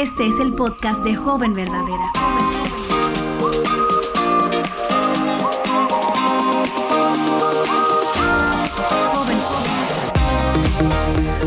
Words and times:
Este 0.00 0.26
es 0.26 0.40
el 0.40 0.54
podcast 0.54 1.04
de 1.04 1.14
Joven 1.14 1.52
Verdadera. 1.52 2.10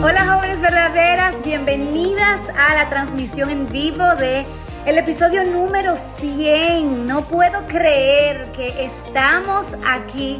Hola 0.03 0.35
jóvenes 0.35 0.61
verdaderas, 0.61 1.43
bienvenidas 1.43 2.47
a 2.49 2.75
la 2.75 2.89
transmisión 2.91 3.49
en 3.49 3.67
vivo 3.71 4.03
de 4.19 4.45
el 4.85 4.99
episodio 4.99 5.43
número 5.45 5.97
100. 5.97 7.07
No 7.07 7.23
puedo 7.23 7.65
creer 7.65 8.51
que 8.51 8.85
estamos 8.85 9.65
aquí 9.83 10.39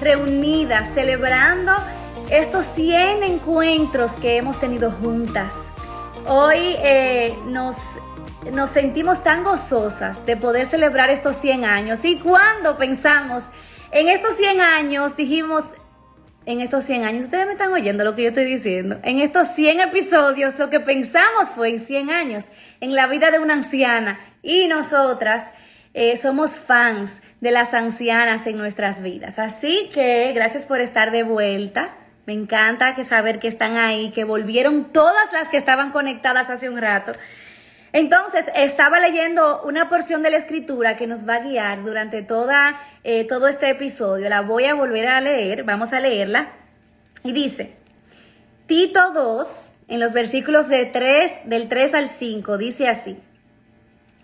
reunidas 0.00 0.92
celebrando 0.92 1.70
estos 2.28 2.66
100 2.74 3.22
encuentros 3.22 4.10
que 4.14 4.36
hemos 4.38 4.58
tenido 4.58 4.90
juntas. 4.90 5.71
Hoy 6.26 6.76
eh, 6.78 7.34
nos, 7.46 7.96
nos 8.52 8.70
sentimos 8.70 9.24
tan 9.24 9.42
gozosas 9.42 10.24
de 10.24 10.36
poder 10.36 10.66
celebrar 10.66 11.10
estos 11.10 11.36
100 11.36 11.64
años 11.64 12.04
y 12.04 12.18
cuando 12.18 12.76
pensamos 12.76 13.44
en 13.90 14.08
estos 14.08 14.36
100 14.36 14.60
años 14.60 15.16
dijimos, 15.16 15.64
en 16.46 16.60
estos 16.60 16.84
100 16.84 17.04
años, 17.04 17.24
ustedes 17.24 17.46
me 17.46 17.52
están 17.52 17.72
oyendo 17.72 18.04
lo 18.04 18.14
que 18.14 18.22
yo 18.22 18.28
estoy 18.28 18.44
diciendo, 18.44 18.98
en 19.02 19.18
estos 19.18 19.48
100 19.48 19.80
episodios 19.80 20.58
lo 20.60 20.70
que 20.70 20.78
pensamos 20.78 21.48
fue 21.50 21.70
en 21.70 21.80
100 21.80 22.10
años, 22.10 22.44
en 22.80 22.94
la 22.94 23.08
vida 23.08 23.32
de 23.32 23.40
una 23.40 23.54
anciana 23.54 24.20
y 24.42 24.68
nosotras 24.68 25.50
eh, 25.92 26.16
somos 26.16 26.56
fans 26.56 27.20
de 27.40 27.50
las 27.50 27.74
ancianas 27.74 28.46
en 28.46 28.56
nuestras 28.56 29.02
vidas. 29.02 29.40
Así 29.40 29.90
que 29.92 30.32
gracias 30.32 30.66
por 30.66 30.80
estar 30.80 31.10
de 31.10 31.24
vuelta. 31.24 31.96
Me 32.24 32.32
encanta 32.32 32.94
que 32.94 33.04
saber 33.04 33.40
que 33.40 33.48
están 33.48 33.76
ahí, 33.76 34.10
que 34.10 34.22
volvieron 34.22 34.92
todas 34.92 35.32
las 35.32 35.48
que 35.48 35.56
estaban 35.56 35.90
conectadas 35.90 36.50
hace 36.50 36.68
un 36.68 36.80
rato. 36.80 37.12
Entonces, 37.92 38.46
estaba 38.54 39.00
leyendo 39.00 39.62
una 39.64 39.88
porción 39.88 40.22
de 40.22 40.30
la 40.30 40.36
escritura 40.36 40.96
que 40.96 41.08
nos 41.08 41.28
va 41.28 41.36
a 41.36 41.40
guiar 41.40 41.82
durante 41.82 42.22
toda, 42.22 42.80
eh, 43.02 43.26
todo 43.26 43.48
este 43.48 43.68
episodio. 43.70 44.28
La 44.28 44.40
voy 44.40 44.64
a 44.66 44.74
volver 44.74 45.08
a 45.08 45.20
leer, 45.20 45.64
vamos 45.64 45.92
a 45.92 46.00
leerla. 46.00 46.52
Y 47.24 47.32
dice, 47.32 47.76
Tito 48.66 49.10
2, 49.10 49.70
en 49.88 50.00
los 50.00 50.12
versículos 50.12 50.68
de 50.68 50.86
3, 50.86 51.32
del 51.44 51.68
3 51.68 51.94
al 51.94 52.08
5, 52.08 52.56
dice 52.56 52.88
así. 52.88 53.18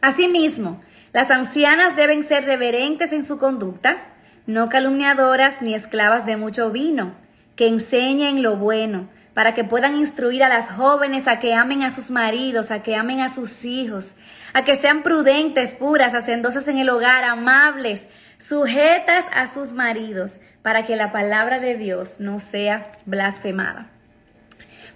Asimismo, 0.00 0.80
las 1.12 1.32
ancianas 1.32 1.96
deben 1.96 2.22
ser 2.22 2.44
reverentes 2.44 3.12
en 3.12 3.24
su 3.24 3.38
conducta, 3.38 3.98
no 4.46 4.68
calumniadoras 4.68 5.62
ni 5.62 5.74
esclavas 5.74 6.24
de 6.24 6.36
mucho 6.36 6.70
vino 6.70 7.27
que 7.58 7.66
enseñen 7.66 8.44
lo 8.44 8.56
bueno, 8.56 9.08
para 9.34 9.52
que 9.52 9.64
puedan 9.64 9.96
instruir 9.96 10.44
a 10.44 10.48
las 10.48 10.70
jóvenes 10.70 11.26
a 11.26 11.40
que 11.40 11.54
amen 11.54 11.82
a 11.82 11.90
sus 11.90 12.08
maridos, 12.08 12.70
a 12.70 12.84
que 12.84 12.94
amen 12.94 13.20
a 13.20 13.34
sus 13.34 13.64
hijos, 13.64 14.14
a 14.52 14.64
que 14.64 14.76
sean 14.76 15.02
prudentes, 15.02 15.74
puras, 15.74 16.14
hacendosas 16.14 16.68
en 16.68 16.78
el 16.78 16.88
hogar, 16.88 17.24
amables, 17.24 18.06
sujetas 18.38 19.26
a 19.34 19.48
sus 19.48 19.72
maridos, 19.72 20.38
para 20.62 20.86
que 20.86 20.94
la 20.94 21.10
palabra 21.10 21.58
de 21.58 21.74
Dios 21.74 22.20
no 22.20 22.38
sea 22.38 22.92
blasfemada. 23.06 23.90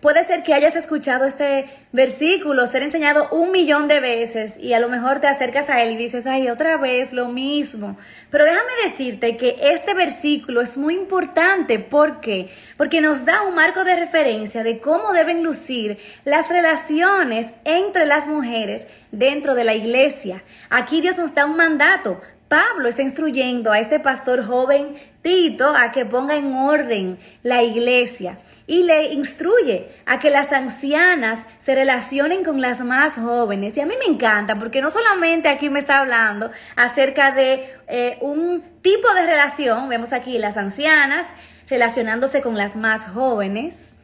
Puede 0.01 0.25
ser 0.25 0.43
que 0.43 0.55
hayas 0.55 0.77
escuchado 0.77 1.25
este 1.25 1.71
versículo 1.93 2.67
ser 2.67 2.83
enseñado 2.83 3.29
un 3.31 3.53
millón 3.53 3.87
de 3.87 4.01
veces 4.01 4.59
y 4.59 4.73
a 4.73 4.81
lo 4.81 4.89
mejor 4.89 5.21
te 5.21 5.27
acercas 5.27 5.69
a 5.71 5.83
él 5.83 5.93
y 5.93 5.97
dices, 5.97 6.27
ay, 6.27 6.49
otra 6.49 6.77
vez 6.77 7.13
lo 7.13 7.29
mismo. 7.29 7.97
Pero 8.31 8.45
déjame 8.45 8.71
decirte 8.85 9.37
que 9.37 9.57
este 9.61 9.95
versículo 9.95 10.61
es 10.61 10.77
muy 10.77 10.95
importante. 10.95 11.79
¿Por 11.79 12.21
qué? 12.21 12.51
Porque 12.77 13.01
nos 13.01 13.25
da 13.25 13.43
un 13.43 13.55
marco 13.55 13.85
de 13.85 13.97
referencia 13.97 14.63
de 14.63 14.81
cómo 14.81 15.13
deben 15.13 15.43
lucir 15.43 15.99
las 16.25 16.49
relaciones 16.49 17.53
entre 17.65 18.07
las 18.07 18.27
mujeres 18.27 18.87
dentro 19.13 19.55
de 19.55 19.65
la 19.65 19.75
iglesia. 19.75 20.43
Aquí 20.71 21.01
Dios 21.01 21.17
nos 21.17 21.35
da 21.35 21.45
un 21.45 21.57
mandato. 21.57 22.21
Pablo 22.53 22.91
está 22.91 23.01
instruyendo 23.01 23.73
a 23.73 23.81
este 23.81 23.99
pastor 23.99 24.47
joven 24.47 24.95
Tito 25.23 25.75
a 25.75 25.91
que 25.91 26.05
ponga 26.05 26.37
en 26.37 26.53
orden 26.53 27.19
la 27.43 27.63
iglesia 27.63 28.41
y 28.67 28.83
le 28.83 29.15
instruye 29.15 29.89
a 30.05 30.21
que 30.21 30.29
las 30.29 30.53
ancianas 30.53 31.47
se 31.61 31.75
relacionen 31.75 32.45
con 32.45 32.61
las 32.61 32.83
más 32.83 33.15
jóvenes. 33.15 33.75
Y 33.79 33.81
a 33.81 33.87
mí 33.87 33.95
me 33.99 34.05
encanta 34.05 34.57
porque 34.57 34.83
no 34.83 34.91
solamente 34.91 35.49
aquí 35.49 35.71
me 35.71 35.79
está 35.79 36.01
hablando 36.01 36.51
acerca 36.77 37.33
de 37.33 37.71
eh, 37.89 38.19
un 38.21 38.63
tipo 38.83 39.15
de 39.15 39.25
relación, 39.25 39.89
vemos 39.89 40.13
aquí 40.13 40.37
las 40.37 40.59
ancianas 40.59 41.29
relacionándose 41.71 42.43
con 42.43 42.59
las 42.59 42.77
más 42.77 43.07
jóvenes, 43.07 43.95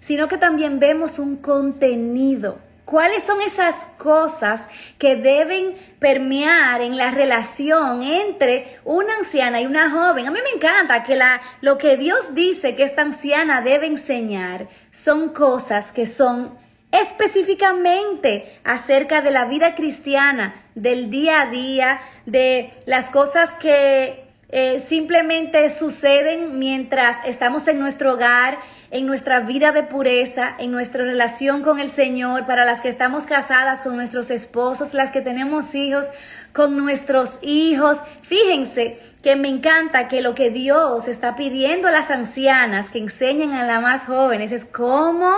sino 0.00 0.28
que 0.28 0.36
también 0.36 0.80
vemos 0.80 1.18
un 1.18 1.36
contenido 1.36 2.58
¿Cuáles 2.90 3.22
son 3.22 3.40
esas 3.40 3.84
cosas 3.98 4.66
que 4.98 5.14
deben 5.14 5.76
permear 6.00 6.80
en 6.80 6.96
la 6.96 7.12
relación 7.12 8.02
entre 8.02 8.80
una 8.84 9.14
anciana 9.18 9.60
y 9.60 9.66
una 9.66 9.92
joven? 9.92 10.26
A 10.26 10.32
mí 10.32 10.40
me 10.42 10.56
encanta 10.56 11.04
que 11.04 11.14
la, 11.14 11.40
lo 11.60 11.78
que 11.78 11.96
Dios 11.96 12.34
dice 12.34 12.74
que 12.74 12.82
esta 12.82 13.02
anciana 13.02 13.60
debe 13.60 13.86
enseñar 13.86 14.66
son 14.90 15.28
cosas 15.28 15.92
que 15.92 16.04
son 16.04 16.58
específicamente 16.90 18.58
acerca 18.64 19.22
de 19.22 19.30
la 19.30 19.44
vida 19.44 19.76
cristiana, 19.76 20.64
del 20.74 21.10
día 21.10 21.42
a 21.42 21.46
día, 21.46 22.00
de 22.26 22.72
las 22.86 23.08
cosas 23.08 23.50
que 23.60 24.24
eh, 24.48 24.80
simplemente 24.80 25.70
suceden 25.70 26.58
mientras 26.58 27.18
estamos 27.24 27.68
en 27.68 27.78
nuestro 27.78 28.14
hogar 28.14 28.58
en 28.90 29.06
nuestra 29.06 29.40
vida 29.40 29.72
de 29.72 29.84
pureza, 29.84 30.54
en 30.58 30.72
nuestra 30.72 31.04
relación 31.04 31.62
con 31.62 31.78
el 31.78 31.90
Señor, 31.90 32.46
para 32.46 32.64
las 32.64 32.80
que 32.80 32.88
estamos 32.88 33.24
casadas 33.24 33.82
con 33.82 33.96
nuestros 33.96 34.30
esposos, 34.30 34.94
las 34.94 35.10
que 35.10 35.20
tenemos 35.20 35.74
hijos 35.74 36.06
con 36.52 36.76
nuestros 36.76 37.38
hijos. 37.42 37.98
Fíjense 38.22 38.98
que 39.22 39.36
me 39.36 39.48
encanta 39.48 40.08
que 40.08 40.20
lo 40.20 40.34
que 40.34 40.50
Dios 40.50 41.06
está 41.06 41.36
pidiendo 41.36 41.88
a 41.88 41.92
las 41.92 42.10
ancianas 42.10 42.90
que 42.90 42.98
enseñen 42.98 43.52
a 43.52 43.64
las 43.64 43.80
más 43.80 44.04
jóvenes 44.04 44.50
es 44.50 44.64
cómo 44.64 45.32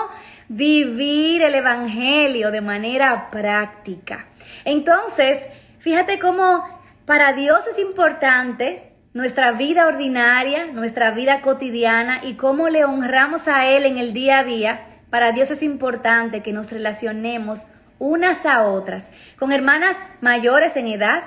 vivir 0.48 1.42
el 1.42 1.54
Evangelio 1.54 2.50
de 2.50 2.60
manera 2.60 3.30
práctica. 3.30 4.26
Entonces, 4.64 5.46
fíjate 5.78 6.18
cómo 6.18 6.64
para 7.04 7.32
Dios 7.32 7.66
es 7.66 7.78
importante 7.78 8.91
nuestra 9.14 9.52
vida 9.52 9.86
ordinaria, 9.86 10.66
nuestra 10.66 11.10
vida 11.10 11.40
cotidiana 11.42 12.20
y 12.24 12.34
cómo 12.34 12.68
le 12.68 12.84
honramos 12.84 13.48
a 13.48 13.66
Él 13.66 13.84
en 13.84 13.98
el 13.98 14.12
día 14.12 14.40
a 14.40 14.44
día, 14.44 14.86
para 15.10 15.32
Dios 15.32 15.50
es 15.50 15.62
importante 15.62 16.42
que 16.42 16.52
nos 16.52 16.70
relacionemos 16.72 17.66
unas 17.98 18.46
a 18.46 18.64
otras, 18.64 19.10
con 19.38 19.52
hermanas 19.52 19.96
mayores 20.20 20.76
en 20.76 20.88
edad, 20.88 21.24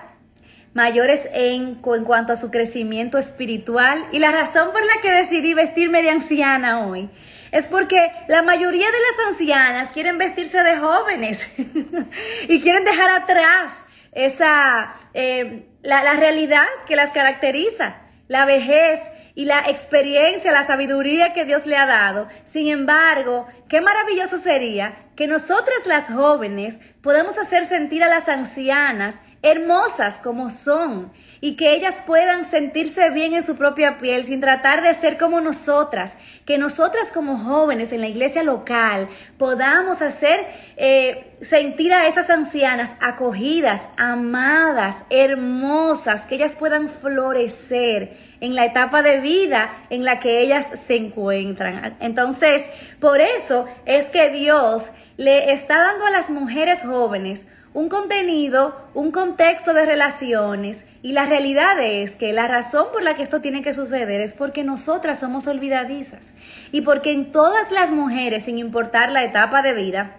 mayores 0.73 1.29
en, 1.33 1.75
cuanto 1.75 2.33
a 2.33 2.35
su 2.35 2.51
crecimiento 2.51 3.17
espiritual. 3.17 4.05
Y 4.11 4.19
la 4.19 4.31
razón 4.31 4.71
por 4.71 4.81
la 4.81 5.01
que 5.01 5.11
decidí 5.11 5.53
vestirme 5.53 6.01
de 6.01 6.09
anciana 6.09 6.85
hoy 6.85 7.09
es 7.51 7.65
porque 7.67 8.11
la 8.27 8.41
mayoría 8.41 8.87
de 8.87 8.91
las 8.91 9.27
ancianas 9.29 9.91
quieren 9.91 10.17
vestirse 10.17 10.61
de 10.63 10.77
jóvenes 10.77 11.55
y 12.49 12.59
quieren 12.59 12.83
dejar 12.83 13.21
atrás 13.21 13.85
esa, 14.11 14.93
eh, 15.13 15.67
la, 15.85 16.03
la 16.03 16.13
realidad 16.13 16.65
que 16.87 16.95
las 16.95 17.11
caracteriza, 17.11 17.97
la 18.27 18.45
vejez 18.45 18.99
y 19.35 19.45
la 19.45 19.69
experiencia, 19.69 20.51
la 20.51 20.63
sabiduría 20.63 21.33
que 21.33 21.45
Dios 21.45 21.65
le 21.65 21.77
ha 21.77 21.85
dado. 21.85 22.27
Sin 22.45 22.67
embargo, 22.67 23.47
qué 23.69 23.81
maravilloso 23.81 24.37
sería 24.37 24.95
que 25.15 25.27
nosotras 25.27 25.85
las 25.85 26.07
jóvenes 26.07 26.79
podamos 27.01 27.37
hacer 27.37 27.65
sentir 27.65 28.03
a 28.03 28.09
las 28.09 28.27
ancianas 28.29 29.21
hermosas 29.41 30.17
como 30.17 30.49
son 30.49 31.11
y 31.45 31.55
que 31.57 31.75
ellas 31.75 32.01
puedan 32.07 32.43
sentirse 32.43 33.11
bien 33.11 33.35
en 33.35 33.43
su 33.43 33.55
propia 33.55 33.99
piel 33.99 34.25
sin 34.25 34.41
tratar 34.41 34.81
de 34.81 34.95
ser 34.95 35.19
como 35.19 35.41
nosotras, 35.41 36.17
que 36.43 36.57
nosotras 36.57 37.11
como 37.11 37.37
jóvenes 37.37 37.93
en 37.93 38.01
la 38.01 38.07
iglesia 38.07 38.41
local 38.41 39.09
podamos 39.37 40.01
hacer 40.01 40.43
eh, 40.75 41.37
sentir 41.41 41.93
a 41.93 42.07
esas 42.07 42.31
ancianas 42.31 42.95
acogidas, 42.99 43.89
amadas, 43.95 45.05
hermosas, 45.11 46.25
que 46.25 46.33
ellas 46.33 46.55
puedan 46.55 46.89
florecer 46.89 48.17
en 48.41 48.55
la 48.55 48.65
etapa 48.65 49.03
de 49.03 49.19
vida 49.19 49.71
en 49.91 50.03
la 50.03 50.19
que 50.19 50.39
ellas 50.39 50.65
se 50.83 50.95
encuentran. 50.95 51.95
Entonces, 51.99 52.67
por 52.99 53.21
eso 53.21 53.67
es 53.85 54.07
que 54.07 54.31
Dios 54.31 54.89
le 55.17 55.51
está 55.51 55.77
dando 55.77 56.07
a 56.07 56.09
las 56.09 56.31
mujeres 56.31 56.81
jóvenes 56.81 57.45
un 57.75 57.89
contenido, 57.89 58.73
un 58.93 59.11
contexto 59.11 59.73
de 59.73 59.85
relaciones 59.85 60.85
y 61.01 61.11
la 61.11 61.25
realidad 61.25 61.77
es 61.81 62.13
que 62.13 62.31
la 62.31 62.47
razón 62.47 62.87
por 62.93 63.03
la 63.03 63.15
que 63.15 63.21
esto 63.21 63.41
tiene 63.41 63.63
que 63.63 63.73
suceder 63.73 64.21
es 64.21 64.33
porque 64.33 64.63
nosotras 64.63 65.19
somos 65.19 65.45
olvidadizas 65.45 66.31
y 66.71 66.81
porque 66.81 67.11
en 67.11 67.33
todas 67.33 67.71
las 67.71 67.91
mujeres, 67.91 68.45
sin 68.45 68.59
importar 68.59 69.11
la 69.11 69.25
etapa 69.25 69.61
de 69.61 69.73
vida, 69.73 70.15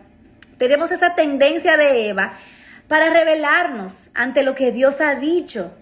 tenemos 0.59 0.93
esa 0.93 1.15
tendencia 1.15 1.79
de 1.79 2.11
Eva 2.11 2.35
para 2.89 3.09
rebelarnos 3.09 4.11
ante 4.13 4.43
lo 4.43 4.55
que 4.55 4.71
Dios 4.71 5.01
ha 5.01 5.15
dicho 5.15 5.73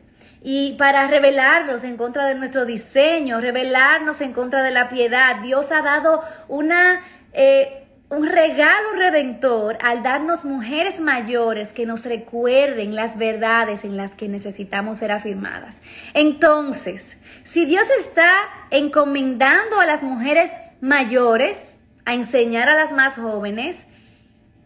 y 0.45 0.75
para 0.75 1.09
rebelarnos 1.09 1.83
en 1.83 1.97
contra 1.97 2.27
de 2.27 2.37
nuestro 2.37 2.67
diseño, 2.67 3.41
rebelarnos 3.41 4.21
en 4.21 4.33
contra 4.33 4.63
de 4.63 4.71
la 4.71 4.89
piedad. 4.91 5.41
Dios 5.43 5.73
ha 5.73 5.83
dado 5.83 6.23
una... 6.47 7.01
Eh, 7.33 7.81
un 8.15 8.29
regalo 8.29 8.93
redentor 8.97 9.77
al 9.81 10.03
darnos 10.03 10.45
mujeres 10.45 11.01
mayores 11.01 11.71
que 11.71 11.87
nos 11.87 12.05
recuerden 12.05 12.95
las 12.95 13.19
verdades 13.19 13.85
en 13.85 13.97
las 13.97 14.13
que 14.13 14.29
necesitamos 14.29 14.99
ser 14.99 15.13
afirmadas. 15.13 15.81
Entonces, 16.15 17.19
si 17.45 17.65
Dios 17.65 17.87
está 17.99 18.31
encomendando 18.71 19.81
a 19.81 19.87
las 19.87 20.03
mujeres 20.03 20.53
mayores 20.81 21.77
a 22.05 22.15
enseñar 22.15 22.69
a 22.69 22.75
las 22.75 22.93
más 22.93 23.17
jóvenes, 23.17 23.87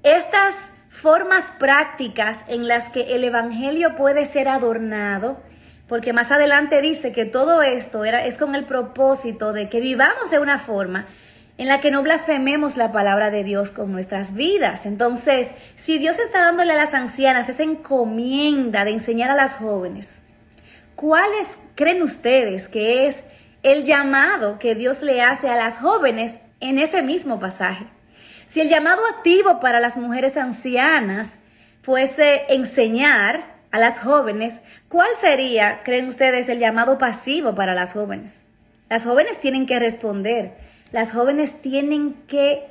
estas 0.02 0.72
formas 0.88 1.44
prácticas 1.58 2.44
en 2.48 2.68
las 2.68 2.88
que 2.88 3.14
el 3.14 3.24
Evangelio 3.24 3.96
puede 3.96 4.26
ser 4.26 4.48
adornado, 4.48 5.40
porque 5.86 6.12
más 6.12 6.30
adelante 6.30 6.80
dice 6.82 7.12
que 7.12 7.24
todo 7.24 7.62
esto 7.62 8.04
era, 8.04 8.24
es 8.26 8.36
con 8.36 8.54
el 8.54 8.64
propósito 8.64 9.52
de 9.52 9.68
que 9.68 9.80
vivamos 9.80 10.30
de 10.30 10.38
una 10.38 10.58
forma 10.58 11.06
en 11.58 11.66
la 11.66 11.80
que 11.80 11.90
no 11.90 12.02
blasfememos 12.02 12.76
la 12.76 12.92
palabra 12.92 13.30
de 13.30 13.42
Dios 13.42 13.72
con 13.72 13.90
nuestras 13.90 14.34
vidas. 14.34 14.86
Entonces, 14.86 15.50
si 15.74 15.98
Dios 15.98 16.20
está 16.20 16.42
dándole 16.42 16.72
a 16.72 16.76
las 16.76 16.94
ancianas 16.94 17.48
esa 17.48 17.64
encomienda 17.64 18.84
de 18.84 18.92
enseñar 18.92 19.32
a 19.32 19.34
las 19.34 19.56
jóvenes, 19.56 20.22
¿cuáles 20.94 21.58
creen 21.74 22.02
ustedes 22.02 22.68
que 22.68 23.08
es 23.08 23.24
el 23.64 23.84
llamado 23.84 24.60
que 24.60 24.76
Dios 24.76 25.02
le 25.02 25.20
hace 25.20 25.48
a 25.48 25.56
las 25.56 25.78
jóvenes 25.78 26.38
en 26.60 26.78
ese 26.78 27.02
mismo 27.02 27.40
pasaje? 27.40 27.86
Si 28.46 28.60
el 28.60 28.68
llamado 28.68 29.02
activo 29.16 29.58
para 29.58 29.80
las 29.80 29.96
mujeres 29.96 30.36
ancianas 30.36 31.40
fuese 31.82 32.44
enseñar 32.54 33.58
a 33.72 33.80
las 33.80 33.98
jóvenes, 33.98 34.62
¿cuál 34.88 35.08
sería, 35.20 35.82
creen 35.82 36.06
ustedes, 36.06 36.48
el 36.48 36.60
llamado 36.60 36.98
pasivo 36.98 37.56
para 37.56 37.74
las 37.74 37.94
jóvenes? 37.94 38.44
Las 38.88 39.04
jóvenes 39.04 39.40
tienen 39.40 39.66
que 39.66 39.78
responder 39.80 40.67
las 40.92 41.12
jóvenes 41.12 41.60
tienen 41.60 42.14
que 42.26 42.66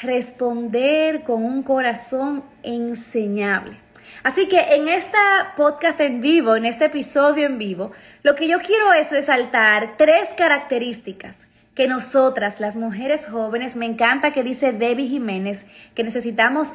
responder 0.00 1.22
con 1.22 1.44
un 1.44 1.62
corazón 1.62 2.44
enseñable. 2.62 3.76
Así 4.22 4.48
que 4.48 4.60
en 4.74 4.88
esta 4.88 5.54
podcast 5.56 6.00
en 6.00 6.20
vivo, 6.20 6.54
en 6.54 6.64
este 6.64 6.86
episodio 6.86 7.46
en 7.46 7.58
vivo, 7.58 7.92
lo 8.22 8.36
que 8.36 8.48
yo 8.48 8.60
quiero 8.60 8.92
es 8.92 9.10
resaltar 9.10 9.96
tres 9.96 10.30
características 10.36 11.48
que 11.74 11.88
nosotras, 11.88 12.60
las 12.60 12.76
mujeres 12.76 13.26
jóvenes, 13.26 13.76
me 13.76 13.86
encanta 13.86 14.32
que 14.32 14.42
dice 14.42 14.72
Debbie 14.72 15.08
Jiménez, 15.08 15.66
que 15.94 16.04
necesitamos 16.04 16.74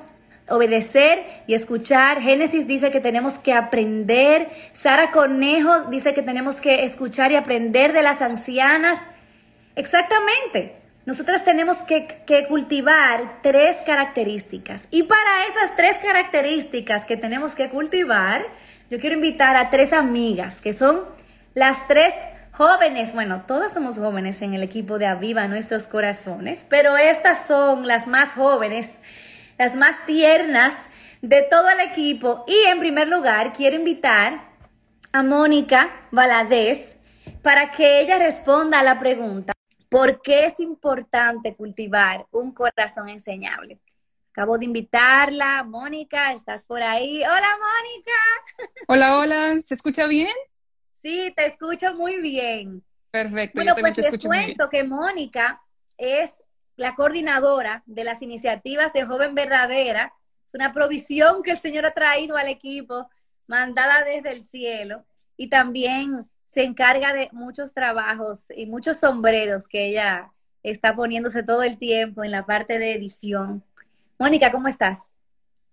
obedecer 0.50 1.24
y 1.46 1.54
escuchar. 1.54 2.22
Génesis 2.22 2.68
dice 2.68 2.92
que 2.92 3.00
tenemos 3.00 3.38
que 3.38 3.54
aprender. 3.54 4.50
Sara 4.74 5.12
Conejo 5.12 5.82
dice 5.90 6.14
que 6.14 6.24
tenemos 6.24 6.62
que 6.62 6.84
escuchar 6.84 7.32
y 7.32 7.36
aprender 7.36 7.94
de 7.94 8.02
las 8.02 8.22
ancianas. 8.22 9.00
Exactamente. 9.76 10.77
Nosotras 11.08 11.46
tenemos 11.46 11.78
que, 11.78 12.46
cultivar 12.50 13.40
tres 13.42 13.78
características. 13.86 14.90
Y 14.92 15.04
para 15.04 15.46
esas 15.48 15.74
tres 15.78 16.00
características 16.00 17.06
que 17.06 17.16
tenemos 17.16 17.56
que 17.56 17.70
cultivar, 17.70 18.46
yo 18.92 19.00
quiero 19.00 19.16
invitar 19.16 19.56
a 19.56 19.70
tres 19.70 19.94
amigas, 19.94 20.60
que 20.60 20.74
son 20.74 21.06
las 21.54 21.88
tres 21.88 22.14
jóvenes. 22.52 23.14
Bueno, 23.14 23.44
todas 23.48 23.74
somos 23.74 23.98
jóvenes 23.98 24.42
en 24.42 24.54
el 24.54 24.64
equipo 24.64 25.00
de 25.00 25.06
Aviva 25.06 25.48
Nuestros 25.48 25.88
Corazones, 25.88 26.66
pero 26.68 26.98
estas 26.98 27.48
son 27.48 27.88
las 27.88 28.06
más 28.08 28.34
jóvenes, 28.34 29.00
las 29.58 29.76
más 29.76 30.06
tiernas 30.06 30.90
de 31.22 31.42
todo 31.42 31.70
el 31.70 31.80
equipo. 31.90 32.44
Y 32.50 32.70
en 32.70 32.80
primer 32.80 33.08
lugar, 33.08 33.54
quiero 33.54 33.78
invitar 33.78 34.42
a 35.14 35.24
Mónica 35.24 35.90
Valadez 36.12 36.98
para 37.42 37.72
que 37.72 38.02
ella 38.02 38.20
responda 38.20 38.82
a 38.82 38.84
la 38.84 39.00
pregunta. 39.00 39.57
¿Por 39.90 40.22
qué 40.22 40.46
es 40.46 40.60
importante 40.60 41.56
cultivar 41.56 42.28
un 42.32 42.52
corazón 42.52 43.08
enseñable? 43.10 43.80
Acabo 44.32 44.58
de 44.58 44.66
invitarla, 44.66 45.64
Mónica, 45.64 46.34
¿estás 46.34 46.64
por 46.66 46.82
ahí? 46.82 47.22
Hola, 47.22 47.48
Mónica. 47.58 48.72
Hola, 48.88 49.18
hola, 49.18 49.62
¿se 49.62 49.74
escucha 49.74 50.08
bien? 50.08 50.34
Sí, 51.02 51.34
te 51.36 51.46
escucho 51.48 51.94
muy 51.94 52.20
bien. 52.20 52.84
Perfecto. 53.12 53.54
Bueno, 53.56 53.76
pues 53.80 53.98
les 53.98 54.24
cuento 54.24 54.70
que 54.70 54.84
Mónica 54.84 55.62
es 55.98 56.44
la 56.76 56.94
coordinadora 56.94 57.82
de 57.86 58.04
las 58.04 58.22
iniciativas 58.22 58.94
de 58.94 59.06
Joven 59.06 59.34
Verdadera. 59.34 60.14
Es 60.46 60.54
una 60.54 60.72
provisión 60.72 61.42
que 61.42 61.52
el 61.52 61.60
Señor 61.60 61.86
ha 61.86 61.94
traído 61.94 62.38
al 62.38 62.50
equipo, 62.50 63.10
mandada 63.48 64.04
desde 64.04 64.32
el 64.32 64.44
cielo. 64.44 65.06
Y 65.36 65.50
también 65.50 66.30
se 66.48 66.64
encarga 66.64 67.14
de 67.14 67.30
muchos 67.34 67.74
trabajos 67.74 68.48
y 68.56 68.66
muchos 68.66 68.98
sombreros 68.98 69.68
que 69.68 69.90
ella 69.90 70.32
está 70.64 70.96
poniéndose 70.96 71.44
todo 71.44 71.62
el 71.64 71.78
tiempo 71.78 72.24
en 72.24 72.32
la 72.32 72.46
parte 72.46 72.80
de 72.80 72.94
edición. 72.94 73.64
Mónica, 74.18 74.52
¿cómo 74.52 74.68
estás? 74.68 75.12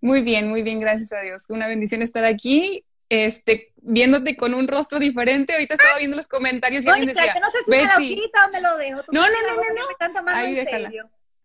Muy 0.01 0.21
bien, 0.21 0.49
muy 0.49 0.61
bien, 0.61 0.79
gracias 0.79 1.11
a 1.13 1.21
Dios. 1.21 1.45
Una 1.49 1.67
bendición 1.67 2.01
estar 2.01 2.25
aquí, 2.25 2.85
este, 3.09 3.73
viéndote 3.77 4.35
con 4.35 4.53
un 4.53 4.67
rostro 4.67 4.99
diferente. 4.99 5.53
Ahorita 5.53 5.73
estaba 5.75 5.97
viendo 5.97 6.17
los 6.17 6.27
comentarios 6.27 6.85
y 6.85 6.89
alguien 6.89 7.07
decía, 7.07 7.33
no 7.41 7.49
sé 7.49 7.63
si 7.63 7.71
me 7.71 7.83
lo 7.83 7.97
quita 7.97 8.45
o 8.45 8.51
me 8.51 8.61
lo 8.61 8.77
dejo. 8.77 9.01
no, 9.11 9.21
no, 9.21 9.27
no, 9.27 10.13
no, 10.13 10.21
no. 10.21 10.31
Ahí 10.31 10.55
déjala. 10.55 10.91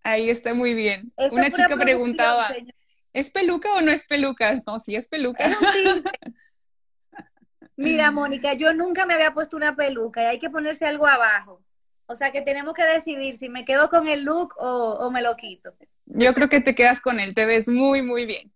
Ahí 0.03 0.31
está 0.31 0.55
muy 0.55 0.75
bien. 0.75 1.13
Una 1.31 1.51
chica 1.51 1.77
preguntaba, 1.77 2.55
¿es 3.13 3.31
peluca 3.31 3.73
o 3.75 3.81
no 3.81 3.91
es 3.91 4.05
peluca? 4.07 4.61
No, 4.67 4.81
sí 4.81 4.97
es 4.97 5.09
peluca. 5.09 5.47
Es 5.47 5.57
un 5.57 6.05
Mira, 7.81 8.11
Mónica, 8.11 8.53
yo 8.53 8.75
nunca 8.75 9.07
me 9.07 9.15
había 9.15 9.33
puesto 9.33 9.57
una 9.57 9.75
peluca 9.75 10.23
y 10.23 10.27
hay 10.27 10.39
que 10.39 10.51
ponerse 10.51 10.87
algo 10.87 11.07
abajo. 11.07 11.63
O 12.05 12.15
sea 12.15 12.31
que 12.31 12.43
tenemos 12.43 12.75
que 12.75 12.85
decidir 12.85 13.39
si 13.39 13.49
me 13.49 13.65
quedo 13.65 13.89
con 13.89 14.07
el 14.07 14.23
look 14.23 14.55
o, 14.59 15.11
me 15.11 15.23
lo 15.23 15.35
quito. 15.37 15.73
Yo 16.05 16.35
creo 16.35 16.51
que 16.51 16.61
te 16.61 16.75
quedas 16.75 17.01
con 17.01 17.19
él, 17.21 17.35
te 17.35 17.47
ves 17.47 17.69
muy, 17.69 18.03
muy 18.03 18.27
bien. 18.27 18.53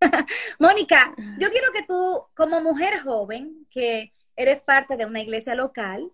Mónica, 0.58 1.14
yo 1.38 1.50
quiero 1.50 1.70
que 1.72 1.82
tú, 1.82 2.22
como 2.34 2.62
mujer 2.62 3.00
joven, 3.00 3.66
que 3.70 4.12
eres 4.36 4.62
parte 4.62 4.96
de 4.96 5.04
una 5.04 5.20
iglesia 5.20 5.54
local, 5.54 6.10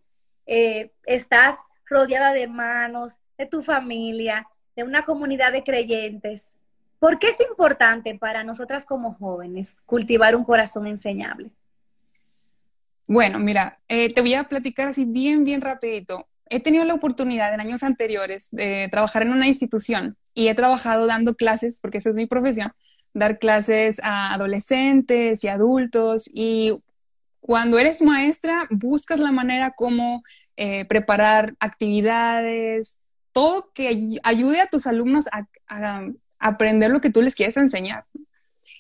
eh, 0.47 0.91
estás 1.05 1.59
rodeada 1.87 2.33
de 2.33 2.43
hermanos, 2.43 3.15
de 3.37 3.47
tu 3.47 3.63
familia, 3.63 4.49
de 4.75 4.83
una 4.83 5.05
comunidad 5.05 5.53
de 5.53 5.63
creyentes. 5.63 6.57
¿Por 6.99 7.21
qué 7.21 7.29
es 7.29 7.41
importante 7.41 8.19
para 8.19 8.43
nosotras 8.43 8.85
como 8.85 9.15
jóvenes 9.15 9.81
cultivar 9.87 10.35
un 10.35 10.45
corazón 10.45 10.89
enseñable? 10.89 11.53
Bueno, 13.09 13.39
mira, 13.39 13.81
eh, 13.89 14.13
te 14.13 14.21
voy 14.21 14.35
a 14.35 14.45
platicar 14.45 14.89
así 14.89 15.07
bien, 15.07 15.43
bien 15.43 15.63
rapidito. 15.63 16.29
He 16.51 16.61
tenido 16.61 16.85
la 16.85 16.93
oportunidad 16.93 17.55
en 17.55 17.61
años 17.61 17.83
anteriores 17.83 18.49
de 18.53 18.89
trabajar 18.91 19.23
en 19.23 19.33
una 19.33 19.47
institución 19.47 20.19
y 20.35 20.49
he 20.49 20.55
trabajado 20.55 21.07
dando 21.07 21.35
clases, 21.35 21.81
porque 21.81 21.99
esa 21.99 22.11
es 22.11 22.17
mi 22.17 22.27
profesión, 22.27 22.69
dar 23.15 23.39
clases 23.39 23.99
a 24.05 24.35
adolescentes 24.35 25.43
y 25.43 25.49
adultos. 25.49 26.31
Y 26.35 26.83
cuando 27.41 27.79
eres 27.79 28.03
maestra, 28.03 28.69
buscas 28.71 29.21
la 29.21 29.33
manera 29.33 29.73
como 29.75 30.23
eh, 30.57 30.85
preparar 30.85 31.55
actividades, 31.61 32.99
todo 33.33 33.71
que 33.73 34.19
ayude 34.23 34.61
a 34.61 34.69
tus 34.69 34.87
alumnos 34.87 35.29
a, 35.33 35.49
a, 35.67 36.07
aprender 36.41 36.91
lo 36.91 37.01
que 37.01 37.11
tú 37.11 37.23
les 37.23 37.35
quieres 37.35 37.57
enseñar. 37.57 38.05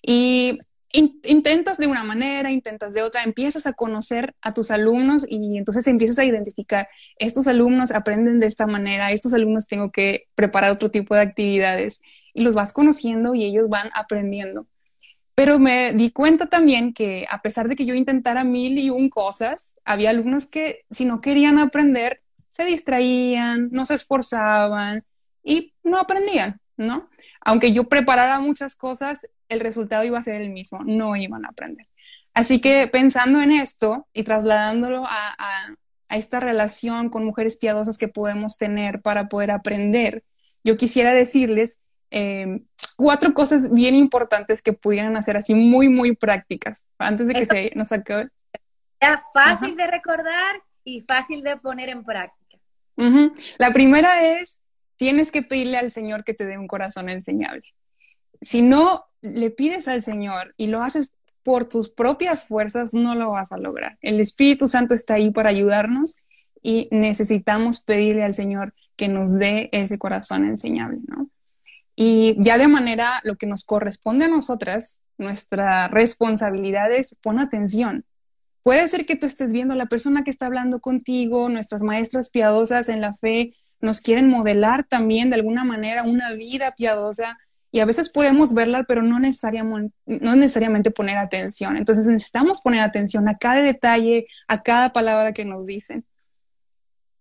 Y 0.02 0.58
intentas 0.92 1.76
de 1.76 1.86
una 1.86 2.02
manera, 2.02 2.50
intentas 2.50 2.94
de 2.94 3.02
otra, 3.02 3.22
empiezas 3.22 3.66
a 3.66 3.74
conocer 3.74 4.34
a 4.40 4.54
tus 4.54 4.70
alumnos 4.70 5.26
y 5.28 5.58
entonces 5.58 5.86
empiezas 5.86 6.18
a 6.18 6.24
identificar, 6.24 6.88
estos 7.16 7.46
alumnos 7.46 7.90
aprenden 7.90 8.40
de 8.40 8.46
esta 8.46 8.66
manera, 8.66 9.12
estos 9.12 9.34
alumnos 9.34 9.66
tengo 9.66 9.90
que 9.90 10.24
preparar 10.34 10.70
otro 10.70 10.90
tipo 10.90 11.14
de 11.14 11.20
actividades 11.20 12.00
y 12.32 12.42
los 12.42 12.54
vas 12.54 12.72
conociendo 12.72 13.34
y 13.34 13.44
ellos 13.44 13.68
van 13.68 13.90
aprendiendo. 13.94 14.66
Pero 15.34 15.58
me 15.58 15.92
di 15.92 16.10
cuenta 16.10 16.46
también 16.46 16.92
que 16.92 17.26
a 17.30 17.42
pesar 17.42 17.68
de 17.68 17.76
que 17.76 17.86
yo 17.86 17.94
intentara 17.94 18.42
mil 18.42 18.78
y 18.78 18.90
un 18.90 19.08
cosas, 19.08 19.76
había 19.84 20.10
alumnos 20.10 20.46
que 20.46 20.84
si 20.90 21.04
no 21.04 21.18
querían 21.18 21.58
aprender, 21.58 22.22
se 22.48 22.64
distraían, 22.64 23.68
no 23.70 23.86
se 23.86 23.94
esforzaban 23.94 25.04
y 25.44 25.74
no 25.84 25.98
aprendían, 25.98 26.60
¿no? 26.76 27.08
Aunque 27.40 27.72
yo 27.72 27.88
preparara 27.88 28.40
muchas 28.40 28.74
cosas, 28.74 29.28
el 29.48 29.60
resultado 29.60 30.04
iba 30.04 30.18
a 30.18 30.22
ser 30.22 30.40
el 30.40 30.50
mismo, 30.50 30.80
no 30.84 31.16
iban 31.16 31.44
a 31.44 31.48
aprender. 31.48 31.86
Así 32.34 32.60
que 32.60 32.86
pensando 32.86 33.40
en 33.40 33.50
esto 33.50 34.06
y 34.12 34.22
trasladándolo 34.22 35.04
a, 35.04 35.34
esta 36.10 36.40
relación 36.40 37.10
con 37.10 37.24
mujeres 37.24 37.58
piadosas 37.58 37.98
que 37.98 38.08
podemos 38.08 38.56
tener 38.56 39.02
para 39.02 39.28
poder 39.28 39.50
aprender, 39.50 40.24
yo 40.64 40.76
quisiera 40.76 41.12
decirles 41.12 41.80
em, 42.10 42.64
cuatro 42.96 43.34
cosas 43.34 43.72
bien 43.72 43.94
importantes 43.94 44.62
que 44.62 44.72
pudieran 44.72 45.16
hacer 45.16 45.36
así 45.36 45.54
muy, 45.54 45.90
muy 45.90 46.16
prácticas 46.16 46.86
antes 46.98 47.26
de 47.26 47.34
que 47.34 47.44
se 47.44 47.72
nos 47.74 47.92
acabe. 47.92 48.28
fácil 49.34 49.76
de 49.76 49.86
recordar 49.86 50.62
y 50.82 51.02
fácil 51.02 51.42
de 51.42 51.56
poner 51.58 51.90
en 51.90 52.04
práctica. 52.04 52.58
La 53.58 53.72
primera 53.72 54.26
es, 54.38 54.62
tienes 54.96 55.30
que 55.30 55.42
pedirle 55.42 55.76
al 55.76 55.90
Señor 55.90 56.24
que 56.24 56.34
te 56.34 56.46
dé 56.46 56.56
un 56.56 56.66
corazón 56.66 57.08
enseñable. 57.10 57.62
Si 58.40 58.62
no 58.62 59.04
le 59.22 59.50
pides 59.50 59.88
al 59.88 60.02
Señor 60.02 60.52
y 60.56 60.66
lo 60.66 60.82
haces 60.82 61.12
por 61.42 61.64
tus 61.64 61.88
propias 61.88 62.44
fuerzas, 62.44 62.94
no 62.94 63.14
lo 63.14 63.30
vas 63.30 63.52
a 63.52 63.58
lograr. 63.58 63.96
El 64.02 64.20
Espíritu 64.20 64.68
Santo 64.68 64.94
está 64.94 65.14
ahí 65.14 65.30
para 65.30 65.50
ayudarnos 65.50 66.16
y 66.62 66.88
necesitamos 66.90 67.80
pedirle 67.80 68.24
al 68.24 68.34
Señor 68.34 68.74
que 68.96 69.08
nos 69.08 69.38
dé 69.38 69.68
ese 69.72 69.98
corazón 69.98 70.44
enseñable, 70.44 70.98
¿no? 71.06 71.30
Y 71.94 72.36
ya 72.38 72.58
de 72.58 72.68
manera, 72.68 73.20
lo 73.24 73.36
que 73.36 73.46
nos 73.46 73.64
corresponde 73.64 74.26
a 74.26 74.28
nosotras, 74.28 75.02
nuestra 75.16 75.88
responsabilidad 75.88 76.92
es 76.92 77.16
pon 77.20 77.40
atención. 77.40 78.04
Puede 78.62 78.86
ser 78.86 79.06
que 79.06 79.16
tú 79.16 79.26
estés 79.26 79.50
viendo 79.50 79.74
a 79.74 79.76
la 79.76 79.86
persona 79.86 80.22
que 80.22 80.30
está 80.30 80.46
hablando 80.46 80.80
contigo, 80.80 81.48
nuestras 81.48 81.82
maestras 81.82 82.30
piadosas 82.30 82.88
en 82.88 83.00
la 83.00 83.14
fe 83.16 83.54
nos 83.80 84.00
quieren 84.00 84.28
modelar 84.28 84.84
también 84.84 85.30
de 85.30 85.36
alguna 85.36 85.64
manera 85.64 86.02
una 86.02 86.32
vida 86.32 86.74
piadosa 86.76 87.38
y 87.70 87.80
a 87.80 87.84
veces 87.84 88.10
podemos 88.10 88.54
verla, 88.54 88.84
pero 88.84 89.02
no 89.02 89.18
necesariamente, 89.18 89.94
no 90.06 90.36
necesariamente 90.36 90.90
poner 90.90 91.18
atención. 91.18 91.76
Entonces 91.76 92.06
necesitamos 92.06 92.60
poner 92.62 92.80
atención 92.80 93.28
a 93.28 93.36
cada 93.36 93.62
detalle, 93.62 94.26
a 94.46 94.62
cada 94.62 94.92
palabra 94.92 95.32
que 95.32 95.44
nos 95.44 95.66
dicen. 95.66 96.04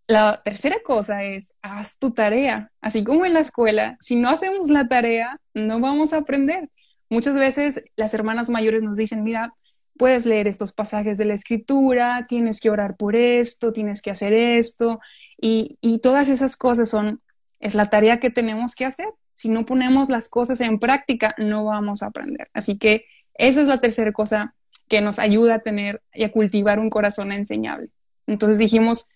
La 0.07 0.41
tercera 0.43 0.77
cosa 0.83 1.23
es, 1.23 1.53
haz 1.61 1.99
tu 1.99 2.11
tarea. 2.11 2.71
Así 2.79 3.03
como 3.03 3.25
en 3.25 3.33
la 3.33 3.41
escuela, 3.41 3.97
si 3.99 4.15
no 4.15 4.29
hacemos 4.29 4.69
la 4.69 4.87
tarea, 4.87 5.41
no 5.53 5.81
vamos 5.81 6.13
a 6.13 6.17
aprender. 6.17 6.69
Muchas 7.09 7.35
veces 7.35 7.83
las 7.97 8.13
hermanas 8.13 8.49
mayores 8.49 8.83
nos 8.83 8.97
dicen, 8.97 9.23
mira, 9.23 9.53
puedes 9.97 10.25
leer 10.25 10.47
estos 10.47 10.71
pasajes 10.71 11.17
de 11.17 11.25
la 11.25 11.33
escritura, 11.33 12.25
tienes 12.29 12.61
que 12.61 12.69
orar 12.69 12.95
por 12.95 13.17
esto, 13.17 13.73
tienes 13.73 14.01
que 14.01 14.11
hacer 14.11 14.31
esto, 14.31 14.99
y, 15.39 15.77
y 15.81 15.99
todas 15.99 16.29
esas 16.29 16.55
cosas 16.55 16.89
son, 16.89 17.21
es 17.59 17.75
la 17.75 17.87
tarea 17.87 18.19
que 18.19 18.29
tenemos 18.29 18.75
que 18.75 18.85
hacer. 18.85 19.07
Si 19.37 19.49
no 19.49 19.67
ponemos 19.67 20.09
las 20.09 20.29
cosas 20.29 20.61
en 20.61 20.79
práctica, 20.79 21.35
no 21.37 21.63
vamos 21.63 22.01
a 22.01 22.07
aprender. 22.07 22.49
Así 22.53 22.79
que 22.79 23.05
esa 23.35 23.61
es 23.61 23.67
la 23.67 23.79
tercera 23.79 24.11
cosa 24.11 24.55
que 24.89 24.99
nos 24.99 25.19
ayuda 25.19 25.53
a 25.53 25.59
tener 25.59 26.01
y 26.11 26.23
a 26.23 26.31
cultivar 26.31 26.79
un 26.79 26.89
corazón 26.89 27.31
enseñable. 27.31 27.91
Entonces 28.25 28.57
dijimos, 28.57 29.09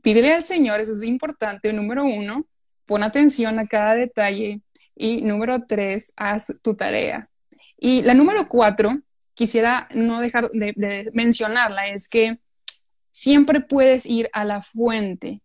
pídele 0.00 0.32
al 0.32 0.44
Señor, 0.44 0.80
eso 0.80 0.92
es 0.92 1.02
importante, 1.02 1.70
número 1.74 2.06
uno, 2.06 2.46
pon 2.86 3.02
atención 3.02 3.58
a 3.58 3.66
cada 3.66 3.94
detalle 3.96 4.62
y 4.96 5.20
número 5.20 5.66
tres, 5.66 6.14
haz 6.16 6.54
tu 6.62 6.74
tarea. 6.74 7.28
Y 7.76 8.00
la 8.00 8.14
número 8.14 8.48
cuatro, 8.48 9.02
quisiera 9.34 9.88
no 9.92 10.22
dejar 10.22 10.50
de, 10.52 11.10
mencionarla, 11.12 11.88
es 11.88 12.08
que 12.08 12.38
siempre 13.10 13.60
puedes 13.60 14.06
ir 14.06 14.30
a 14.32 14.46
la 14.46 14.62
fuente 14.62 15.42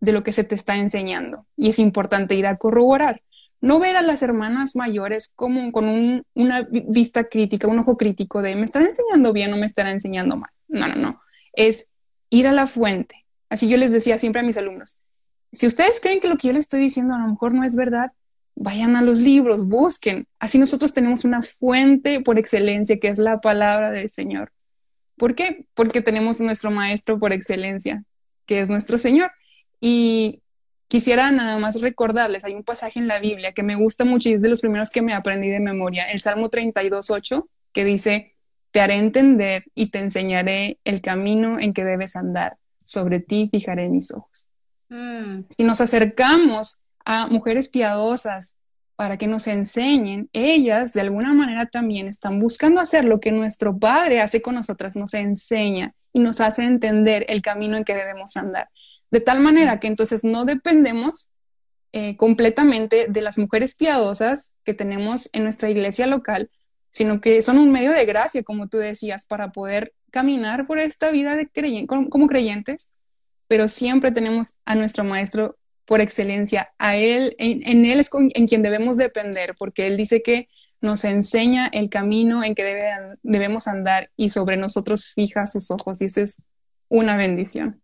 de 0.00 0.12
lo 0.12 0.24
que 0.24 0.32
se 0.32 0.44
te 0.44 0.54
está 0.54 0.78
enseñando 0.78 1.46
y 1.54 1.68
es 1.68 1.78
importante 1.78 2.34
ir 2.34 2.46
a 2.46 2.56
corroborar. 2.56 3.20
No 3.60 3.80
ver 3.80 3.96
a 3.96 4.02
las 4.02 4.22
hermanas 4.22 4.76
mayores 4.76 5.32
como 5.34 5.72
con 5.72 6.22
una 6.34 6.68
vista 6.70 7.24
crítica, 7.24 7.66
un 7.66 7.80
ojo 7.80 7.96
crítico 7.96 8.40
de 8.40 8.54
me 8.54 8.64
están 8.64 8.84
enseñando 8.84 9.32
bien 9.32 9.52
o 9.52 9.56
me 9.56 9.66
están 9.66 9.88
enseñando 9.88 10.36
mal. 10.36 10.50
No, 10.68 10.86
no, 10.88 10.94
no. 10.94 11.20
Es 11.52 11.90
ir 12.30 12.46
a 12.46 12.52
la 12.52 12.66
fuente. 12.66 13.26
Así 13.48 13.68
yo 13.68 13.76
les 13.76 13.90
decía 13.90 14.18
siempre 14.18 14.40
a 14.40 14.44
mis 14.44 14.58
alumnos, 14.58 15.00
si 15.52 15.66
ustedes 15.66 16.00
creen 16.00 16.20
que 16.20 16.28
lo 16.28 16.36
que 16.36 16.48
yo 16.48 16.52
les 16.52 16.66
estoy 16.66 16.80
diciendo 16.80 17.14
a 17.14 17.18
lo 17.18 17.28
mejor 17.28 17.54
no 17.54 17.64
es 17.64 17.74
verdad, 17.74 18.12
vayan 18.54 18.96
a 18.96 19.02
los 19.02 19.20
libros, 19.20 19.66
busquen. 19.66 20.26
Así 20.38 20.58
nosotros 20.58 20.92
tenemos 20.92 21.24
una 21.24 21.42
fuente 21.42 22.20
por 22.20 22.38
excelencia 22.38 22.98
que 22.98 23.08
es 23.08 23.18
la 23.18 23.40
palabra 23.40 23.90
del 23.90 24.10
Señor. 24.10 24.52
¿Por 25.16 25.34
qué? 25.34 25.66
Porque 25.74 26.02
tenemos 26.02 26.40
nuestro 26.40 26.70
maestro 26.70 27.18
por 27.18 27.32
excelencia, 27.32 28.04
que 28.46 28.60
es 28.60 28.68
nuestro 28.68 28.98
Señor. 28.98 29.30
Y 29.80 30.42
quisiera 30.88 31.30
nada 31.30 31.58
más 31.58 31.80
recordarles, 31.80 32.44
hay 32.44 32.54
un 32.54 32.64
pasaje 32.64 32.98
en 32.98 33.06
la 33.06 33.20
Biblia 33.20 33.52
que 33.52 33.62
me 33.62 33.76
gusta 33.76 34.04
mucho 34.04 34.28
y 34.28 34.32
es 34.32 34.42
de 34.42 34.48
los 34.48 34.60
primeros 34.60 34.90
que 34.90 35.02
me 35.02 35.14
aprendí 35.14 35.48
de 35.48 35.60
memoria, 35.60 36.10
el 36.10 36.20
Salmo 36.20 36.50
32.8, 36.50 37.46
que 37.72 37.84
dice, 37.84 38.34
te 38.70 38.80
haré 38.80 38.94
entender 38.94 39.64
y 39.74 39.90
te 39.90 39.98
enseñaré 39.98 40.78
el 40.84 41.00
camino 41.00 41.58
en 41.60 41.72
que 41.72 41.84
debes 41.84 42.16
andar 42.16 42.56
sobre 42.84 43.20
ti 43.20 43.48
fijaré 43.52 43.88
mis 43.88 44.10
ojos. 44.12 44.48
Mm. 44.88 45.42
Si 45.56 45.64
nos 45.64 45.80
acercamos 45.80 46.80
a 47.04 47.26
mujeres 47.26 47.68
piadosas 47.68 48.56
para 48.96 49.18
que 49.18 49.26
nos 49.26 49.46
enseñen, 49.46 50.28
ellas 50.32 50.94
de 50.94 51.02
alguna 51.02 51.32
manera 51.34 51.66
también 51.66 52.08
están 52.08 52.40
buscando 52.40 52.80
hacer 52.80 53.04
lo 53.04 53.20
que 53.20 53.30
nuestro 53.30 53.78
Padre 53.78 54.20
hace 54.20 54.42
con 54.42 54.54
nosotras, 54.54 54.96
nos 54.96 55.14
enseña 55.14 55.94
y 56.12 56.20
nos 56.20 56.40
hace 56.40 56.64
entender 56.64 57.26
el 57.28 57.42
camino 57.42 57.76
en 57.76 57.84
que 57.84 57.94
debemos 57.94 58.36
andar. 58.36 58.68
De 59.10 59.20
tal 59.20 59.40
manera 59.40 59.80
que 59.80 59.86
entonces 59.86 60.24
no 60.24 60.44
dependemos 60.44 61.30
eh, 61.92 62.16
completamente 62.18 63.06
de 63.08 63.22
las 63.22 63.38
mujeres 63.38 63.74
piadosas 63.74 64.52
que 64.64 64.74
tenemos 64.74 65.30
en 65.32 65.44
nuestra 65.44 65.70
iglesia 65.70 66.06
local, 66.06 66.50
sino 66.90 67.20
que 67.22 67.40
son 67.40 67.58
un 67.58 67.70
medio 67.70 67.92
de 67.92 68.04
gracia, 68.04 68.42
como 68.42 68.68
tú 68.68 68.76
decías, 68.76 69.24
para 69.24 69.52
poder 69.52 69.94
caminar 70.10 70.66
por 70.66 70.78
esta 70.78 71.10
vida 71.10 71.36
de 71.36 71.48
como, 71.86 72.28
creyentes, 72.28 72.92
pero 73.46 73.68
siempre 73.68 74.12
tenemos 74.12 74.54
a 74.66 74.74
nuestro 74.74 75.04
Maestro 75.04 75.56
por 75.86 76.02
excelencia, 76.02 76.70
a 76.78 76.96
Él, 76.96 77.34
en, 77.38 77.84
Él 77.86 78.00
es 78.00 78.10
en 78.12 78.46
quien 78.46 78.62
debemos 78.62 78.98
depender, 78.98 79.54
porque 79.58 79.86
Él 79.86 79.96
dice 79.96 80.22
que 80.22 80.48
nos 80.82 81.04
enseña 81.04 81.68
el 81.68 81.88
camino 81.88 82.44
en 82.44 82.54
que 82.54 83.16
debemos 83.22 83.66
andar 83.66 84.10
y 84.14 84.28
sobre 84.28 84.58
nosotros 84.58 85.06
fija 85.06 85.46
sus 85.46 85.70
ojos, 85.70 86.02
y 86.02 86.04
esa 86.04 86.20
es 86.20 86.42
una 86.88 87.16
bendición. 87.16 87.80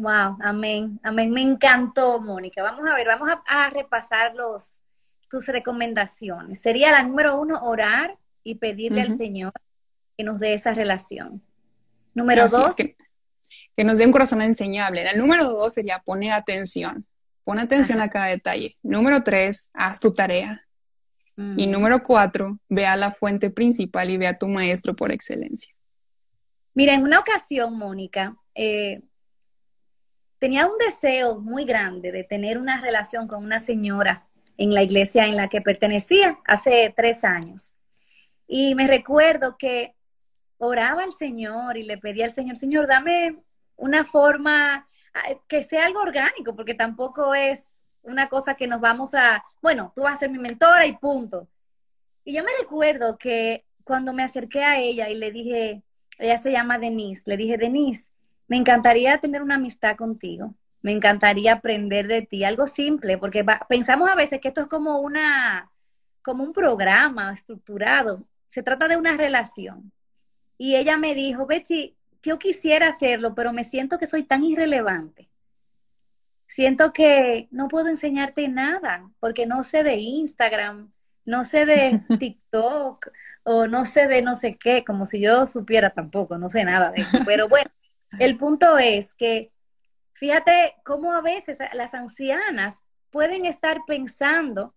Wow, 0.00 0.38
amén, 0.40 0.98
amén. 1.02 1.30
Me 1.30 1.42
encantó, 1.42 2.22
Mónica. 2.22 2.62
Vamos 2.62 2.88
a 2.90 2.96
ver, 2.96 3.06
vamos 3.06 3.28
a, 3.46 3.68
repasar 3.68 4.34
los, 4.34 4.80
tus 5.28 5.46
recomendaciones. 5.46 6.58
Sería 6.58 6.90
la 6.90 7.02
número 7.02 7.38
uno, 7.38 7.60
orar 7.60 8.16
y 8.42 8.54
pedirle 8.54 9.02
al 9.02 9.14
Señor 9.14 9.52
que 10.16 10.24
nos 10.24 10.40
dé 10.40 10.54
esa 10.54 10.72
relación. 10.72 11.42
Número 12.14 12.48
dos. 12.48 12.74
que, 12.76 12.96
nos 13.84 13.98
dé 13.98 14.06
un 14.06 14.12
corazón 14.12 14.40
enseñable. 14.40 15.06
El 15.06 15.18
número 15.18 15.44
dos 15.50 15.74
sería 15.74 15.98
poner 15.98 16.32
atención. 16.32 17.04
Pon 17.44 17.58
atención 17.58 18.00
a 18.00 18.08
cada 18.08 18.28
detalle. 18.28 18.74
Número 18.82 19.22
tres, 19.22 19.68
haz 19.74 20.00
tu 20.00 20.14
tarea. 20.14 20.66
Y 21.36 21.66
mm. 21.66 21.70
número 21.70 22.02
cuatro, 22.02 22.58
ve 22.70 22.86
a 22.86 22.96
la 22.96 23.12
fuente 23.12 23.50
principal 23.50 24.08
y 24.08 24.16
ve 24.16 24.28
a 24.28 24.38
tu 24.38 24.48
maestro 24.48 24.96
por 24.96 25.12
excelencia. 25.12 25.74
Mira, 26.72 26.94
en 26.94 27.02
una 27.02 27.18
ocasión, 27.18 27.76
Mónica, 27.76 28.34
eh, 28.54 29.02
tenía 30.40 30.66
un 30.66 30.78
deseo 30.78 31.38
muy 31.38 31.64
grande 31.64 32.10
de 32.10 32.24
tener 32.24 32.58
una 32.58 32.80
relación 32.80 33.28
con 33.28 33.44
una 33.44 33.60
señora 33.60 34.26
en 34.56 34.74
la 34.74 34.82
iglesia 34.82 35.26
en 35.26 35.36
la 35.36 35.48
que 35.48 35.60
pertenecía 35.60 36.38
hace 36.46 36.92
tres 36.96 37.24
años. 37.24 37.74
Y 38.48 38.74
me 38.74 38.88
recuerdo 38.88 39.56
que 39.56 39.94
oraba 40.58 41.04
al 41.04 41.12
Señor 41.12 41.76
y 41.76 41.84
le 41.84 41.98
pedía 41.98 42.24
al 42.24 42.32
Señor, 42.32 42.56
Señor, 42.56 42.86
dame 42.86 43.36
una 43.76 44.04
forma 44.04 44.88
ah, 45.14 45.34
que 45.46 45.62
sea 45.62 45.86
algo 45.86 46.00
orgánico, 46.00 46.56
porque 46.56 46.74
tampoco 46.74 47.34
es 47.34 47.78
una 48.02 48.28
cosa 48.28 48.54
que 48.54 48.66
nos 48.66 48.80
vamos 48.80 49.14
a, 49.14 49.44
bueno, 49.62 49.92
tú 49.94 50.02
vas 50.02 50.14
a 50.14 50.20
ser 50.20 50.30
mi 50.30 50.38
mentora 50.38 50.86
y 50.86 50.96
punto. 50.96 51.48
Y 52.24 52.34
yo 52.34 52.42
me 52.42 52.50
recuerdo 52.60 53.18
que 53.18 53.66
cuando 53.84 54.12
me 54.12 54.22
acerqué 54.22 54.64
a 54.64 54.78
ella 54.78 55.10
y 55.10 55.16
le 55.16 55.30
dije, 55.30 55.82
ella 56.18 56.38
se 56.38 56.50
llama 56.50 56.78
Denise, 56.78 57.22
le 57.26 57.36
dije, 57.36 57.58
Denise, 57.58 58.10
me 58.50 58.56
encantaría 58.56 59.16
tener 59.18 59.42
una 59.42 59.54
amistad 59.54 59.96
contigo, 59.96 60.54
me 60.82 60.90
encantaría 60.90 61.52
aprender 61.52 62.08
de 62.08 62.22
ti, 62.22 62.42
algo 62.42 62.66
simple, 62.66 63.16
porque 63.16 63.46
pensamos 63.68 64.10
a 64.10 64.16
veces 64.16 64.40
que 64.40 64.48
esto 64.48 64.62
es 64.62 64.66
como 64.66 64.98
una, 64.98 65.70
como 66.20 66.42
un 66.42 66.52
programa 66.52 67.32
estructurado, 67.32 68.24
se 68.48 68.64
trata 68.64 68.88
de 68.88 68.96
una 68.96 69.16
relación. 69.16 69.92
Y 70.58 70.74
ella 70.74 70.96
me 70.96 71.14
dijo, 71.14 71.46
Betsy, 71.46 71.96
yo 72.24 72.40
quisiera 72.40 72.88
hacerlo, 72.88 73.36
pero 73.36 73.52
me 73.52 73.62
siento 73.62 73.98
que 73.98 74.08
soy 74.08 74.24
tan 74.24 74.42
irrelevante. 74.42 75.30
Siento 76.48 76.92
que 76.92 77.46
no 77.52 77.68
puedo 77.68 77.86
enseñarte 77.86 78.48
nada, 78.48 79.08
porque 79.20 79.46
no 79.46 79.62
sé 79.62 79.84
de 79.84 79.94
Instagram, 79.94 80.90
no 81.24 81.44
sé 81.44 81.66
de 81.66 82.00
TikTok, 82.18 83.12
o 83.44 83.68
no 83.68 83.84
sé 83.84 84.08
de 84.08 84.22
no 84.22 84.34
sé 84.34 84.56
qué, 84.56 84.84
como 84.84 85.06
si 85.06 85.20
yo 85.20 85.46
supiera 85.46 85.90
tampoco, 85.90 86.36
no 86.36 86.48
sé 86.48 86.64
nada 86.64 86.90
de 86.90 87.02
eso. 87.02 87.18
Pero 87.24 87.48
bueno, 87.48 87.70
el 88.18 88.36
punto 88.36 88.78
es 88.78 89.14
que 89.14 89.46
fíjate 90.14 90.74
cómo 90.84 91.12
a 91.12 91.20
veces 91.20 91.58
las 91.72 91.94
ancianas 91.94 92.82
pueden 93.10 93.46
estar 93.46 93.82
pensando 93.86 94.74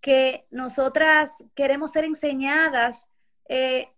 que 0.00 0.46
nosotras 0.50 1.44
queremos 1.54 1.92
ser 1.92 2.04
enseñadas 2.04 3.08
eh, 3.48 3.88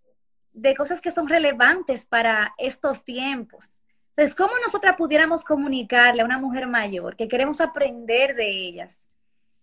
de 0.53 0.75
cosas 0.75 1.01
que 1.01 1.11
son 1.11 1.29
relevantes 1.29 2.07
para 2.07 2.55
estos 2.59 3.05
tiempos. 3.05 3.83
Entonces, 4.11 4.35
¿cómo 4.35 4.53
nosotras 4.65 4.97
pudiéramos 4.97 5.45
comunicarle 5.45 6.23
a 6.23 6.25
una 6.25 6.39
mujer 6.39 6.67
mayor 6.67 7.17
que 7.17 7.29
queremos 7.29 7.61
aprender 7.61 8.35
de 8.35 8.49
ellas 8.49 9.09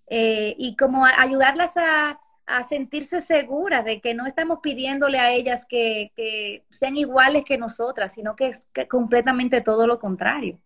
eh, 0.07 0.53
y 0.57 0.75
como 0.75 1.05
ayudarlas 1.05 1.75
a, 1.77 2.19
sentirse 2.67 3.21
seguras 3.21 3.85
de 3.85 4.01
que 4.01 4.13
no 4.13 4.25
estamos 4.25 4.59
pidiéndole 4.61 5.19
a 5.19 5.31
ellas 5.31 5.65
que, 5.67 6.63
sean 6.69 6.97
iguales 6.97 7.43
que 7.45 7.57
nosotras, 7.57 8.13
sino 8.13 8.35
que 8.35 8.47
es 8.47 8.67
completamente 8.89 9.61
todo 9.61 9.87
lo 9.87 9.99
contrario? 9.99 10.59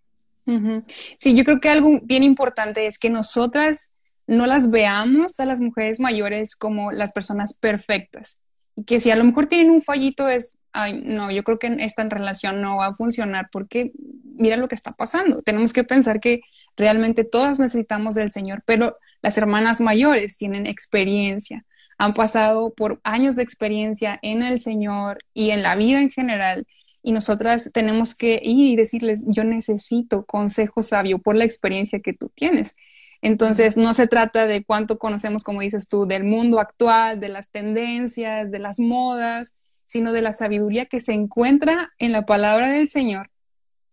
Sí, 1.17 1.36
yo 1.36 1.43
creo 1.43 1.60
que 1.60 1.69
algo 1.69 2.00
bien 2.03 2.24
importante 2.24 2.88
es 2.88 2.98
que 2.98 3.10
nosotras 3.10 3.93
no 4.27 4.46
las 4.46 4.72
veamos 4.72 5.39
a 5.39 5.46
las 5.46 5.60
mujeres 5.60 6.00
mayores 6.00 6.55
como 6.55 6.91
las 6.91 7.12
personas 7.12 7.53
perfectas 7.53 8.41
y 8.77 8.84
que 8.84 9.00
si 9.00 9.10
a 9.10 9.15
lo 9.15 9.24
mejor 9.24 9.48
tienen 9.48 9.72
un 9.72 9.81
fallito 9.81 10.29
es, 10.29 10.55
ay, 10.72 11.01
no, 11.03 11.31
yo 11.31 11.43
creo 11.43 11.57
que 11.57 11.75
esta 11.79 12.03
relación 12.03 12.62
no 12.62 12.77
va 12.77 12.88
a 12.88 12.93
funcionar 12.93 13.50
porque 13.51 13.91
mira 14.36 14.55
lo 14.55 14.67
que 14.67 14.75
está 14.75 14.91
pasando. 14.91 15.41
Tenemos 15.41 15.74
que 15.74 15.84
pensar 15.84 16.19
que 16.19 16.41
realmente 16.77 17.24
todas 17.24 17.60
necesitamos 17.60 18.13
del 18.13 18.31
Señor, 18.31 18.62
pero 18.65 18.98
Las 19.22 19.38
hermanas 19.38 19.82
mayores 19.82 20.38
tienen 20.38 20.68
experiencia, 20.68 21.66
han 21.98 22.14
pasado 22.14 22.74
por 22.74 23.00
años 23.04 23.36
de 23.36 23.44
experiencia 23.44 24.20
en 24.22 24.44
el 24.44 24.60
Señor 24.60 25.20
y 25.34 25.50
en 25.52 25.64
la 25.64 25.76
vida 25.76 26.00
en 26.00 26.12
general. 26.12 26.66
Y 27.02 27.12
nosotras 27.12 27.72
tenemos 27.74 28.16
que 28.16 28.40
ir 28.44 28.74
y 28.74 28.76
decirles, 28.76 29.24
yo 29.28 29.44
necesito 29.44 30.26
consejo 30.26 30.84
sabio 30.84 31.20
por 31.20 31.36
la 31.36 31.46
experiencia 31.46 32.00
que 32.00 32.14
tú 32.14 32.30
tienes. 32.36 32.76
Entonces, 33.22 33.78
no 33.78 33.94
se 33.94 34.08
trata 34.08 34.46
de 34.46 34.64
cuánto 34.64 35.00
conocemos, 35.00 35.44
como 35.44 35.62
dices 35.62 35.90
tú, 35.90 36.06
del 36.06 36.24
mundo 36.24 36.60
actual, 36.60 37.20
de 37.20 37.30
las 37.30 37.50
tendencias, 37.50 38.52
de 38.52 38.60
las 38.60 38.80
modas, 38.80 39.58
sino 39.86 40.12
de 40.12 40.22
la 40.22 40.34
sabiduría 40.34 40.86
que 40.86 41.00
se 41.00 41.14
encuentra 41.14 41.94
en 41.98 42.12
la 42.12 42.26
palabra 42.26 42.70
del 42.70 42.88
Señor 42.88 43.32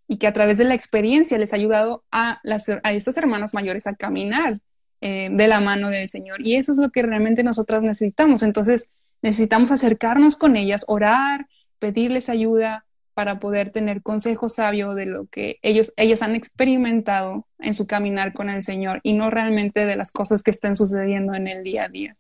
y 0.07 0.19
que 0.19 0.27
a 0.27 0.35
través 0.35 0.59
de 0.59 0.65
la 0.65 0.75
experiencia 0.75 1.39
les 1.39 1.53
ha 1.53 1.57
ayudado 1.57 2.05
a, 2.11 2.41
a 2.83 2.93
estas 2.93 3.17
hermanas 3.17 3.55
mayores 3.55 3.87
a 3.87 3.95
caminar 3.95 4.59
eh, 5.07 5.29
de 5.31 5.49
la 5.49 5.61
mano 5.61 5.91
del 5.91 6.09
Señor. 6.09 6.41
Y 6.41 6.55
eso 6.55 6.73
es 6.73 6.79
lo 6.79 6.89
que 6.89 7.03
realmente 7.03 7.43
nosotras 7.43 7.83
necesitamos. 7.83 8.43
Entonces, 8.43 8.89
necesitamos 9.21 9.71
acercarnos 9.71 10.35
con 10.35 10.57
ellas, 10.57 10.87
orar, 10.89 11.47
pedirles 11.79 12.31
ayuda 12.31 12.87
para 13.13 13.39
poder 13.39 13.69
tener 13.69 14.01
consejo 14.01 14.49
sabio 14.49 14.95
de 14.95 15.05
lo 15.05 15.27
que 15.27 15.59
ellos, 15.61 15.93
ellas 15.99 16.23
han 16.23 16.35
experimentado 16.35 17.47
en 17.59 17.75
su 17.75 17.87
caminar 17.87 18.33
con 18.33 18.49
el 18.49 18.65
Señor 18.65 19.01
y 19.03 19.13
no 19.13 19.29
realmente 19.29 19.85
de 19.85 19.95
las 19.97 20.11
cosas 20.11 20.43
que 20.43 20.51
están 20.51 20.75
sucediendo 20.75 21.35
en 21.35 21.49
el 21.49 21.63
día 21.65 21.85
a 21.85 21.89
día. 21.91 22.17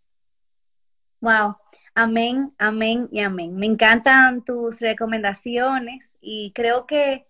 Wow, 1.22 1.56
amén, 1.94 2.52
amén 2.58 3.08
y 3.10 3.20
amén. 3.20 3.56
Me 3.56 3.64
encantan 3.64 4.44
tus 4.44 4.80
recomendaciones 4.80 6.18
y 6.20 6.52
creo 6.54 6.84
que 6.84 7.24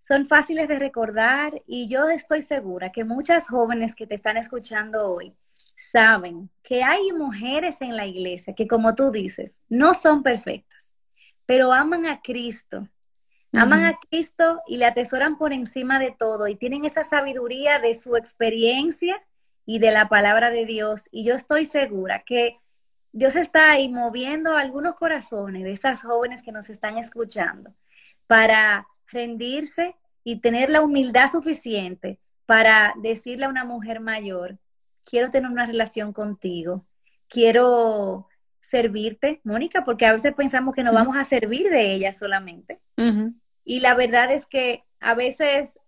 son 0.00 0.26
fáciles 0.26 0.66
de 0.66 0.78
recordar 0.78 1.62
y 1.66 1.86
yo 1.86 2.08
estoy 2.08 2.40
segura 2.40 2.90
que 2.90 3.04
muchas 3.04 3.48
jóvenes 3.48 3.94
que 3.94 4.06
te 4.06 4.14
están 4.14 4.38
escuchando 4.38 5.06
hoy 5.06 5.36
saben 5.76 6.50
que 6.62 6.82
hay 6.82 7.12
mujeres 7.12 7.82
en 7.82 7.94
la 7.96 8.06
iglesia 8.06 8.54
que, 8.54 8.66
como 8.66 8.94
tú 8.94 9.10
dices, 9.10 9.62
no 9.68 9.92
son 9.92 10.22
perfectas, 10.22 10.94
pero 11.44 11.72
aman 11.72 12.06
a 12.06 12.20
Cristo. 12.22 12.88
Aman 13.52 13.84
a 13.84 13.98
Cristo 14.08 14.62
y 14.68 14.76
le 14.76 14.86
atesoran 14.86 15.36
por 15.36 15.52
encima 15.52 15.98
de 15.98 16.14
todo 16.16 16.46
y 16.46 16.54
tienen 16.54 16.84
esa 16.84 17.02
sabiduría 17.02 17.80
de 17.80 17.94
su 17.94 18.16
experiencia 18.16 19.20
y 19.66 19.80
de 19.80 19.90
la 19.90 20.08
palabra 20.08 20.50
de 20.50 20.66
Dios. 20.66 21.08
Y 21.10 21.24
yo 21.24 21.34
estoy 21.34 21.66
segura 21.66 22.22
que 22.24 22.60
Dios 23.10 23.34
está 23.34 23.72
ahí 23.72 23.88
moviendo 23.88 24.56
algunos 24.56 24.94
corazones 24.94 25.64
de 25.64 25.72
esas 25.72 26.02
jóvenes 26.02 26.44
que 26.44 26.52
nos 26.52 26.70
están 26.70 26.96
escuchando 26.96 27.74
para 28.28 28.86
rendirse 29.12 29.96
y 30.24 30.40
tener 30.40 30.70
la 30.70 30.82
humildad 30.82 31.30
suficiente 31.30 32.18
para 32.46 32.94
decirle 33.00 33.46
a 33.46 33.48
una 33.48 33.64
mujer 33.64 34.00
mayor, 34.00 34.58
quiero 35.04 35.30
tener 35.30 35.50
una 35.50 35.66
relación 35.66 36.12
contigo, 36.12 36.84
quiero 37.28 38.28
servirte, 38.60 39.40
Mónica, 39.44 39.84
porque 39.84 40.06
a 40.06 40.12
veces 40.12 40.34
pensamos 40.34 40.74
que 40.74 40.82
nos 40.82 40.94
vamos 40.94 41.16
a 41.16 41.24
servir 41.24 41.70
de 41.70 41.92
ella 41.92 42.12
solamente. 42.12 42.80
Y 43.64 43.80
la 43.80 43.94
verdad 43.94 44.30
es 44.32 44.46
que 44.46 44.84
a 45.00 45.14
veces 45.14 45.78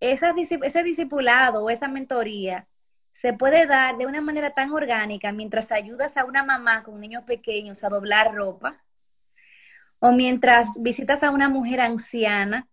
esa, 0.00 0.34
ese 0.36 0.82
discipulado 0.82 1.64
o 1.64 1.70
esa 1.70 1.88
mentoría 1.88 2.66
se 3.12 3.32
puede 3.32 3.66
dar 3.66 3.96
de 3.96 4.06
una 4.06 4.20
manera 4.20 4.54
tan 4.54 4.72
orgánica 4.72 5.32
mientras 5.32 5.70
ayudas 5.72 6.16
a 6.16 6.24
una 6.24 6.44
mamá 6.44 6.82
con 6.82 7.00
niños 7.00 7.24
pequeños 7.24 7.84
a 7.84 7.88
doblar 7.88 8.34
ropa, 8.34 8.83
o 10.04 10.12
mientras 10.12 10.68
visitas 10.82 11.22
a 11.22 11.30
una 11.30 11.48
mujer 11.48 11.80
anciana 11.80 12.68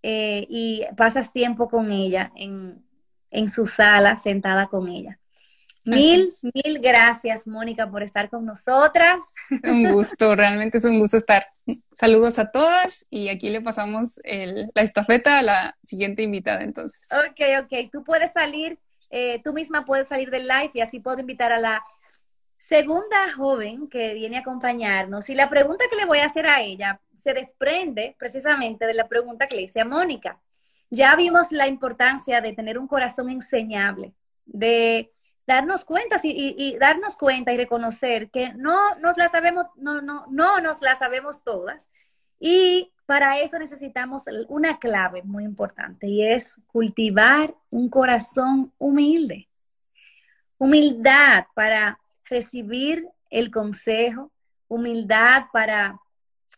eh, 0.00 0.46
y 0.48 0.84
pasas 0.96 1.32
tiempo 1.32 1.68
con 1.68 1.90
ella 1.90 2.30
en, 2.36 2.86
en 3.32 3.50
su 3.50 3.66
sala, 3.66 4.16
sentada 4.16 4.68
con 4.68 4.86
ella. 4.86 5.18
Mil, 5.84 6.28
mil 6.54 6.78
gracias, 6.78 7.48
Mónica, 7.48 7.90
por 7.90 8.04
estar 8.04 8.30
con 8.30 8.46
nosotras. 8.46 9.34
Un 9.64 9.92
gusto, 9.92 10.36
realmente 10.36 10.78
es 10.78 10.84
un 10.84 11.00
gusto 11.00 11.16
estar. 11.16 11.44
Saludos 11.94 12.38
a 12.38 12.52
todas 12.52 13.08
y 13.10 13.28
aquí 13.28 13.50
le 13.50 13.60
pasamos 13.60 14.20
la 14.22 14.82
estafeta 14.82 15.40
a 15.40 15.42
la 15.42 15.76
siguiente 15.82 16.22
invitada 16.22 16.62
entonces. 16.62 17.08
Ok, 17.10 17.64
ok, 17.64 17.90
tú 17.90 18.04
puedes 18.04 18.30
salir, 18.30 18.78
eh, 19.10 19.40
tú 19.42 19.52
misma 19.52 19.84
puedes 19.84 20.06
salir 20.06 20.30
del 20.30 20.46
live 20.46 20.70
y 20.74 20.80
así 20.80 21.00
puedo 21.00 21.18
invitar 21.18 21.50
a 21.50 21.58
la 21.58 21.82
segunda 22.62 23.32
joven 23.36 23.88
que 23.88 24.14
viene 24.14 24.36
a 24.36 24.40
acompañarnos 24.40 25.28
y 25.28 25.34
la 25.34 25.50
pregunta 25.50 25.86
que 25.90 25.96
le 25.96 26.04
voy 26.04 26.20
a 26.20 26.26
hacer 26.26 26.46
a 26.46 26.60
ella 26.60 27.00
se 27.18 27.34
desprende 27.34 28.14
precisamente 28.16 28.86
de 28.86 28.94
la 28.94 29.08
pregunta 29.08 29.48
que 29.48 29.56
le 29.56 29.62
hice 29.62 29.80
a 29.80 29.84
Mónica. 29.84 30.40
Ya 30.88 31.16
vimos 31.16 31.50
la 31.50 31.66
importancia 31.66 32.40
de 32.40 32.52
tener 32.52 32.78
un 32.78 32.86
corazón 32.86 33.30
enseñable, 33.30 34.12
de 34.44 35.12
darnos 35.44 35.84
cuenta 35.84 36.20
y, 36.22 36.76
darnos 36.78 37.16
cuenta 37.16 37.52
y 37.52 37.56
reconocer 37.56 38.30
que 38.30 38.54
no 38.54 38.94
nos 39.00 39.16
la 39.16 39.28
sabemos, 39.28 39.66
no, 39.74 40.00
no, 40.00 40.26
no 40.30 40.60
nos 40.60 40.82
la 40.82 40.94
sabemos 40.94 41.42
todas. 41.42 41.90
Y 42.38 42.92
para 43.06 43.40
eso 43.40 43.58
necesitamos 43.58 44.24
una 44.48 44.78
clave 44.78 45.22
muy 45.24 45.42
importante 45.42 46.06
y 46.06 46.24
es 46.24 46.62
cultivar 46.68 47.56
un 47.70 47.88
corazón 47.88 48.72
humilde. 48.78 49.48
Humildad 50.58 51.46
para 51.54 51.98
recibir 52.32 53.06
el 53.30 53.50
consejo, 53.50 54.32
humildad 54.68 55.44
para 55.52 56.00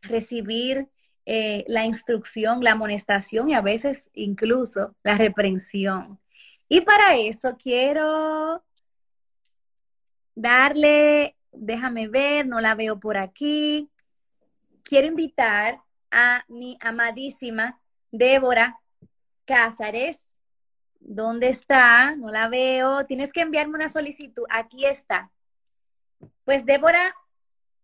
recibir 0.03 0.89
eh, 1.27 1.65
la 1.67 1.85
instrucción, 1.85 2.63
la 2.63 2.73
amonestación 2.73 3.51
y 3.51 3.55
a 3.55 3.61
veces 3.61 4.11
incluso 4.15 4.95
la 5.03 5.17
reprensión. 5.17 6.21
Y 6.69 6.83
para 6.83 7.17
eso 7.17 7.57
quiero 7.59 8.63
darle, 10.35 11.37
déjame 11.53 12.09
ver, 12.09 12.47
no 12.47 12.61
la 12.61 12.75
veo 12.75 13.01
por 13.01 13.17
aquí. 13.17 13.91
Quiero 14.85 15.09
invitar 15.09 15.81
a 16.11 16.45
mi 16.49 16.79
amadísima 16.81 17.81
Débora 18.13 18.79
Cázares. 19.45 20.35
¿Dónde 21.01 21.49
está? 21.49 22.15
No 22.17 22.31
la 22.31 22.49
veo. 22.49 23.05
Tienes 23.07 23.33
que 23.33 23.41
enviarme 23.41 23.75
una 23.75 23.89
solicitud. 23.89 24.45
Aquí 24.49 24.87
está. 24.87 25.31
Pues 26.45 26.67
Débora 26.67 27.15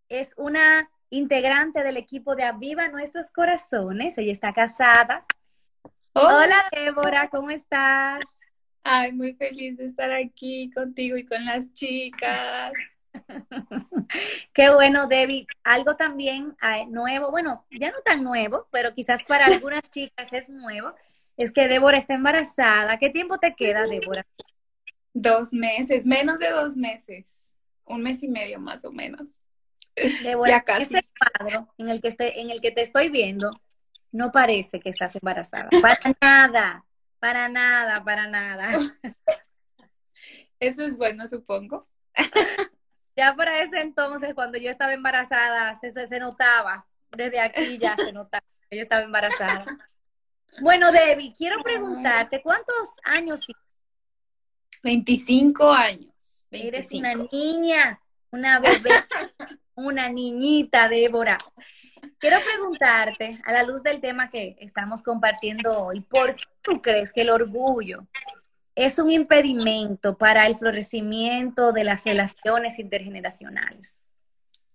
es 0.09 0.35
una 0.37 0.90
integrante 1.11 1.83
del 1.83 1.96
equipo 1.96 2.37
de 2.37 2.44
Aviva 2.44 2.88
Nuestros 2.88 3.31
Corazones. 3.33 4.16
Ella 4.18 4.33
está 4.33 4.53
casada. 4.53 5.24
Hola, 6.12 6.64
Débora, 6.72 7.29
¿cómo 7.29 7.50
estás? 7.50 8.24
Ay, 8.83 9.12
muy 9.12 9.35
feliz 9.35 9.76
de 9.76 9.87
estar 9.87 10.11
aquí 10.11 10.70
contigo 10.72 11.16
y 11.16 11.26
con 11.26 11.44
las 11.44 11.72
chicas. 11.72 12.72
Qué 14.53 14.70
bueno, 14.70 15.07
Debbie. 15.07 15.46
Algo 15.62 15.96
también 15.96 16.57
nuevo, 16.88 17.31
bueno, 17.31 17.66
ya 17.70 17.90
no 17.90 17.98
tan 18.05 18.24
nuevo, 18.24 18.66
pero 18.70 18.94
quizás 18.94 19.22
para 19.24 19.46
algunas 19.46 19.88
chicas 19.90 20.33
es 20.33 20.48
nuevo, 20.48 20.94
es 21.37 21.53
que 21.53 21.68
Débora 21.68 21.98
está 21.98 22.14
embarazada. 22.14 22.98
¿Qué 22.98 23.11
tiempo 23.11 23.38
te 23.38 23.55
queda, 23.55 23.85
Débora? 23.85 24.26
Dos 25.12 25.53
meses, 25.53 26.07
menos 26.07 26.38
de 26.38 26.50
dos 26.50 26.76
meses 26.76 27.49
un 27.90 28.03
mes 28.03 28.22
y 28.22 28.29
medio 28.29 28.59
más 28.59 28.85
o 28.85 28.92
menos. 28.92 29.40
ya 30.46 30.62
casi. 30.62 30.83
ese 30.83 31.09
cuadro 31.18 31.74
en 31.79 31.90
el, 31.90 32.00
que 32.00 32.14
en 32.18 32.50
el 32.50 32.61
que 32.61 32.70
te 32.70 32.83
estoy 32.83 33.09
viendo 33.09 33.50
no 34.12 34.33
parece 34.33 34.81
que 34.81 34.90
estás 34.90 35.16
embarazada. 35.16 35.68
Para 35.83 35.98
nada, 36.20 36.85
para 37.18 37.48
nada, 37.48 38.05
para 38.05 38.26
nada. 38.29 38.79
Eso 40.61 40.85
es 40.85 40.96
bueno, 40.96 41.26
supongo. 41.26 41.88
Ya 43.16 43.35
para 43.35 43.62
ese 43.62 43.81
entonces, 43.81 44.35
cuando 44.35 44.59
yo 44.59 44.70
estaba 44.70 44.92
embarazada, 44.92 45.74
se, 45.74 45.90
se 45.90 46.20
notaba. 46.20 46.87
Desde 47.11 47.40
aquí 47.40 47.79
ya 47.79 47.96
se 47.96 48.12
notaba 48.12 48.44
que 48.68 48.76
yo 48.76 48.83
estaba 48.83 49.03
embarazada. 49.03 49.64
Bueno, 50.61 50.92
Debbie, 50.92 51.35
quiero 51.37 51.62
preguntarte, 51.62 52.42
¿cuántos 52.42 52.98
años 53.05 53.40
tienes? 53.40 53.62
25 54.83 55.70
años. 55.70 56.39
Eres 56.50 56.90
una 56.92 57.14
niña, 57.14 58.00
una 58.30 58.58
bebé, 58.58 58.90
una 59.76 60.08
niñita, 60.08 60.88
Débora. 60.88 61.38
Quiero 62.18 62.38
preguntarte, 62.40 63.38
a 63.44 63.52
la 63.52 63.62
luz 63.62 63.82
del 63.82 64.00
tema 64.00 64.30
que 64.30 64.56
estamos 64.58 65.02
compartiendo 65.02 65.84
hoy, 65.84 66.00
¿por 66.00 66.34
qué 66.34 66.44
tú 66.60 66.82
crees 66.82 67.12
que 67.12 67.22
el 67.22 67.30
orgullo 67.30 68.06
es 68.74 68.98
un 68.98 69.10
impedimento 69.10 70.18
para 70.18 70.46
el 70.46 70.56
florecimiento 70.56 71.72
de 71.72 71.84
las 71.84 72.04
relaciones 72.04 72.78
intergeneracionales? 72.78 74.04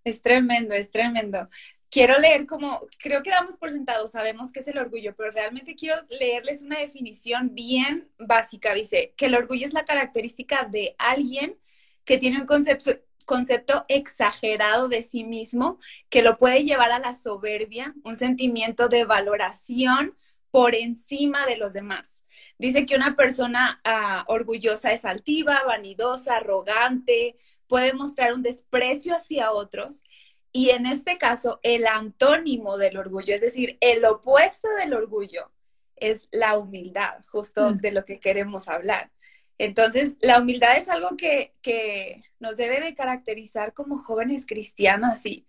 Es 0.04 0.22
tremendo, 0.22 0.74
es 0.74 0.92
tremendo. 0.92 1.50
Quiero 1.90 2.18
leer 2.20 2.46
como, 2.46 2.88
creo 3.00 3.22
que 3.22 3.32
damos 3.32 3.58
por 3.58 3.72
sentado, 3.72 4.08
sabemos 4.08 4.52
qué 4.52 4.62
es 4.62 4.68
el 4.68 4.78
orgullo, 4.78 5.14
pero 5.16 5.32
realmente 5.32 5.76
quiero 5.76 5.98
leerles 6.10 6.62
una 6.62 6.80
definición 6.80 7.54
bien 7.54 8.08
básica. 8.18 8.74
Dice 8.74 9.14
que 9.18 9.26
el 9.26 9.36
orgullo 9.36 9.66
es 9.66 9.74
la 9.74 9.86
característica 9.86 10.64
de 10.66 10.96
alguien 10.98 11.58
que 12.06 12.18
tiene 12.18 12.40
un 12.40 12.46
concepto, 12.46 12.92
concepto 13.26 13.86
exagerado 13.88 14.88
de 14.88 15.04
sí 15.04 15.24
mismo 15.24 15.80
que 16.10 16.22
lo 16.22 16.38
puede 16.38 16.64
llevar 16.64 16.92
a 16.92 17.00
la 17.00 17.14
soberbia, 17.16 17.94
un 18.04 18.16
sentimiento 18.16 18.88
de 18.88 19.04
valoración 19.04 20.16
por 20.52 20.74
encima 20.74 21.46
de 21.46 21.58
los 21.58 21.74
demás. 21.74 22.26
Dice 22.58 22.86
que 22.86 22.96
una 22.96 23.16
persona 23.18 23.82
ah, 23.84 24.24
orgullosa 24.28 24.94
es 24.94 25.04
altiva, 25.04 25.64
vanidosa, 25.66 26.38
arrogante, 26.38 27.36
puede 27.68 27.94
mostrar 27.94 28.34
un 28.34 28.44
desprecio 28.44 29.16
hacia 29.16 29.52
otros. 29.52 30.04
Y 30.54 30.70
en 30.70 30.86
este 30.86 31.18
caso, 31.18 31.60
el 31.64 31.86
antónimo 31.86 32.78
del 32.78 32.96
orgullo, 32.96 33.36
es 33.36 33.42
decir, 33.42 33.78
el 33.82 34.06
opuesto 34.06 34.70
del 34.80 34.94
orgullo, 34.94 35.52
es 35.98 36.30
la 36.32 36.58
humildad, 36.58 37.16
justo 37.30 37.72
mm. 37.72 37.78
de 37.78 37.92
lo 37.92 38.06
que 38.06 38.20
queremos 38.20 38.70
hablar. 38.70 39.12
Entonces, 39.58 40.18
la 40.22 40.40
humildad 40.40 40.78
es 40.78 40.90
algo 40.90 41.16
que, 41.18 41.54
que 41.62 42.24
nos 42.40 42.58
debe 42.58 42.82
de 42.82 42.96
caracterizar 42.96 43.74
como 43.74 43.98
jóvenes 43.98 44.46
cristianos 44.46 45.26
y 45.26 45.46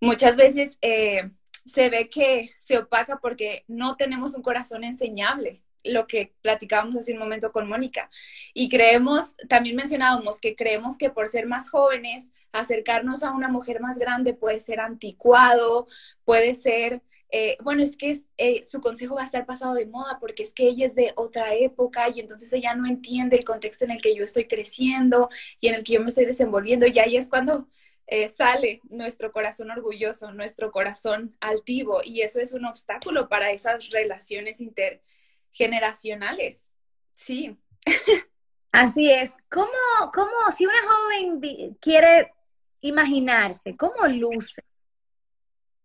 muchas 0.00 0.36
veces 0.36 0.78
eh, 0.80 1.30
se 1.64 1.90
ve 1.90 2.08
que 2.08 2.50
se 2.58 2.78
opaca 2.78 3.18
porque 3.20 3.64
no 3.68 3.96
tenemos 3.96 4.34
un 4.34 4.42
corazón 4.42 4.84
enseñable, 4.84 5.62
lo 5.84 6.06
que 6.06 6.34
platicábamos 6.42 6.96
hace 6.96 7.12
un 7.12 7.18
momento 7.18 7.52
con 7.52 7.68
Mónica. 7.68 8.10
Y 8.54 8.68
creemos, 8.68 9.36
también 9.48 9.76
mencionábamos 9.76 10.40
que 10.40 10.56
creemos 10.56 10.98
que 10.98 11.10
por 11.10 11.28
ser 11.28 11.46
más 11.46 11.70
jóvenes, 11.70 12.32
acercarnos 12.52 13.22
a 13.22 13.30
una 13.30 13.48
mujer 13.48 13.80
más 13.80 13.98
grande 13.98 14.34
puede 14.34 14.60
ser 14.60 14.80
anticuado, 14.80 15.86
puede 16.24 16.54
ser 16.54 17.02
eh, 17.32 17.56
bueno, 17.62 17.82
es 17.82 17.96
que 17.96 18.20
eh, 18.38 18.64
su 18.64 18.80
consejo 18.80 19.14
va 19.14 19.22
a 19.22 19.24
estar 19.24 19.46
pasado 19.46 19.74
de 19.74 19.86
moda 19.86 20.18
porque 20.20 20.42
es 20.42 20.52
que 20.52 20.66
ella 20.66 20.86
es 20.86 20.96
de 20.96 21.12
otra 21.16 21.54
época 21.54 22.08
y 22.08 22.18
entonces 22.20 22.52
ella 22.52 22.74
no 22.74 22.88
entiende 22.88 23.36
el 23.36 23.44
contexto 23.44 23.84
en 23.84 23.92
el 23.92 24.02
que 24.02 24.16
yo 24.16 24.24
estoy 24.24 24.48
creciendo 24.48 25.30
y 25.60 25.68
en 25.68 25.76
el 25.76 25.84
que 25.84 25.92
yo 25.94 26.00
me 26.00 26.08
estoy 26.08 26.24
desenvolviendo 26.24 26.86
y 26.86 26.98
ahí 26.98 27.16
es 27.16 27.28
cuando 27.28 27.68
eh, 28.08 28.28
sale 28.28 28.80
nuestro 28.90 29.30
corazón 29.30 29.70
orgulloso, 29.70 30.32
nuestro 30.32 30.72
corazón 30.72 31.36
altivo 31.40 32.00
y 32.04 32.22
eso 32.22 32.40
es 32.40 32.52
un 32.52 32.64
obstáculo 32.64 33.28
para 33.28 33.52
esas 33.52 33.90
relaciones 33.90 34.60
intergeneracionales. 34.60 36.72
Sí. 37.12 37.56
Así 38.72 39.10
es. 39.10 39.36
¿Cómo, 39.48 39.70
cómo 40.12 40.32
si 40.56 40.66
una 40.66 40.80
joven 40.82 41.76
quiere 41.80 42.32
imaginarse, 42.80 43.76
cómo 43.76 44.08
luce? 44.08 44.62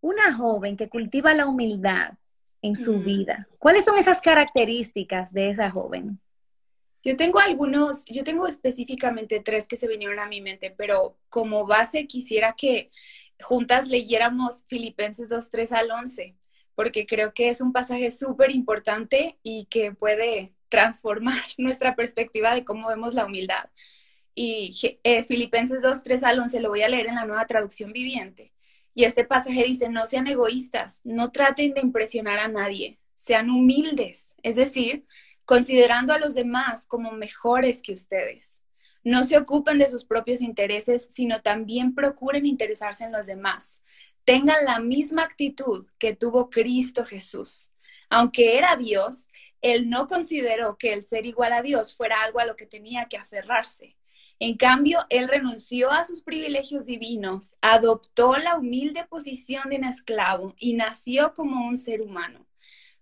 Una 0.05 0.33
joven 0.33 0.77
que 0.77 0.87
cultiva 0.87 1.33
la 1.33 1.47
humildad 1.47 2.13
en 2.61 2.75
su 2.75 2.99
vida, 2.99 3.47
¿cuáles 3.57 3.85
son 3.85 3.97
esas 3.97 4.21
características 4.21 5.33
de 5.33 5.49
esa 5.49 5.71
joven? 5.71 6.19
Yo 7.03 7.17
tengo 7.17 7.39
algunos, 7.39 8.05
yo 8.05 8.23
tengo 8.23 8.45
específicamente 8.47 9.39
tres 9.39 9.67
que 9.67 9.77
se 9.77 9.87
vinieron 9.87 10.19
a 10.19 10.27
mi 10.27 10.41
mente, 10.41 10.69
pero 10.69 11.17
como 11.29 11.65
base 11.65 12.05
quisiera 12.05 12.53
que 12.53 12.91
juntas 13.41 13.87
leyéramos 13.87 14.63
Filipenses 14.67 15.27
2, 15.27 15.49
3 15.49 15.71
al 15.71 15.91
11, 15.91 16.35
porque 16.75 17.07
creo 17.07 17.33
que 17.33 17.49
es 17.49 17.59
un 17.59 17.73
pasaje 17.73 18.11
súper 18.11 18.51
importante 18.51 19.39
y 19.41 19.65
que 19.65 19.91
puede 19.91 20.53
transformar 20.69 21.33
nuestra 21.57 21.95
perspectiva 21.95 22.53
de 22.53 22.63
cómo 22.63 22.89
vemos 22.89 23.15
la 23.15 23.25
humildad. 23.25 23.69
Y 24.35 24.99
eh, 25.03 25.23
Filipenses 25.23 25.81
2, 25.81 26.03
3 26.03 26.23
al 26.23 26.39
11 26.39 26.59
lo 26.59 26.69
voy 26.69 26.83
a 26.83 26.89
leer 26.89 27.07
en 27.07 27.15
la 27.15 27.25
nueva 27.25 27.47
traducción 27.47 27.91
viviente. 27.91 28.54
Y 28.95 29.03
este 29.03 29.25
pasaje 29.25 29.63
dice, 29.65 29.89
no 29.89 30.05
sean 30.05 30.25
egoístas, 30.27 31.01
no 31.03 31.31
traten 31.31 31.73
de 31.73 31.81
impresionar 31.81 32.39
a 32.39 32.47
nadie, 32.47 32.97
sean 33.13 33.49
humildes, 33.49 34.33
es 34.41 34.55
decir, 34.55 35.05
considerando 35.43 36.13
a 36.13 36.17
los 36.17 36.33
demás 36.33 36.85
como 36.87 37.11
mejores 37.11 37.81
que 37.81 37.91
ustedes. 37.91 38.61
No 39.03 39.23
se 39.25 39.37
ocupen 39.37 39.77
de 39.77 39.89
sus 39.89 40.05
propios 40.05 40.41
intereses, 40.41 41.09
sino 41.11 41.41
también 41.41 41.93
procuren 41.93 42.45
interesarse 42.45 43.03
en 43.03 43.11
los 43.11 43.27
demás. 43.27 43.83
Tengan 44.23 44.65
la 44.65 44.79
misma 44.79 45.23
actitud 45.23 45.87
que 45.99 46.15
tuvo 46.15 46.49
Cristo 46.49 47.05
Jesús. 47.05 47.71
Aunque 48.09 48.57
era 48.57 48.77
Dios, 48.77 49.27
Él 49.61 49.89
no 49.89 50.07
consideró 50.07 50.77
que 50.77 50.93
el 50.93 51.03
ser 51.03 51.25
igual 51.25 51.53
a 51.53 51.61
Dios 51.61 51.95
fuera 51.95 52.23
algo 52.23 52.39
a 52.39 52.45
lo 52.45 52.55
que 52.55 52.65
tenía 52.65 53.05
que 53.05 53.17
aferrarse. 53.17 53.95
En 54.39 54.57
cambio, 54.57 54.99
él 55.09 55.27
renunció 55.29 55.91
a 55.91 56.03
sus 56.03 56.21
privilegios 56.21 56.85
divinos, 56.85 57.55
adoptó 57.61 58.35
la 58.35 58.57
humilde 58.57 59.05
posición 59.05 59.69
de 59.69 59.77
un 59.77 59.85
esclavo 59.85 60.55
y 60.59 60.73
nació 60.73 61.33
como 61.33 61.65
un 61.67 61.77
ser 61.77 62.01
humano. 62.01 62.45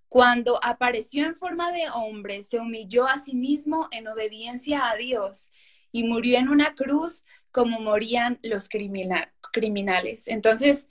Cuando 0.10 0.63
apareció 0.63 1.26
en 1.26 1.36
forma 1.36 1.72
de 1.72 1.89
hombre, 1.89 2.43
se 2.43 2.60
humilló 2.60 3.08
a 3.08 3.17
sí 3.17 3.36
mismo 3.36 3.88
en 3.91 4.08
obediencia 4.08 4.89
a 4.91 4.96
Dios 4.96 5.52
y 5.91 6.04
murió 6.04 6.38
en 6.38 6.50
una 6.50 6.76
cruz 6.76 7.24
como 7.52 7.80
morían 7.80 8.39
los 8.43 8.69
criminales. 8.69 10.28
Entonces, 10.28 10.88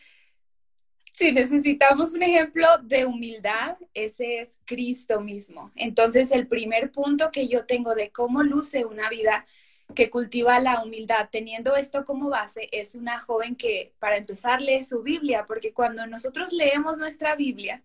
si 1.12 1.31
necesitamos 1.31 2.14
un 2.14 2.22
ejemplo 2.22 2.66
de 2.83 3.05
humildad, 3.05 3.76
ese 3.94 4.40
es 4.40 4.59
Cristo 4.64 5.20
mismo. 5.20 5.70
Entonces, 5.76 6.33
el 6.33 6.48
primer 6.48 6.90
punto 6.90 7.31
que 7.31 7.46
yo 7.46 7.64
tengo 7.64 7.94
de 7.94 8.11
cómo 8.11 8.42
luce 8.42 8.87
una 8.87 9.09
vida 9.09 9.46
que 9.95 10.11
cultiva 10.11 10.59
la 10.61 10.83
humildad. 10.83 11.29
Teniendo 11.31 11.77
esto 11.77 12.05
como 12.05 12.31
base, 12.31 12.68
es 12.73 12.95
una 12.95 13.18
joven 13.18 13.57
que, 13.57 13.92
para 13.99 14.16
empezar, 14.16 14.61
lee 14.61 14.85
su 14.85 15.03
Biblia, 15.03 15.45
porque 15.47 15.73
cuando 15.73 16.07
nosotros 16.07 16.53
leemos 16.53 16.99
nuestra 16.99 17.37
Biblia, 17.37 17.83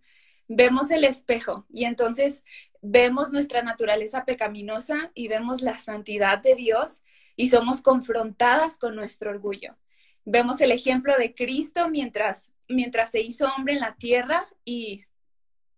vemos 0.48 0.92
el 0.92 1.04
espejo 1.04 1.66
y 1.72 1.86
entonces 1.86 2.44
vemos 2.82 3.32
nuestra 3.32 3.64
naturaleza 3.64 4.26
pecaminosa 4.26 5.12
y 5.14 5.28
vemos 5.28 5.62
la 5.62 5.76
santidad 5.76 6.40
de 6.40 6.56
Dios 6.56 7.02
y 7.36 7.50
somos 7.50 7.82
confrontadas 7.82 8.78
con 8.78 8.96
nuestro 8.96 9.30
orgullo. 9.30 9.76
Vemos 10.26 10.60
el 10.62 10.72
ejemplo 10.72 11.18
de 11.18 11.34
Cristo 11.34 11.90
mientras, 11.90 12.54
mientras 12.68 13.12
se 13.12 13.22
hizo 13.22 13.48
hombre 13.56 13.74
en 13.74 13.80
la 13.82 13.96
tierra 13.96 14.46
y 14.66 15.06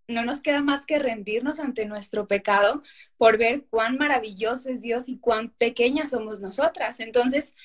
no 0.10 0.26
nos 0.26 0.42
queda 0.42 0.62
más 0.62 0.86
que 0.86 1.00
rendirnos 1.00 1.60
ante 1.60 1.86
nuestro 1.86 2.28
pecado 2.28 2.84
por 3.18 3.38
ver 3.38 3.66
cuán 3.70 3.98
maravilloso 3.98 4.70
es 4.70 4.82
Dios 4.82 5.08
y 5.08 5.18
cuán 5.18 5.52
pequeñas 5.52 6.10
somos 6.12 6.42
nosotras. 6.42 7.00
Entonces, 7.00 7.56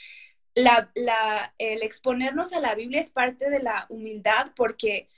el 0.54 1.82
exponernos 1.82 2.52
a 2.52 2.60
la 2.60 2.74
Biblia 2.74 3.00
es 3.00 3.10
parte 3.10 3.50
de 3.50 3.60
la 3.60 3.86
humildad 3.88 4.52
porque 4.56 5.08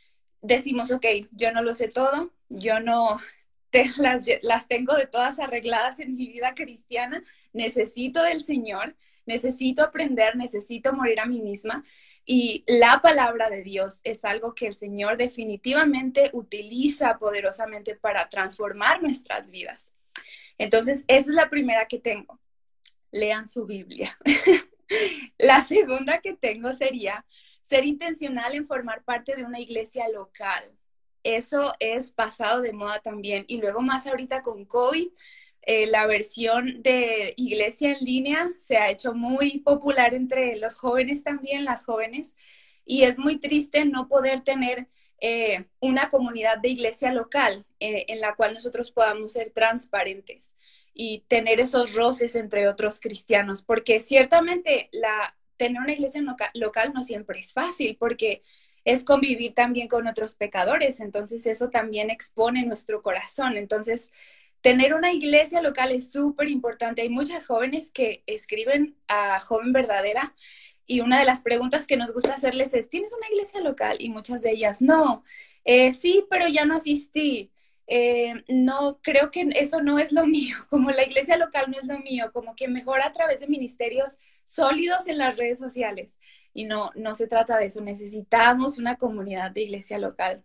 decimos, 0.40 0.90
ok, 0.90 1.04
yo 1.32 1.52
no 1.52 1.62
lo 1.62 1.74
sé 1.74 1.88
todo, 1.88 2.32
yo 2.48 2.80
no 2.80 3.20
las, 3.98 4.26
las 4.42 4.68
tengo 4.68 4.94
de 4.94 5.06
todas 5.06 5.38
arregladas 5.38 6.00
en 6.00 6.16
mi 6.16 6.28
vida 6.28 6.54
cristiana, 6.54 7.22
necesito 7.52 8.22
del 8.22 8.42
Señor, 8.42 8.96
necesito 9.26 9.82
aprender, 9.82 10.36
necesito 10.36 10.92
morir 10.92 11.20
a 11.20 11.26
mí 11.26 11.40
misma. 11.40 11.84
Y 12.28 12.64
la 12.66 13.00
palabra 13.02 13.48
de 13.50 13.62
Dios 13.62 14.00
es 14.02 14.24
algo 14.24 14.52
que 14.52 14.66
el 14.66 14.74
Señor 14.74 15.16
definitivamente 15.16 16.30
utiliza 16.32 17.18
poderosamente 17.18 17.94
para 17.94 18.28
transformar 18.28 19.00
nuestras 19.00 19.52
vidas. 19.52 19.94
Entonces, 20.58 21.04
esa 21.06 21.30
es 21.30 21.36
la 21.36 21.48
primera 21.48 21.86
que 21.86 22.00
tengo. 22.00 22.40
Lean 23.12 23.48
su 23.48 23.64
Biblia. 23.64 24.18
la 25.38 25.62
segunda 25.62 26.20
que 26.20 26.34
tengo 26.34 26.72
sería 26.72 27.24
ser 27.60 27.84
intencional 27.84 28.56
en 28.56 28.66
formar 28.66 29.04
parte 29.04 29.36
de 29.36 29.44
una 29.44 29.60
iglesia 29.60 30.08
local. 30.08 30.76
Eso 31.22 31.74
es 31.78 32.10
pasado 32.10 32.60
de 32.60 32.72
moda 32.72 32.98
también. 33.00 33.44
Y 33.46 33.58
luego 33.60 33.82
más 33.82 34.06
ahorita 34.08 34.42
con 34.42 34.64
COVID, 34.64 35.08
eh, 35.66 35.86
la 35.88 36.06
versión 36.06 36.80
de 36.82 37.34
iglesia 37.36 37.90
en 37.90 38.04
línea 38.04 38.50
se 38.56 38.76
ha 38.76 38.88
hecho 38.88 39.14
muy 39.14 39.58
popular 39.58 40.14
entre 40.14 40.54
los 40.56 40.76
jóvenes 40.78 41.24
también, 41.24 41.64
las 41.64 41.84
jóvenes, 41.84 42.36
y 42.84 43.02
es 43.02 43.18
muy 43.18 43.40
triste 43.40 43.84
no 43.84 44.06
poder 44.06 44.42
tener 44.42 44.86
eh, 45.20 45.64
una 45.80 46.08
comunidad 46.08 46.58
de 46.58 46.68
iglesia 46.68 47.12
local 47.12 47.66
eh, 47.80 48.04
en 48.08 48.20
la 48.20 48.36
cual 48.36 48.54
nosotros 48.54 48.92
podamos 48.92 49.32
ser 49.32 49.50
transparentes 49.50 50.54
y 50.94 51.24
tener 51.26 51.58
esos 51.58 51.94
roces 51.94 52.36
entre 52.36 52.68
otros 52.68 53.00
cristianos, 53.00 53.64
porque 53.64 53.98
ciertamente 53.98 54.88
tener 55.56 55.82
una 55.82 55.92
iglesia 55.92 56.22
local 56.54 56.92
no 56.94 57.02
siempre 57.02 57.40
es 57.40 57.52
fácil, 57.52 57.96
porque 57.98 58.42
es 58.84 59.02
convivir 59.02 59.52
también 59.52 59.88
con 59.88 60.06
otros 60.06 60.36
pecadores, 60.36 61.00
entonces 61.00 61.44
eso 61.46 61.70
también 61.70 62.08
expone 62.08 62.64
nuestro 62.64 63.02
corazón, 63.02 63.56
entonces 63.56 64.12
Tener 64.66 64.94
una 64.94 65.12
iglesia 65.12 65.62
local 65.62 65.92
es 65.92 66.10
súper 66.10 66.48
importante. 66.48 67.00
Hay 67.00 67.08
muchas 67.08 67.46
jóvenes 67.46 67.92
que 67.92 68.24
escriben 68.26 68.96
a 69.06 69.38
Joven 69.38 69.72
Verdadera 69.72 70.34
y 70.86 71.02
una 71.02 71.20
de 71.20 71.24
las 71.24 71.42
preguntas 71.42 71.86
que 71.86 71.96
nos 71.96 72.12
gusta 72.12 72.34
hacerles 72.34 72.74
es, 72.74 72.90
¿tienes 72.90 73.12
una 73.12 73.28
iglesia 73.28 73.60
local? 73.60 73.96
Y 74.00 74.08
muchas 74.10 74.42
de 74.42 74.50
ellas, 74.50 74.82
no, 74.82 75.22
eh, 75.64 75.92
sí, 75.92 76.26
pero 76.28 76.48
ya 76.48 76.64
no 76.64 76.74
asistí. 76.74 77.52
Eh, 77.86 78.42
no, 78.48 78.98
creo 79.02 79.30
que 79.30 79.48
eso 79.54 79.82
no 79.82 80.00
es 80.00 80.10
lo 80.10 80.26
mío, 80.36 80.56
como 80.68 80.90
la 80.90 81.04
iglesia 81.04 81.36
local 81.36 81.66
no 81.70 81.78
es 81.78 81.86
lo 81.86 82.00
mío, 82.00 82.32
como 82.32 82.56
que 82.56 82.66
mejor 82.66 83.02
a 83.02 83.12
través 83.12 83.38
de 83.38 83.46
ministerios 83.46 84.18
sólidos 84.42 85.06
en 85.06 85.18
las 85.18 85.36
redes 85.36 85.60
sociales. 85.60 86.18
Y 86.52 86.64
no, 86.64 86.90
no 86.96 87.14
se 87.14 87.28
trata 87.28 87.56
de 87.56 87.66
eso, 87.66 87.82
necesitamos 87.82 88.78
una 88.78 88.96
comunidad 88.96 89.52
de 89.52 89.62
iglesia 89.62 89.98
local. 89.98 90.42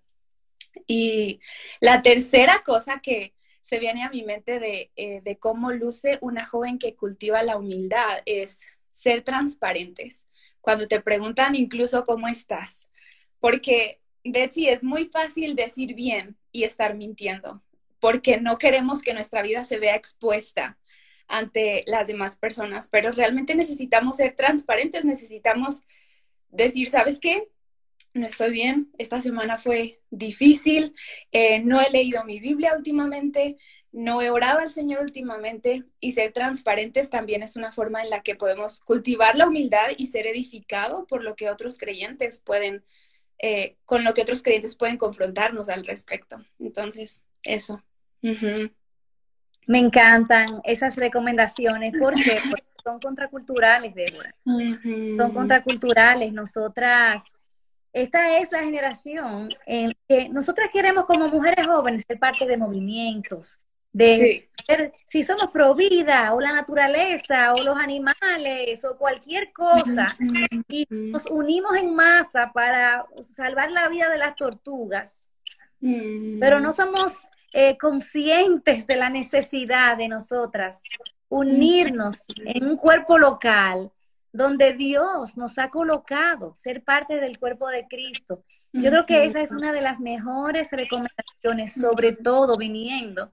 Y 0.86 1.40
la 1.80 2.04
tercera 2.04 2.62
cosa 2.64 3.00
que, 3.02 3.34
se 3.62 3.80
viene 3.80 4.04
a 4.04 4.10
mi 4.10 4.24
mente 4.24 4.92
eh, 4.96 5.22
de, 5.22 5.38
cómo 5.38 5.72
luce 5.72 6.18
una 6.22 6.46
joven 6.46 6.80
que 6.80 6.96
cultiva 6.96 7.44
la 7.44 7.58
humildad 7.58 8.20
es 8.26 8.68
ser 8.90 9.24
transparentes. 9.24 10.26
Cuando 10.60 10.88
te 10.88 11.00
preguntan 11.02 11.56
incluso 11.56 12.04
cómo 12.04 12.28
estás. 12.28 12.90
Porque, 13.40 14.02
Betsy, 14.24 14.68
es 14.68 14.84
muy 14.84 15.06
fácil 15.06 15.56
decir 15.56 15.94
bien 15.96 16.38
y 16.52 16.64
estar 16.64 16.96
mintiendo. 16.96 17.64
porque 18.00 18.42
no 18.42 18.58
queremos 18.58 19.02
que 19.04 19.14
nuestra 19.14 19.44
vida 19.44 19.64
se 19.64 19.78
vea 19.78 19.96
expuesta 19.96 20.80
ante 21.28 21.84
las 21.86 22.08
demás 22.08 22.36
personas, 22.36 22.90
pero 22.92 23.12
realmente 23.12 23.54
necesitamos 23.54 24.18
ser 24.18 24.34
transparentes, 24.36 25.06
necesitamos 25.06 25.84
decir, 26.50 26.90
¿sabes 26.90 27.20
qué? 27.20 27.48
No 28.14 28.28
estoy 28.28 28.52
bien, 28.52 28.90
esta 28.98 29.22
semana 29.22 29.58
fue 29.58 30.00
difícil, 30.10 30.94
eh, 31.32 31.60
no 31.60 31.80
he 31.80 31.90
leído 31.90 32.26
mi 32.26 32.40
Biblia 32.40 32.76
últimamente, 32.76 33.58
no 33.94 34.22
he 34.22 34.30
orado 34.30 34.60
al 34.60 34.72
Señor 34.72 35.02
últimamente 35.02 35.84
y 36.00 36.14
ser 36.14 36.32
transparentes 36.32 37.10
también 37.10 37.44
es 37.44 37.56
una 37.56 37.72
forma 37.72 38.02
en 38.02 38.10
la 38.10 38.22
que 38.22 38.36
podemos 38.36 38.80
cultivar 38.80 39.36
la 39.36 39.48
humildad 39.48 39.90
y 39.98 40.08
ser 40.08 40.28
edificado 40.28 41.06
por 41.08 41.24
lo 41.24 41.36
que 41.36 41.50
otros 41.50 41.78
creyentes 41.78 42.40
pueden, 42.40 42.84
eh, 43.40 43.76
con 43.86 44.04
lo 44.04 44.14
que 44.14 44.22
otros 44.22 44.44
creyentes 44.44 44.76
pueden 44.76 44.98
confrontarnos 44.98 45.70
al 45.70 45.86
respecto. 45.86 46.38
Entonces, 46.60 47.24
eso. 47.44 47.84
Me 48.22 49.80
encantan 49.80 50.62
esas 50.64 50.96
recomendaciones. 50.96 51.94
porque 52.00 52.40
son 52.84 53.00
contraculturales, 53.00 53.94
Débora. 53.94 54.36
Son 55.18 55.34
contraculturales. 55.34 56.34
Nosotras, 56.34 57.38
esta 57.94 58.38
es 58.38 58.52
la 58.52 58.64
generación 58.64 59.50
en 59.66 59.94
que 60.08 60.30
nosotras 60.30 60.70
queremos 60.72 61.06
como 61.06 61.28
mujeres 61.28 61.68
jóvenes 61.68 62.06
ser 62.08 62.20
parte 62.20 62.46
de 62.46 62.58
movimientos, 62.58 63.62
de 63.94 64.50
si 65.06 65.24
somos 65.24 65.48
pro 65.52 65.76
vida 65.76 66.34
o 66.34 66.40
la 66.40 66.54
naturaleza 66.54 67.54
o 67.54 67.64
los 67.64 67.76
animales 67.76 68.86
o 68.86 68.98
cualquier 68.98 69.52
cosa 69.52 70.08
y 70.70 70.88
nos 70.90 71.26
unimos 71.26 71.76
en 71.76 71.94
masa 71.94 72.52
para 72.54 73.06
salvar 73.34 73.70
la 73.72 73.90
vida 73.90 74.10
de 74.10 74.18
las 74.18 74.36
tortugas. 74.36 75.28
Pero 75.82 76.60
no 76.60 76.72
somos 76.72 77.22
eh, 77.52 77.78
conscientes 77.78 78.88
de 78.88 78.96
la 78.96 79.10
necesidad 79.10 79.98
de 79.98 80.08
nosotras 80.08 80.82
unirnos 81.28 82.26
en 82.46 82.66
un 82.66 82.78
cuerpo 82.78 83.18
local 83.18 83.92
donde 84.32 84.74
Dios 84.74 85.38
nos 85.38 85.58
ha 85.58 85.70
colocado, 85.70 86.54
ser 86.56 86.84
parte 86.84 87.20
del 87.20 87.40
cuerpo 87.40 87.68
de 87.68 87.88
Cristo. 87.88 88.44
Yo 88.74 88.90
creo 88.90 89.06
que 89.06 89.26
esa 89.26 89.42
es 89.42 89.52
una 89.52 89.74
de 89.74 89.82
las 89.82 90.00
mejores 90.00 90.72
recomendaciones, 90.72 91.74
sobre 91.74 92.14
todo 92.14 92.56
viniendo 92.58 93.32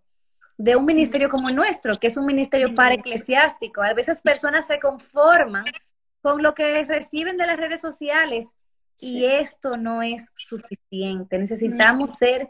de 0.57 0.75
un 0.75 0.85
ministerio 0.85 1.31
como 1.31 1.49
el 1.49 1.55
nuestro, 1.55 1.95
que 1.95 2.09
es 2.09 2.17
un 2.17 2.27
ministerio 2.27 2.75
para 2.75 2.97
eclesiástico. 2.97 3.81
A 3.81 3.95
veces 3.95 4.21
personas 4.21 4.67
se 4.67 4.81
conforman 4.81 5.65
con 6.21 6.43
lo 6.43 6.55
que 6.55 6.85
reciben 6.85 7.37
de 7.37 7.47
las 7.47 7.57
redes 7.57 7.81
sociales 7.81 8.57
y 9.01 9.25
esto 9.25 9.77
no 9.77 10.03
es 10.03 10.29
suficiente. 10.35 11.39
Necesitamos 11.39 12.15
ser 12.15 12.49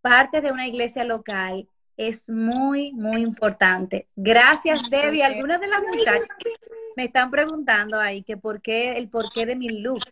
parte 0.00 0.40
de 0.40 0.52
una 0.52 0.68
iglesia 0.68 1.02
local 1.02 1.68
es 1.98 2.30
muy, 2.30 2.92
muy 2.92 3.20
importante. 3.20 4.06
Gracias, 4.14 4.88
Debbie. 4.88 5.24
Algunas 5.24 5.60
de 5.60 5.66
las 5.66 5.82
muchachas 5.82 6.28
me 6.98 7.04
están 7.04 7.30
preguntando 7.30 8.00
ahí 8.00 8.24
que 8.24 8.36
por 8.36 8.60
qué, 8.60 8.98
el 8.98 9.08
porqué 9.08 9.46
de 9.46 9.54
mi 9.54 9.68
look. 9.68 10.02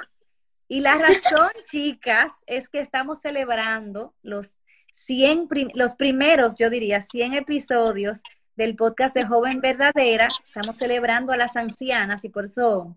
Y 0.68 0.78
la 0.78 0.96
razón, 0.96 1.50
chicas, 1.64 2.44
es 2.46 2.68
que 2.68 2.78
estamos 2.78 3.20
celebrando 3.20 4.14
los 4.22 4.56
100, 4.92 5.48
los 5.74 5.96
primeros, 5.96 6.56
yo 6.56 6.70
diría, 6.70 7.00
100 7.00 7.34
episodios 7.34 8.20
del 8.54 8.76
podcast 8.76 9.16
de 9.16 9.26
Joven 9.26 9.60
Verdadera. 9.60 10.28
Estamos 10.44 10.76
celebrando 10.76 11.32
a 11.32 11.36
las 11.36 11.56
ancianas 11.56 12.24
y 12.24 12.28
por 12.28 12.44
eso 12.44 12.96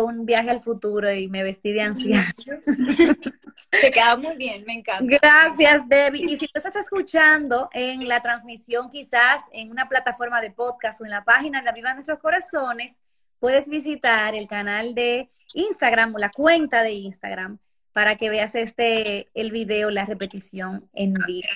un 0.00 0.26
viaje 0.26 0.50
al 0.50 0.60
futuro 0.60 1.12
y 1.12 1.28
me 1.28 1.42
vestí 1.42 1.72
de 1.72 1.82
anciana. 1.82 2.34
Te 3.70 3.90
queda 3.90 4.16
muy 4.16 4.36
bien, 4.36 4.64
me 4.66 4.74
encanta. 4.74 5.18
Gracias, 5.20 5.88
Debbie. 5.88 6.24
Y 6.32 6.36
si 6.36 6.46
tú 6.48 6.58
estás 6.58 6.76
escuchando 6.76 7.68
en 7.72 8.06
la 8.08 8.20
transmisión, 8.20 8.90
quizás 8.90 9.42
en 9.52 9.70
una 9.70 9.88
plataforma 9.88 10.40
de 10.40 10.50
podcast 10.50 11.00
o 11.00 11.04
en 11.04 11.10
la 11.10 11.24
página 11.24 11.62
de 11.62 11.72
Viva 11.72 11.94
Nuestros 11.94 12.18
Corazones, 12.18 13.00
puedes 13.38 13.68
visitar 13.68 14.34
el 14.34 14.48
canal 14.48 14.94
de 14.94 15.30
Instagram 15.54 16.14
o 16.14 16.18
la 16.18 16.30
cuenta 16.30 16.82
de 16.82 16.92
Instagram 16.92 17.58
para 17.92 18.16
que 18.16 18.30
veas 18.30 18.54
este 18.54 19.28
el 19.34 19.50
video, 19.50 19.90
la 19.90 20.04
repetición 20.04 20.88
en 20.92 21.14
vivo. 21.14 21.48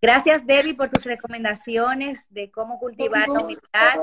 Gracias, 0.00 0.46
Debbie, 0.46 0.74
por 0.74 0.90
tus 0.90 1.04
recomendaciones 1.04 2.26
de 2.30 2.50
cómo 2.50 2.78
cultivar 2.78 3.26
la 3.26 3.40
humildad. 3.40 3.94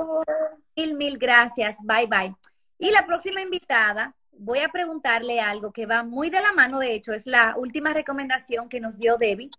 Mil, 0.76 0.96
mil 0.96 1.18
gracias. 1.20 1.78
Bye, 1.84 2.08
bye. 2.08 2.36
Y 2.82 2.90
la 2.90 3.06
próxima 3.06 3.42
invitada, 3.42 4.16
voy 4.32 4.58
a 4.58 4.70
preguntarle 4.70 5.40
algo 5.40 5.72
que 5.72 5.86
va 5.86 6.02
muy 6.02 6.32
de 6.32 6.42
la 6.42 6.52
mano, 6.52 6.80
de 6.80 6.96
hecho, 6.96 7.14
es 7.14 7.28
la 7.28 7.56
última 7.56 7.94
recomendación 7.94 8.70
que 8.70 8.80
nos 8.80 8.98
dio 8.98 9.18
Debbie, 9.18 9.52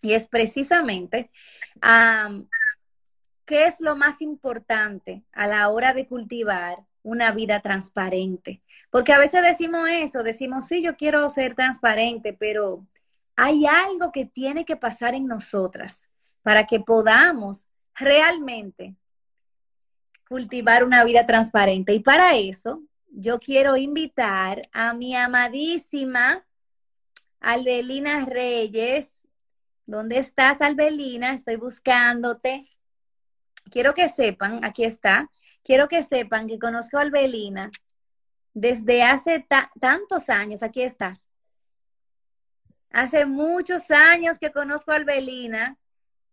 y 0.00 0.12
es 0.12 0.28
precisamente 0.28 1.28
qué 3.44 3.66
es 3.66 3.80
lo 3.80 3.96
más 3.96 4.22
importante 4.22 5.24
a 5.32 5.48
la 5.48 5.70
hora 5.70 5.92
de 5.92 6.06
cultivar 6.06 6.78
una 7.02 7.32
vida 7.32 7.58
transparente. 7.58 8.62
Porque 8.90 9.12
a 9.12 9.18
veces 9.18 9.42
decimos 9.42 9.88
eso, 9.90 10.22
decimos, 10.22 10.68
sí, 10.68 10.82
yo 10.82 10.96
quiero 10.96 11.28
ser 11.30 11.56
transparente, 11.56 12.32
pero 12.32 12.86
hay 13.34 13.66
algo 13.66 14.12
que 14.12 14.24
tiene 14.24 14.64
que 14.64 14.76
pasar 14.76 15.16
en 15.16 15.26
nosotras 15.26 16.08
para 16.42 16.68
que 16.68 16.78
podamos 16.78 17.66
realmente 17.96 18.94
cultivar 20.32 20.82
una 20.82 21.04
vida 21.04 21.26
transparente. 21.26 21.92
Y 21.92 22.00
para 22.00 22.36
eso, 22.38 22.82
yo 23.10 23.38
quiero 23.38 23.76
invitar 23.76 24.62
a 24.72 24.94
mi 24.94 25.14
amadísima 25.14 26.42
Albelina 27.38 28.24
Reyes. 28.24 29.28
¿Dónde 29.84 30.16
estás, 30.16 30.62
Albelina? 30.62 31.34
Estoy 31.34 31.56
buscándote. 31.56 32.64
Quiero 33.70 33.92
que 33.92 34.08
sepan, 34.08 34.64
aquí 34.64 34.84
está, 34.84 35.28
quiero 35.62 35.86
que 35.86 36.02
sepan 36.02 36.48
que 36.48 36.58
conozco 36.58 36.96
a 36.96 37.02
Albelina 37.02 37.70
desde 38.54 39.02
hace 39.02 39.46
tantos 39.80 40.30
años, 40.30 40.62
aquí 40.62 40.80
está. 40.80 41.20
Hace 42.88 43.26
muchos 43.26 43.90
años 43.90 44.38
que 44.38 44.50
conozco 44.50 44.92
a 44.92 44.96
Albelina 44.96 45.76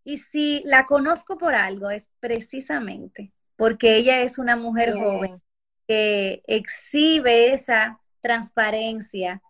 y 0.05 0.19
si 0.19 0.61
la 0.63 0.85
conozco 0.85 1.37
por 1.37 1.53
algo 1.53 1.89
es 1.89 2.09
precisamente 2.21 3.33
porque 3.59 3.97
ella 3.97 4.21
es 4.21 4.37
una 4.37 4.55
mujer 4.55 4.93
joven 4.93 5.41
que 5.85 6.41
exhibe 6.47 7.51
esa 7.51 7.99
transparencia. 8.21 9.41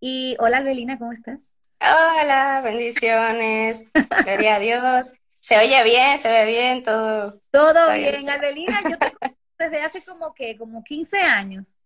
Y 0.00 0.36
hola, 0.40 0.56
Albelina, 0.56 0.98
¿cómo 0.98 1.12
estás? 1.12 1.52
Hola, 1.80 2.60
bendiciones. 2.64 3.92
Gloria 4.24 4.56
a 4.56 4.58
Dios. 4.58 5.12
Se 5.30 5.56
oye 5.58 5.80
bien, 5.84 6.18
se 6.18 6.28
ve 6.28 6.44
bien, 6.44 6.82
todo. 6.82 7.34
Todo 7.52 7.92
bien. 7.92 8.28
Albelina, 8.28 8.82
yo 8.82 8.98
te 8.98 9.12
conozco 9.12 9.38
desde 9.60 9.80
hace 9.80 10.04
como 10.04 10.34
que, 10.34 10.58
como 10.58 10.82
15 10.82 11.18
años. 11.18 11.76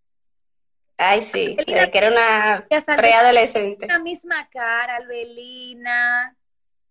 Ay, 0.96 1.20
sí, 1.20 1.56
desde 1.56 1.90
que 1.90 1.98
era 1.98 2.08
una 2.08 2.96
preadolescente. 2.96 3.86
La 3.86 3.98
misma 3.98 4.48
cara, 4.48 4.96
Albelina. 4.96 6.34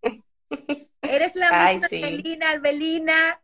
Eres 1.01 1.33
la 1.33 1.73
misma 1.73 1.87
Albelina, 1.87 2.49
Albelina. 2.51 3.41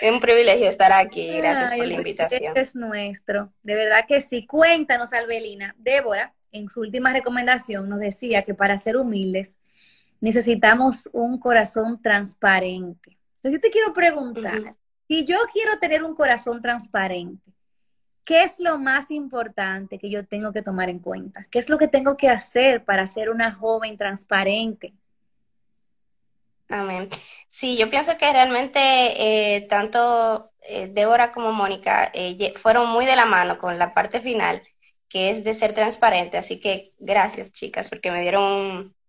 Es 0.00 0.12
un 0.12 0.20
privilegio 0.20 0.68
estar 0.68 0.92
aquí. 0.92 1.36
Gracias 1.36 1.72
por 1.74 1.86
la 1.86 1.94
invitación. 1.94 2.56
Es 2.56 2.76
nuestro. 2.76 3.52
De 3.62 3.74
verdad 3.74 4.04
que 4.06 4.20
sí. 4.20 4.46
Cuéntanos, 4.46 5.12
Albelina. 5.12 5.74
Débora, 5.78 6.34
en 6.52 6.68
su 6.68 6.80
última 6.80 7.12
recomendación, 7.12 7.88
nos 7.88 8.00
decía 8.00 8.42
que 8.42 8.54
para 8.54 8.78
ser 8.78 8.96
humildes 8.96 9.56
necesitamos 10.20 11.08
un 11.12 11.38
corazón 11.38 12.00
transparente. 12.00 13.18
Entonces, 13.36 13.52
yo 13.52 13.60
te 13.60 13.70
quiero 13.70 13.92
preguntar, 13.92 14.74
si 15.06 15.24
yo 15.24 15.38
quiero 15.52 15.78
tener 15.78 16.02
un 16.02 16.14
corazón 16.14 16.60
transparente, 16.62 17.52
¿qué 18.24 18.42
es 18.42 18.58
lo 18.58 18.78
más 18.78 19.10
importante 19.10 19.98
que 19.98 20.10
yo 20.10 20.26
tengo 20.26 20.52
que 20.52 20.62
tomar 20.62 20.88
en 20.88 20.98
cuenta? 20.98 21.46
¿Qué 21.50 21.58
es 21.58 21.68
lo 21.68 21.78
que 21.78 21.88
tengo 21.88 22.16
que 22.16 22.28
hacer 22.28 22.84
para 22.84 23.06
ser 23.06 23.30
una 23.30 23.52
joven 23.52 23.96
transparente? 23.96 24.94
Amén. 26.68 27.08
Sí, 27.46 27.76
yo 27.76 27.88
pienso 27.90 28.18
que 28.18 28.32
realmente 28.32 28.80
eh, 29.56 29.60
tanto 29.68 30.50
eh, 30.62 30.88
Débora 30.88 31.30
como 31.32 31.52
Mónica 31.52 32.10
eh, 32.12 32.52
fueron 32.60 32.90
muy 32.90 33.06
de 33.06 33.14
la 33.16 33.24
mano 33.24 33.56
con 33.58 33.78
la 33.78 33.94
parte 33.94 34.20
final, 34.20 34.62
que 35.08 35.30
es 35.30 35.44
de 35.44 35.54
ser 35.54 35.74
transparente. 35.74 36.38
Así 36.38 36.60
que 36.60 36.90
gracias, 36.98 37.52
chicas, 37.52 37.88
porque 37.88 38.10
me 38.10 38.20
dieron 38.22 38.42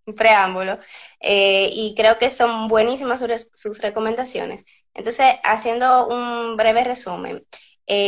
un, 0.05 0.15
preámbulo. 0.15 0.79
y 1.21 1.93
creo 1.97 2.17
que 2.17 2.29
son 2.29 2.67
buenísimas 2.69 3.19
sus, 3.53 3.81
recomendaciones. 3.81 4.65
Entonces, 4.93 5.35
haciendo 5.43 6.07
un 6.07 6.57
breve 6.57 6.83
resumen, 6.85 7.45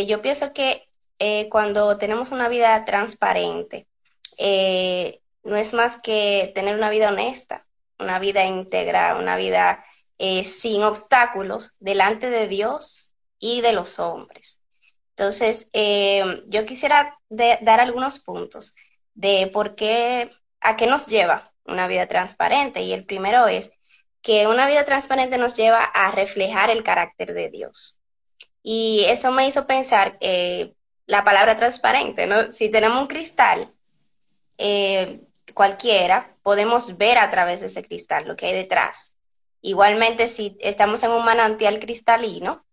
yo 0.08 0.22
pienso 0.22 0.54
que 0.54 0.84
cuando 1.50 1.98
tenemos 1.98 2.32
una 2.32 2.48
vida 2.50 2.86
transparente, 2.86 3.88
no 5.44 5.56
es 5.58 5.74
más 5.74 6.02
que 6.02 6.52
tener 6.56 6.76
una 6.78 6.90
vida 6.90 7.10
honesta 7.10 7.66
una 8.00 8.20
vida 8.20 8.46
íntegra, 8.46 9.16
una 9.18 9.36
vida 9.36 9.84
eh, 10.18 10.44
sin 10.44 10.84
obstáculos 10.84 11.78
delante 11.80 12.30
de 12.30 12.48
Dios 12.48 13.14
y 13.40 13.62
de 13.62 13.74
los 13.74 14.00
hombres. 14.00 14.62
Entonces, 15.12 15.70
eh, 15.74 16.44
yo 16.48 16.66
quisiera 16.66 17.18
dar 17.30 17.80
algunos 17.80 18.20
puntos 18.20 18.74
de 19.14 19.48
por 19.54 19.76
qué, 19.76 20.32
a 20.62 20.78
qué 20.78 20.88
nos 20.88 21.08
lleva 21.08 21.52
una 21.66 21.88
vida 21.88 22.08
transparente. 22.08 22.82
Y 22.82 22.94
el 22.94 23.06
primero 23.06 23.48
es 23.48 23.74
que 24.22 24.48
una 24.48 24.68
vida 24.68 24.86
transparente 24.86 25.38
nos 25.38 25.56
lleva 25.56 25.84
a 25.84 26.12
reflejar 26.12 26.70
el 26.70 26.84
carácter 26.84 27.34
de 27.34 27.50
Dios. 27.50 28.00
Y 28.64 29.06
eso 29.08 29.32
me 29.32 29.48
hizo 29.48 29.68
pensar 29.68 30.18
eh, 30.22 30.74
la 31.06 31.24
palabra 31.24 31.58
transparente, 31.58 32.26
¿no? 32.28 32.52
Si 32.52 32.70
tenemos 32.70 33.02
un 33.02 33.08
cristal, 33.08 33.68
eh, 34.58 35.20
cualquiera, 35.54 36.30
podemos 36.44 36.98
ver 36.98 37.18
a 37.18 37.30
través 37.30 37.62
de 37.62 37.68
ese 37.68 37.84
cristal 37.84 38.28
lo 38.28 38.36
que 38.36 38.48
hay 38.48 38.54
detrás. 38.54 39.16
Igualmente, 39.62 40.28
si 40.28 40.58
estamos 40.60 41.04
en 41.04 41.12
un 41.12 41.26
manantial 41.26 41.80
cristalino, 41.80 42.64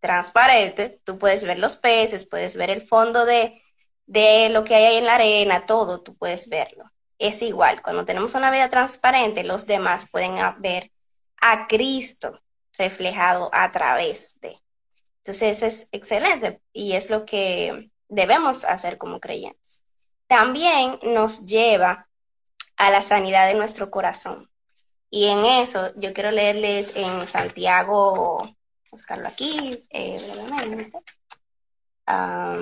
transparente, 0.00 1.00
tú 1.04 1.18
puedes 1.18 1.44
ver 1.44 1.58
los 1.58 1.76
peces, 1.76 2.26
puedes 2.26 2.56
ver 2.56 2.70
el 2.70 2.82
fondo 2.82 3.24
de, 3.24 3.60
de 4.06 4.48
lo 4.50 4.64
que 4.64 4.74
hay 4.74 4.84
ahí 4.84 4.96
en 4.98 5.06
la 5.06 5.14
arena, 5.14 5.64
todo, 5.66 6.02
tú 6.02 6.16
puedes 6.16 6.48
verlo. 6.48 6.84
Es 7.18 7.42
igual, 7.42 7.80
cuando 7.82 8.04
tenemos 8.04 8.34
una 8.34 8.50
vida 8.50 8.68
transparente, 8.68 9.44
los 9.44 9.66
demás 9.66 10.08
pueden 10.10 10.36
ver 10.58 10.90
a 11.40 11.66
Cristo 11.66 12.40
reflejado 12.76 13.50
a 13.52 13.70
través 13.72 14.40
de. 14.40 14.56
Entonces, 15.18 15.56
eso 15.56 15.66
es 15.66 15.88
excelente 15.92 16.60
y 16.72 16.92
es 16.92 17.08
lo 17.08 17.24
que 17.24 17.90
debemos 18.08 18.64
hacer 18.64 18.98
como 18.98 19.20
creyentes. 19.20 19.83
También 20.26 20.98
nos 21.02 21.46
lleva 21.46 22.08
a 22.76 22.90
la 22.90 23.02
sanidad 23.02 23.46
de 23.48 23.54
nuestro 23.54 23.90
corazón. 23.90 24.50
Y 25.10 25.26
en 25.26 25.44
eso 25.44 25.92
yo 25.96 26.12
quiero 26.12 26.30
leerles 26.30 26.96
en 26.96 27.26
Santiago, 27.26 28.38
buscarlo 28.90 29.28
aquí, 29.28 29.78
eh, 29.90 30.20
brevemente. 30.32 30.98
a 32.06 32.56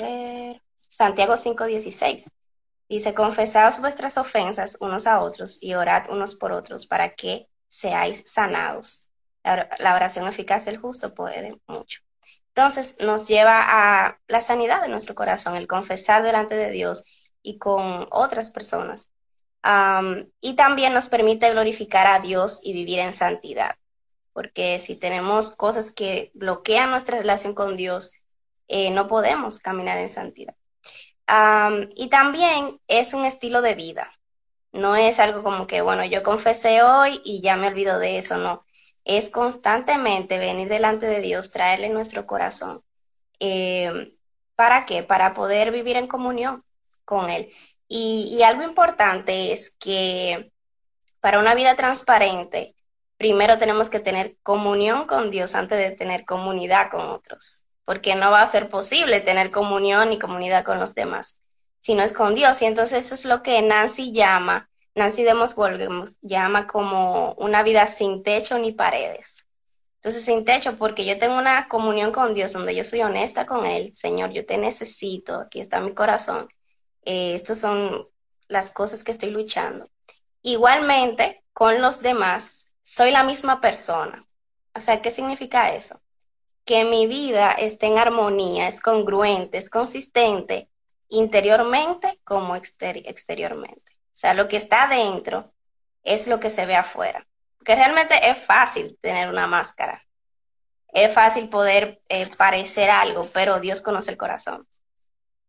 ver, 0.00 0.62
Santiago 0.76 1.36
5:16. 1.36 2.30
Dice, 2.88 3.14
confesaos 3.14 3.80
vuestras 3.80 4.18
ofensas 4.18 4.76
unos 4.80 5.06
a 5.06 5.20
otros 5.20 5.62
y 5.62 5.74
orad 5.74 6.10
unos 6.10 6.36
por 6.36 6.52
otros 6.52 6.86
para 6.86 7.14
que 7.14 7.48
seáis 7.66 8.22
sanados. 8.26 9.10
La 9.42 9.94
oración 9.94 10.28
eficaz 10.28 10.66
del 10.66 10.78
justo 10.78 11.14
puede 11.14 11.58
mucho. 11.66 12.02
Entonces 12.54 12.96
nos 13.00 13.26
lleva 13.26 13.62
a 13.66 14.18
la 14.28 14.42
sanidad 14.42 14.82
de 14.82 14.88
nuestro 14.88 15.14
corazón, 15.14 15.56
el 15.56 15.66
confesar 15.66 16.22
delante 16.22 16.54
de 16.54 16.70
Dios 16.70 17.04
y 17.42 17.58
con 17.58 18.06
otras 18.10 18.50
personas. 18.50 19.10
y 20.40 20.54
también 20.54 20.92
nos 20.92 21.08
permite 21.08 21.50
glorificar 21.50 22.06
a 22.06 22.18
Dios 22.20 22.60
y 22.64 22.72
vivir 22.72 22.98
en 22.98 23.12
santidad, 23.12 23.76
porque 24.32 24.80
si 24.80 24.96
tenemos 24.96 25.56
cosas 25.56 25.92
que 25.92 26.30
bloquean 26.34 26.90
nuestra 26.90 27.18
relación 27.18 27.54
con 27.54 27.76
Dios, 27.76 28.12
eh, 28.68 28.90
no 28.90 29.06
podemos 29.06 29.60
caminar 29.60 29.98
en 29.98 30.08
santidad. 30.08 30.54
y 31.96 32.08
también 32.08 32.80
es 32.88 33.14
un 33.14 33.24
estilo 33.24 33.62
de 33.62 33.74
vida, 33.74 34.12
no 34.72 34.96
es 34.96 35.20
algo 35.20 35.42
como 35.42 35.66
que, 35.66 35.80
bueno, 35.82 36.04
yo 36.04 36.22
confesé 36.22 36.82
hoy 36.82 37.20
y 37.24 37.40
ya 37.40 37.56
me 37.56 37.68
olvido 37.68 37.98
de 37.98 38.18
eso, 38.18 38.36
no 38.38 38.62
es 39.04 39.30
constantemente 39.30 40.38
venir 40.38 40.68
delante 40.68 41.06
de 41.06 41.20
Dios, 41.20 41.50
traerle 41.50 41.88
nuestro 41.88 42.26
corazón. 42.26 42.80
Eh, 43.40 44.12
¿Para 44.54 44.86
qué? 44.86 45.02
Para 45.02 45.34
poder 45.34 45.72
vivir 45.72 45.96
en 45.96 46.06
comunión 46.06 46.62
con 47.04 47.30
Él. 47.30 47.50
Y, 47.88 48.42
algo 48.42 48.62
importante 48.62 49.52
es 49.52 49.76
que 49.78 50.50
para 51.20 51.38
una 51.38 51.54
vida 51.54 51.74
transparente, 51.76 52.74
primero 53.18 53.58
tenemos 53.58 53.90
que 53.90 54.00
tener 54.00 54.36
comunión 54.42 55.06
con 55.06 55.30
Dios 55.30 55.54
antes 55.54 55.78
de 55.78 55.90
tener 55.90 56.24
comunidad 56.24 56.90
con 56.90 57.02
otros, 57.02 57.64
porque 57.84 58.14
no 58.14 58.30
va 58.30 58.42
a 58.42 58.46
ser 58.46 58.70
posible 58.70 59.20
tener 59.20 59.50
comunión 59.50 60.12
y 60.12 60.18
comunidad 60.18 60.64
con 60.64 60.80
los 60.80 60.94
demás, 60.94 61.40
si 61.80 61.94
no 61.94 62.02
es 62.02 62.14
con 62.14 62.34
Dios. 62.34 62.62
Y 62.62 62.66
entonces 62.66 63.04
eso 63.04 63.14
es 63.14 63.24
lo 63.26 63.42
que 63.42 63.60
Nancy 63.60 64.10
llama 64.12 64.70
Nancy 64.94 65.24
Demos 65.24 65.54
llama 66.20 66.66
como 66.66 67.32
una 67.34 67.62
vida 67.62 67.86
sin 67.86 68.22
techo 68.22 68.58
ni 68.58 68.72
paredes. 68.72 69.46
Entonces, 69.96 70.24
sin 70.24 70.44
techo, 70.44 70.76
porque 70.76 71.04
yo 71.04 71.18
tengo 71.18 71.38
una 71.38 71.68
comunión 71.68 72.12
con 72.12 72.34
Dios 72.34 72.52
donde 72.52 72.74
yo 72.74 72.82
soy 72.84 73.02
honesta 73.02 73.46
con 73.46 73.64
Él. 73.64 73.92
Señor, 73.94 74.32
yo 74.32 74.44
te 74.44 74.58
necesito, 74.58 75.36
aquí 75.36 75.60
está 75.60 75.80
mi 75.80 75.94
corazón. 75.94 76.48
Eh, 77.04 77.34
estas 77.34 77.60
son 77.60 78.04
las 78.48 78.72
cosas 78.72 79.04
que 79.04 79.12
estoy 79.12 79.30
luchando. 79.30 79.88
Igualmente, 80.42 81.42
con 81.52 81.80
los 81.80 82.02
demás, 82.02 82.74
soy 82.82 83.12
la 83.12 83.22
misma 83.22 83.60
persona. 83.60 84.24
O 84.74 84.80
sea, 84.80 85.00
¿qué 85.00 85.10
significa 85.10 85.72
eso? 85.74 86.00
Que 86.64 86.84
mi 86.84 87.06
vida 87.06 87.52
esté 87.52 87.86
en 87.86 87.98
armonía, 87.98 88.68
es 88.68 88.80
congruente, 88.80 89.58
es 89.58 89.70
consistente, 89.70 90.68
interiormente 91.08 92.18
como 92.24 92.56
exteriormente. 92.56 93.91
O 94.12 94.14
sea, 94.14 94.34
lo 94.34 94.46
que 94.46 94.58
está 94.58 94.82
adentro 94.82 95.48
es 96.04 96.28
lo 96.28 96.38
que 96.38 96.50
se 96.50 96.66
ve 96.66 96.76
afuera. 96.76 97.26
Porque 97.56 97.74
realmente 97.74 98.28
es 98.28 98.38
fácil 98.38 98.98
tener 99.00 99.30
una 99.30 99.46
máscara. 99.46 100.02
Es 100.92 101.14
fácil 101.14 101.48
poder 101.48 101.98
eh, 102.10 102.28
parecer 102.36 102.90
algo, 102.90 103.26
pero 103.32 103.58
Dios 103.58 103.80
conoce 103.80 104.10
el 104.10 104.18
corazón. 104.18 104.66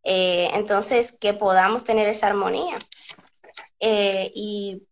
Eh, 0.03 0.49
entonces, 0.53 1.17
que 1.19 1.33
podamos 1.33 1.83
tener 1.83 2.07
esa 2.07 2.27
armonía. 2.27 2.77
Eh, 3.81 4.31
y 4.33 4.87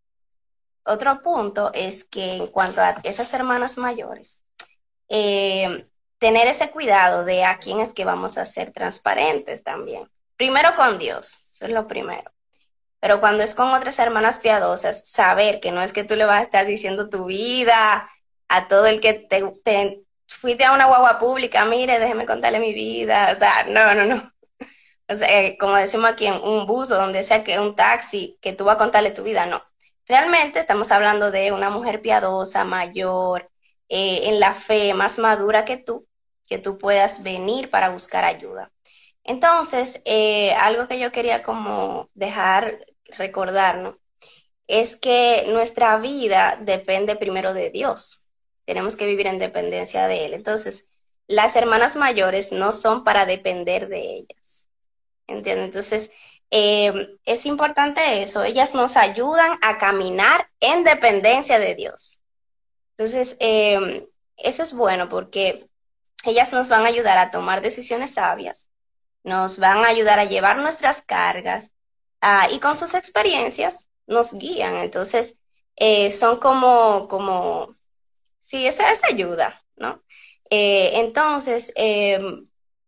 otro 0.84 1.22
punto 1.22 1.72
es 1.74 2.04
que 2.04 2.36
en 2.36 2.48
cuanto 2.48 2.82
a 2.82 2.98
esas 3.04 3.34
hermanas 3.34 3.78
mayores, 3.78 4.44
tener 5.08 6.48
ese 6.48 6.72
cuidado 6.72 7.24
de 7.24 7.46
a 7.46 7.58
quién 7.58 7.80
es 7.80 7.94
que 7.94 8.04
vamos 8.04 8.38
a 8.38 8.46
ser 8.46 8.72
transparentes 8.72 9.64
también. 9.64 10.10
Primero 10.36 10.76
con 10.76 11.00
Dios, 11.00 11.48
eso 11.52 11.66
es 11.66 11.72
lo 11.72 11.88
primero. 11.88 12.32
Pero 13.02 13.20
cuando 13.20 13.44
es 13.44 13.56
con 13.56 13.74
otras 13.74 14.00
hermanas 14.00 14.40
piadosas, 14.40 15.10
saber 15.10 15.60
que 15.60 15.72
no 15.72 15.82
es 15.82 15.92
que 15.92 16.04
tú 16.06 16.16
le 16.16 16.26
vas 16.26 16.40
a 16.40 16.44
estar 16.44 16.66
diciendo 16.66 17.10
tu 17.10 17.26
vida 17.26 18.10
a 18.48 18.68
todo 18.68 18.86
el 18.86 19.02
que 19.02 19.14
te, 19.14 19.44
fuiste 20.28 20.66
a 20.66 20.74
una 20.74 20.86
guagua 20.86 21.20
pública, 21.20 21.66
mire, 21.66 22.00
déjeme 22.00 22.26
contarle 22.26 22.60
mi 22.60 22.74
vida. 22.74 23.32
O 23.34 23.36
sea, 23.36 23.52
no, 23.70 23.94
no, 23.96 24.06
no. 24.06 24.32
O 25.10 25.16
sea, 25.16 25.42
eh, 25.42 25.58
como 25.60 25.76
decimos 25.76 26.12
aquí 26.12 26.28
en 26.28 26.36
un 26.36 26.66
bus 26.68 26.92
o 26.92 26.96
donde 26.96 27.24
sea 27.24 27.44
que 27.44 27.60
un 27.60 27.76
taxi, 27.76 28.38
que 28.42 28.54
tú 28.54 28.66
vas 28.66 28.76
a 28.76 28.80
contarle 28.80 29.12
tu 29.12 29.24
vida, 29.24 29.46
no. 29.46 29.62
Realmente 30.08 30.60
estamos 30.60 30.92
hablando 30.92 31.32
de 31.32 31.52
una 31.52 31.70
mujer 31.70 32.02
piadosa, 32.02 32.64
mayor, 32.66 33.50
eh, 33.90 34.30
en 34.30 34.40
la 34.40 34.54
fe, 34.56 34.94
más 34.94 35.20
madura 35.20 35.66
que 35.66 35.78
tú, 35.78 36.08
que 36.48 36.60
tú 36.60 36.78
puedas 36.78 37.24
venir 37.24 37.70
para 37.70 37.90
buscar 37.90 38.24
ayuda. 38.24 38.72
Entonces, 39.24 40.02
eh, 40.06 40.54
algo 40.54 40.88
que 40.88 41.00
yo 41.00 41.12
quería 41.12 41.44
como 41.44 42.08
dejar 42.14 42.78
recordarnos 43.18 43.96
es 44.68 44.96
que 44.96 45.46
nuestra 45.48 45.98
vida 45.98 46.58
depende 46.62 47.16
primero 47.16 47.54
de 47.54 47.70
Dios. 47.70 48.28
Tenemos 48.66 48.96
que 48.96 49.06
vivir 49.06 49.28
en 49.28 49.40
dependencia 49.40 50.08
de 50.08 50.26
Él. 50.26 50.34
Entonces, 50.34 50.88
las 51.28 51.56
hermanas 51.56 51.96
mayores 51.96 52.52
no 52.52 52.72
son 52.72 53.04
para 53.04 53.26
depender 53.26 53.88
de 53.90 54.18
ellas. 54.18 54.68
¿Entiendes? 55.28 55.66
Entonces, 55.66 56.12
eh, 56.52 57.18
es 57.26 57.46
importante 57.46 58.22
eso. 58.22 58.44
Ellas 58.44 58.74
nos 58.74 58.98
ayudan 58.98 59.58
a 59.62 59.78
caminar 59.78 60.48
en 60.60 60.84
dependencia 60.84 61.60
de 61.60 61.76
Dios. 61.76 62.22
Entonces, 62.92 63.38
eh, 63.40 64.08
eso 64.38 64.64
es 64.64 64.74
bueno 64.74 65.10
porque 65.10 65.66
ellas 66.26 66.54
nos 66.54 66.70
van 66.70 66.86
a 66.86 66.90
ayudar 66.90 67.18
a 67.18 67.32
tomar 67.32 67.62
decisiones 67.62 68.14
sabias, 68.14 68.70
nos 69.24 69.60
van 69.60 69.84
a 69.84 69.88
ayudar 69.88 70.20
a 70.20 70.26
llevar 70.26 70.58
nuestras 70.58 71.02
cargas, 71.02 71.74
Ah, 72.22 72.48
y 72.52 72.60
con 72.60 72.76
sus 72.78 72.94
experiencias 72.94 73.90
nos 74.08 74.34
guían. 74.36 74.78
Entonces, 74.78 75.40
eh, 75.76 76.12
son 76.12 76.40
como, 76.40 77.08
como, 77.08 77.68
sí, 78.40 78.68
esa, 78.68 78.92
esa 78.92 79.08
ayuda, 79.08 79.62
¿no? 79.78 80.02
Eh, 80.50 80.92
entonces, 81.02 81.74
em, 81.76 82.46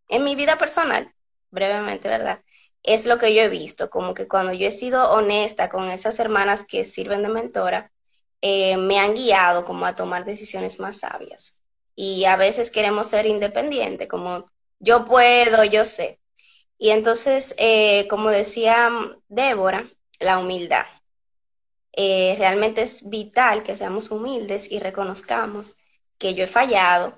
en 0.08 0.24
mi 0.24 0.36
vida 0.36 0.56
personal, 0.58 1.10
brevemente, 1.50 2.08
¿verdad? 2.08 2.40
Es 2.82 3.06
lo 3.06 3.18
que 3.18 3.34
yo 3.34 3.42
he 3.42 3.48
visto, 3.48 3.90
como 3.90 4.14
que 4.14 4.28
cuando 4.28 4.52
yo 4.52 4.66
he 4.68 4.70
sido 4.70 5.10
honesta 5.12 5.68
con 5.70 5.90
esas 5.90 6.18
hermanas 6.20 6.66
que 6.66 6.84
sirven 6.84 7.22
de 7.22 7.28
mentora, 7.30 7.92
eh, 8.42 8.76
me 8.76 8.98
han 9.00 9.14
guiado 9.14 9.64
como 9.64 9.86
a 9.86 9.94
tomar 9.96 10.24
decisiones 10.24 10.80
más 10.80 11.00
sabias. 11.00 11.62
Y 11.96 12.24
a 12.26 12.36
veces 12.36 12.70
queremos 12.70 13.08
ser 13.08 13.26
independientes, 13.26 14.08
como 14.08 14.50
yo 14.80 15.04
puedo, 15.06 15.64
yo 15.64 15.84
sé. 15.86 16.20
Y 16.78 16.90
entonces, 16.90 17.54
eh, 17.58 18.06
como 18.08 18.30
decía 18.30 18.90
Débora, 19.28 19.88
la 20.20 20.38
humildad. 20.38 20.86
Eh, 21.92 22.34
realmente 22.38 22.82
es 22.82 23.08
vital 23.08 23.62
que 23.62 23.76
seamos 23.76 24.10
humildes 24.10 24.70
y 24.70 24.80
reconozcamos 24.80 25.76
que 26.18 26.34
yo 26.34 26.44
he 26.44 26.48
fallado. 26.48 27.16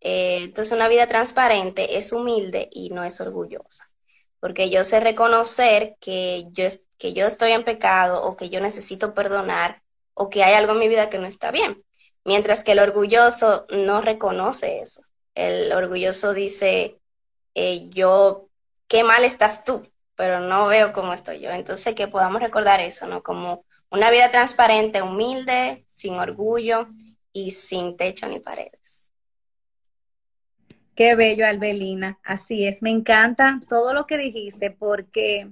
Eh, 0.00 0.38
entonces, 0.42 0.72
una 0.72 0.88
vida 0.88 1.06
transparente 1.06 1.96
es 1.96 2.12
humilde 2.12 2.68
y 2.72 2.90
no 2.90 3.04
es 3.04 3.20
orgullosa, 3.20 3.86
porque 4.40 4.70
yo 4.70 4.84
sé 4.84 5.00
reconocer 5.00 5.96
que 6.00 6.46
yo, 6.52 6.66
que 6.98 7.12
yo 7.14 7.26
estoy 7.26 7.52
en 7.52 7.64
pecado 7.64 8.22
o 8.22 8.36
que 8.36 8.50
yo 8.50 8.60
necesito 8.60 9.14
perdonar 9.14 9.82
o 10.14 10.28
que 10.30 10.44
hay 10.44 10.54
algo 10.54 10.74
en 10.74 10.78
mi 10.78 10.88
vida 10.88 11.10
que 11.10 11.18
no 11.18 11.26
está 11.26 11.50
bien. 11.50 11.82
Mientras 12.24 12.64
que 12.64 12.72
el 12.72 12.78
orgulloso 12.78 13.66
no 13.70 14.00
reconoce 14.00 14.80
eso. 14.80 15.02
El 15.34 15.72
orgulloso 15.72 16.32
dice, 16.32 17.00
yo 17.90 18.48
qué 18.94 19.02
mal 19.02 19.24
estás 19.24 19.64
tú. 19.64 19.84
pero 20.16 20.38
no 20.38 20.68
veo 20.68 20.92
cómo 20.92 21.12
estoy 21.12 21.40
yo. 21.40 21.50
Entonces, 21.50 21.92
que 21.96 22.06
podamos 22.06 22.40
recordar 22.40 22.78
eso, 22.80 23.08
¿no? 23.08 23.20
Como 23.24 23.64
una 23.90 24.12
vida 24.12 24.30
transparente, 24.30 25.02
humilde, 25.02 25.84
sin 25.90 26.14
orgullo 26.14 26.86
y 27.32 27.50
sin 27.50 27.96
techo 27.96 28.28
ni 28.28 28.38
paredes. 28.38 29.10
Qué 30.94 31.16
bello, 31.16 31.44
Albelina. 31.44 32.20
Así 32.22 32.64
es, 32.64 32.80
me 32.80 32.90
encanta 32.90 33.58
todo 33.68 33.92
lo 33.92 34.06
que 34.06 34.16
dijiste 34.16 34.70
porque 34.70 35.50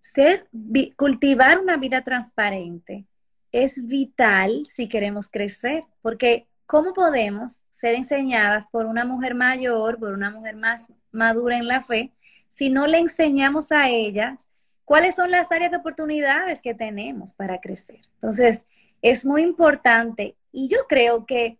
ser, 0.00 0.48
cultivar 0.96 1.60
una 1.60 1.76
vida 1.76 2.02
transparente 2.02 3.06
es 3.52 3.86
vital 3.86 4.66
si 4.66 4.88
queremos 4.88 5.30
crecer, 5.30 5.84
porque 6.02 6.48
¿cómo 6.70 6.94
podemos 6.94 7.64
ser 7.72 7.96
enseñadas 7.96 8.68
por 8.68 8.86
una 8.86 9.04
mujer 9.04 9.34
mayor, 9.34 9.98
por 9.98 10.12
una 10.12 10.30
mujer 10.30 10.54
más 10.54 10.92
madura 11.10 11.56
en 11.56 11.66
la 11.66 11.82
fe, 11.82 12.12
si 12.46 12.70
no 12.70 12.86
le 12.86 12.98
enseñamos 12.98 13.72
a 13.72 13.88
ellas 13.88 14.48
cuáles 14.84 15.16
son 15.16 15.32
las 15.32 15.50
áreas 15.50 15.72
de 15.72 15.78
oportunidades 15.78 16.62
que 16.62 16.72
tenemos 16.72 17.32
para 17.32 17.60
crecer? 17.60 17.98
Entonces, 18.14 18.66
es 19.02 19.26
muy 19.26 19.42
importante 19.42 20.36
y 20.52 20.68
yo 20.68 20.86
creo 20.88 21.26
que 21.26 21.58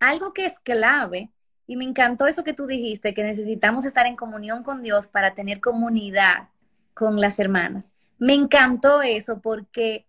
algo 0.00 0.32
que 0.32 0.46
es 0.46 0.58
clave, 0.58 1.30
y 1.68 1.76
me 1.76 1.84
encantó 1.84 2.26
eso 2.26 2.42
que 2.42 2.52
tú 2.52 2.66
dijiste, 2.66 3.14
que 3.14 3.22
necesitamos 3.22 3.84
estar 3.84 4.06
en 4.06 4.16
comunión 4.16 4.64
con 4.64 4.82
Dios 4.82 5.06
para 5.06 5.34
tener 5.34 5.60
comunidad 5.60 6.48
con 6.94 7.20
las 7.20 7.38
hermanas. 7.38 7.94
Me 8.18 8.34
encantó 8.34 9.02
eso 9.02 9.40
porque 9.40 10.08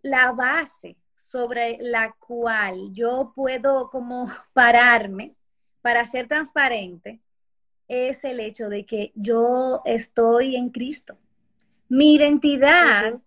la 0.00 0.32
base 0.32 0.96
sobre 1.20 1.76
la 1.80 2.12
cual 2.18 2.92
yo 2.92 3.32
puedo 3.36 3.90
como 3.90 4.26
pararme 4.54 5.34
para 5.82 6.06
ser 6.06 6.26
transparente 6.28 7.20
es 7.88 8.24
el 8.24 8.40
hecho 8.40 8.68
de 8.68 8.86
que 8.86 9.12
yo 9.14 9.82
estoy 9.84 10.56
en 10.56 10.70
Cristo. 10.70 11.18
Mi 11.88 12.14
identidad 12.14 13.20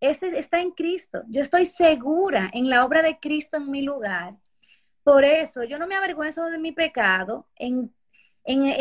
está 0.00 0.60
en 0.60 0.70
Cristo. 0.72 1.22
Yo 1.28 1.42
estoy 1.42 1.66
segura 1.66 2.50
en 2.52 2.68
la 2.68 2.84
obra 2.84 3.02
de 3.02 3.18
Cristo 3.20 3.58
en 3.58 3.70
mi 3.70 3.82
lugar. 3.82 4.34
Por 5.04 5.24
eso 5.24 5.62
yo 5.64 5.78
no 5.78 5.86
me 5.86 5.94
avergüenzo 5.94 6.46
de 6.46 6.58
mi 6.58 6.72
pecado, 6.72 7.46
en 7.56 7.92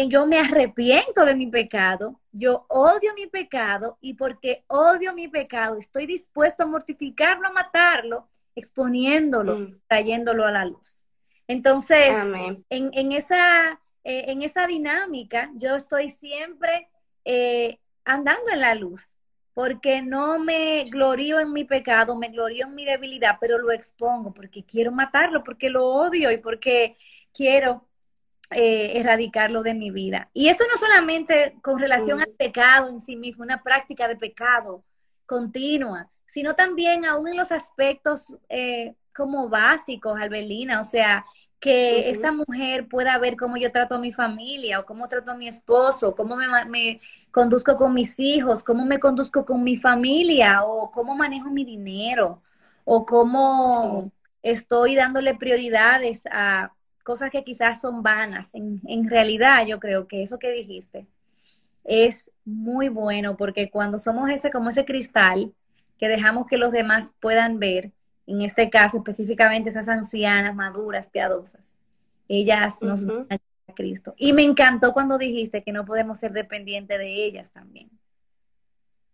yo 0.10 0.28
me 0.28 0.40
arrepiento 0.40 1.26
de 1.26 1.36
mi 1.36 1.48
pecado, 1.48 2.20
yo 2.32 2.66
odio 2.70 3.14
mi 3.16 3.28
pecado 3.28 3.98
y 4.00 4.14
porque 4.14 4.64
odio 4.68 5.14
mi 5.14 5.28
pecado 5.28 5.78
estoy 5.78 6.06
dispuesto 6.06 6.64
a 6.64 6.68
mortificarlo, 6.68 7.48
a 7.48 7.52
matarlo, 7.52 8.30
exponiéndolo, 8.56 9.60
mm. 9.60 9.82
trayéndolo 9.88 10.46
a 10.46 10.52
la 10.52 10.66
luz. 10.66 11.04
Entonces, 11.48 12.10
en, 12.70 13.12
esa, 13.12 13.80
eh, 14.04 14.26
en 14.28 14.42
esa 14.42 14.66
dinámica 14.66 15.52
yo 15.56 15.76
estoy 15.76 16.10
siempre 16.10 16.90
eh, 17.24 17.80
andando 18.04 18.52
en 18.52 18.62
la 18.62 18.74
luz, 18.74 19.10
porque 19.54 20.02
no 20.02 20.40
me 20.40 20.84
glorío 20.84 21.40
en 21.40 21.54
mi 21.54 21.64
pecado, 21.64 22.16
me 22.16 22.30
glorío 22.30 22.66
en 22.66 22.76
mi 22.76 22.84
debilidad, 22.84 23.38
pero 23.40 23.58
lo 23.58 23.72
expongo 23.72 24.34
porque 24.34 24.64
quiero 24.64 24.92
matarlo, 24.92 25.44
porque 25.44 25.70
lo 25.70 25.86
odio 25.86 26.32
y 26.32 26.38
porque 26.38 26.98
quiero 27.34 27.88
eh, 28.52 29.00
erradicarlo 29.00 29.64
de 29.64 29.74
mi 29.74 29.92
vida. 29.92 30.30
Y 30.34 30.50
eso 30.50 30.66
no 30.70 30.78
solamente 30.78 31.58
con 31.62 31.80
relación 31.80 32.22
al 32.22 32.32
pecado 32.32 32.90
en 32.90 33.00
sí 33.00 33.16
mismo, 33.16 33.44
una 33.44 33.64
práctica 33.64 34.08
de 34.08 34.16
pecado 34.16 34.84
continua, 35.26 36.10
sino 36.36 36.54
también 36.54 37.06
aún 37.06 37.30
en 37.30 37.38
los 37.38 37.54
aspectos 37.54 38.36
eh, 38.50 38.94
como 39.16 39.48
básicos, 39.48 40.20
Albelina, 40.20 40.82
o 40.82 40.84
sea, 40.84 41.26
que 41.62 42.10
esta 42.10 42.34
mujer 42.34 42.90
pueda 42.90 43.18
ver 43.20 43.38
cómo 43.38 43.56
yo 43.56 43.72
trato 43.72 43.96
a 43.96 44.00
mi 44.00 44.12
familia 44.12 44.82
o 44.82 44.86
cómo 44.86 45.08
trato 45.08 45.32
a 45.32 45.38
mi 45.38 45.48
esposo, 45.48 46.14
cómo 46.14 46.36
me, 46.36 46.46
me, 46.66 47.00
conduzco 47.32 47.78
con 47.78 47.94
mis 47.94 48.20
hijos, 48.20 48.66
cómo 48.66 48.84
me 48.84 49.00
conduzco 49.00 49.46
con 49.46 49.64
mi 49.64 49.78
familia 49.78 50.66
o 50.66 50.92
cómo 50.92 51.16
manejo 51.16 51.50
mi 51.52 51.64
dinero 51.64 52.42
o 52.84 53.06
cómo 53.06 54.12
estoy 54.44 54.94
dándole 54.96 55.36
prioridades 55.36 56.28
a 56.30 56.74
cosas 57.06 57.32
que 57.32 57.46
quizás 57.46 57.80
son 57.80 58.04
vanas. 58.04 58.52
En, 58.56 59.10
realidad, 59.10 59.66
yo 59.66 59.80
creo 59.80 60.06
que 60.06 60.22
eso 60.22 60.38
que 60.38 60.52
dijiste 60.52 61.08
es 61.86 62.30
muy 62.44 62.90
bueno 62.90 63.38
porque 63.38 63.70
cuando 63.70 64.00
somos 64.00 64.30
ese 64.30 64.52
como 64.52 64.70
ese 64.70 64.84
cristal 64.84 65.54
que 65.98 66.08
dejamos 66.08 66.48
que 66.48 66.58
los 66.58 66.72
demás 66.72 67.12
puedan 67.20 67.60
ver, 67.60 67.92
en 68.28 68.42
este 68.42 68.70
caso 68.70 68.98
específicamente 68.98 69.70
esas 69.70 69.88
ancianas 69.88 70.56
maduras, 70.56 71.08
piadosas, 71.08 71.72
ellas 72.28 72.82
nos 72.82 73.06
van 73.06 73.28
a 73.30 73.74
Cristo. 73.74 74.14
Y 74.18 74.34
me 74.34 74.44
encantó 74.44 74.94
cuando 74.94 75.18
dijiste 75.18 75.64
que 75.64 75.72
no 75.72 75.86
podemos 75.86 76.20
ser 76.20 76.32
dependientes 76.32 76.98
de 76.98 77.26
ellas 77.26 77.52
también. 77.52 77.90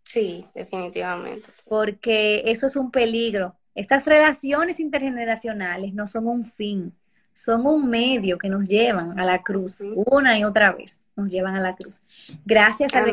Sí, 0.02 0.46
definitivamente. 0.54 1.48
Porque 1.68 2.42
eso 2.46 2.66
es 2.66 2.76
un 2.76 2.90
peligro. 2.90 3.56
Estas 3.74 4.06
relaciones 4.06 4.80
intergeneracionales 4.80 5.94
no 5.94 6.06
son 6.06 6.26
un 6.26 6.44
fin, 6.44 6.92
son 7.32 7.66
un 7.66 7.88
medio 7.88 8.36
que 8.36 8.50
nos 8.50 8.68
llevan 8.68 9.18
a 9.18 9.24
la 9.24 9.42
cruz 9.42 9.82
una 9.94 10.38
y 10.38 10.44
otra 10.44 10.72
vez, 10.72 11.00
nos 11.16 11.30
llevan 11.30 11.56
a 11.56 11.60
la 11.60 11.74
cruz. 11.74 12.02
Gracias 12.44 12.94
a 12.94 13.04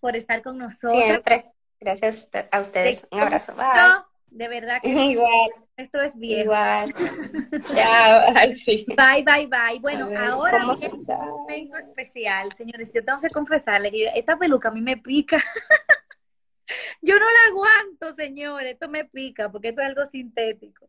por 0.00 0.16
estar 0.16 0.42
con 0.42 0.58
nosotros. 0.58 1.04
Siempre. 1.04 1.53
Gracias 1.84 2.30
a 2.50 2.60
ustedes. 2.60 3.06
Un 3.10 3.20
abrazo. 3.20 3.54
Bye. 3.54 4.04
De 4.34 4.48
verdad 4.48 4.80
que 4.82 4.88
igual. 4.88 5.50
Esto 5.76 6.00
es 6.00 6.16
bien. 6.18 6.40
Igual. 6.40 6.92
Chao. 7.66 8.32
Ay, 8.36 8.50
sí. 8.52 8.84
Bye, 8.88 9.22
bye, 9.22 9.46
bye. 9.46 9.78
Bueno, 9.80 10.08
ahora 10.18 10.58
es 10.72 10.82
un 10.82 11.06
momento 11.06 11.76
especial, 11.76 12.50
señores. 12.50 12.92
Yo 12.92 13.04
tengo 13.04 13.20
que 13.20 13.28
confesarle 13.28 13.90
que 13.90 14.10
esta 14.14 14.36
peluca 14.36 14.70
a 14.70 14.72
mí 14.72 14.80
me 14.80 14.96
pica. 14.96 15.36
yo 17.02 17.14
no 17.18 17.26
la 17.26 17.50
aguanto, 17.50 18.12
señores. 18.14 18.72
Esto 18.72 18.88
me 18.88 19.04
pica 19.04 19.52
porque 19.52 19.68
esto 19.68 19.82
es 19.82 19.86
algo 19.86 20.06
sintético. 20.06 20.88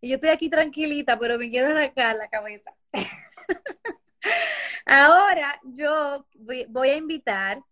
Y 0.00 0.10
yo 0.10 0.16
estoy 0.16 0.30
aquí 0.30 0.50
tranquilita, 0.50 1.18
pero 1.18 1.38
me 1.38 1.48
quiero 1.48 1.68
arrancar 1.68 2.16
la 2.16 2.28
cabeza. 2.28 2.74
Ahora 4.84 5.58
yo 5.64 6.26
voy 6.36 6.90
a 6.90 6.96
invitar 6.96 7.62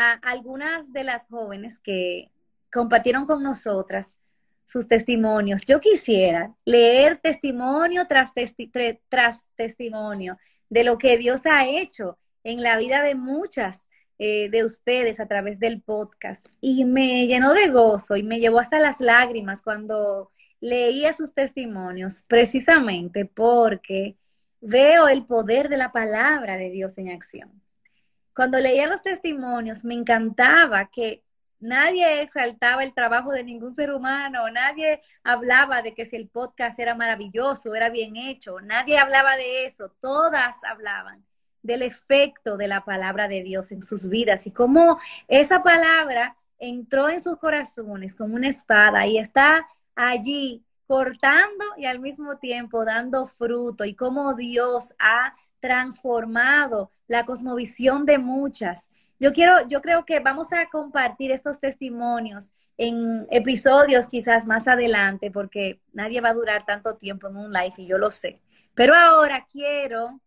a 0.00 0.12
algunas 0.12 0.92
de 0.92 1.02
las 1.02 1.26
jóvenes 1.26 1.80
que 1.80 2.30
compartieron 2.72 3.26
con 3.26 3.42
nosotras 3.42 4.16
sus 4.64 4.86
testimonios. 4.86 5.66
Yo 5.66 5.80
quisiera 5.80 6.54
leer 6.64 7.18
testimonio 7.20 8.06
tras, 8.06 8.32
tras 9.08 9.48
testimonio 9.56 10.38
de 10.68 10.84
lo 10.84 10.98
que 10.98 11.18
Dios 11.18 11.46
ha 11.46 11.66
hecho 11.66 12.16
en 12.44 12.62
la 12.62 12.78
vida 12.78 13.02
de 13.02 13.16
muchas 13.16 13.88
eh, 14.20 14.48
de 14.50 14.64
ustedes 14.64 15.18
a 15.18 15.26
través 15.26 15.58
del 15.58 15.82
podcast. 15.82 16.46
Y 16.60 16.84
me 16.84 17.26
llenó 17.26 17.52
de 17.52 17.68
gozo 17.68 18.16
y 18.16 18.22
me 18.22 18.38
llevó 18.38 18.60
hasta 18.60 18.78
las 18.78 19.00
lágrimas 19.00 19.62
cuando 19.62 20.30
leía 20.60 21.12
sus 21.12 21.34
testimonios, 21.34 22.22
precisamente 22.28 23.24
porque 23.24 24.16
veo 24.60 25.08
el 25.08 25.26
poder 25.26 25.68
de 25.68 25.76
la 25.76 25.90
palabra 25.90 26.56
de 26.56 26.70
Dios 26.70 26.98
en 26.98 27.10
acción. 27.10 27.50
Cuando 28.38 28.60
leía 28.60 28.86
los 28.86 29.02
testimonios, 29.02 29.84
me 29.84 29.94
encantaba 29.94 30.88
que 30.90 31.24
nadie 31.58 32.22
exaltaba 32.22 32.84
el 32.84 32.94
trabajo 32.94 33.32
de 33.32 33.42
ningún 33.42 33.74
ser 33.74 33.90
humano, 33.92 34.48
nadie 34.52 35.02
hablaba 35.24 35.82
de 35.82 35.92
que 35.92 36.06
si 36.06 36.14
el 36.14 36.28
podcast 36.28 36.78
era 36.78 36.94
maravilloso, 36.94 37.74
era 37.74 37.90
bien 37.90 38.14
hecho, 38.14 38.60
nadie 38.60 38.96
hablaba 38.96 39.34
de 39.34 39.64
eso, 39.64 39.90
todas 40.00 40.54
hablaban 40.62 41.26
del 41.64 41.82
efecto 41.82 42.56
de 42.56 42.68
la 42.68 42.84
palabra 42.84 43.26
de 43.26 43.42
Dios 43.42 43.72
en 43.72 43.82
sus 43.82 44.08
vidas 44.08 44.46
y 44.46 44.52
cómo 44.52 45.00
esa 45.26 45.64
palabra 45.64 46.36
entró 46.60 47.08
en 47.08 47.20
sus 47.20 47.38
corazones 47.38 48.14
como 48.14 48.36
una 48.36 48.50
espada 48.50 49.04
y 49.08 49.18
está 49.18 49.66
allí 49.96 50.62
cortando 50.86 51.64
y 51.76 51.86
al 51.86 51.98
mismo 51.98 52.38
tiempo 52.38 52.84
dando 52.84 53.26
fruto 53.26 53.84
y 53.84 53.96
cómo 53.96 54.34
Dios 54.34 54.94
ha 55.00 55.34
transformado 55.60 56.90
la 57.06 57.24
cosmovisión 57.24 58.04
de 58.04 58.18
muchas. 58.18 58.90
Yo 59.18 59.32
quiero, 59.32 59.66
yo 59.68 59.80
creo 59.82 60.04
que 60.04 60.20
vamos 60.20 60.52
a 60.52 60.68
compartir 60.68 61.30
estos 61.30 61.60
testimonios 61.60 62.52
en 62.76 63.26
episodios 63.30 64.06
quizás 64.06 64.46
más 64.46 64.68
adelante, 64.68 65.30
porque 65.30 65.80
nadie 65.92 66.20
va 66.20 66.30
a 66.30 66.34
durar 66.34 66.64
tanto 66.64 66.96
tiempo 66.96 67.28
en 67.28 67.36
un 67.36 67.52
live 67.52 67.74
y 67.78 67.86
yo 67.86 67.98
lo 67.98 68.10
sé. 68.10 68.40
Pero 68.74 68.94
ahora 68.94 69.46
quiero 69.50 70.20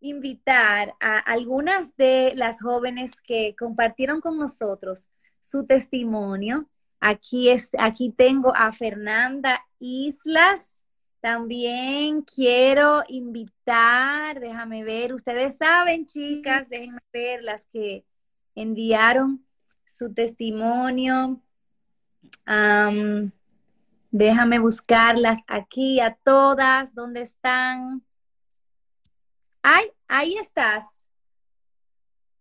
invitar 0.00 0.94
a 0.98 1.18
algunas 1.18 1.96
de 1.96 2.32
las 2.34 2.60
jóvenes 2.60 3.20
que 3.20 3.54
compartieron 3.56 4.20
con 4.20 4.38
nosotros 4.38 5.08
su 5.40 5.66
testimonio 5.66 6.66
Aquí, 7.00 7.48
es, 7.48 7.70
aquí 7.78 8.12
tengo 8.12 8.54
a 8.54 8.70
Fernanda 8.72 9.66
Islas. 9.78 10.79
También 11.20 12.22
quiero 12.22 13.04
invitar, 13.08 14.40
déjame 14.40 14.82
ver, 14.84 15.12
ustedes 15.12 15.56
saben, 15.56 16.06
chicas, 16.06 16.70
déjenme 16.70 17.00
ver 17.12 17.42
las 17.42 17.66
que 17.66 18.06
enviaron 18.54 19.44
su 19.84 20.14
testimonio. 20.14 21.42
déjame 24.10 24.58
buscarlas 24.58 25.40
aquí 25.46 26.00
a 26.00 26.14
todas. 26.14 26.94
¿Dónde 26.94 27.22
están? 27.22 28.02
Ay, 29.62 29.90
ahí 30.08 30.36
estás. 30.38 30.98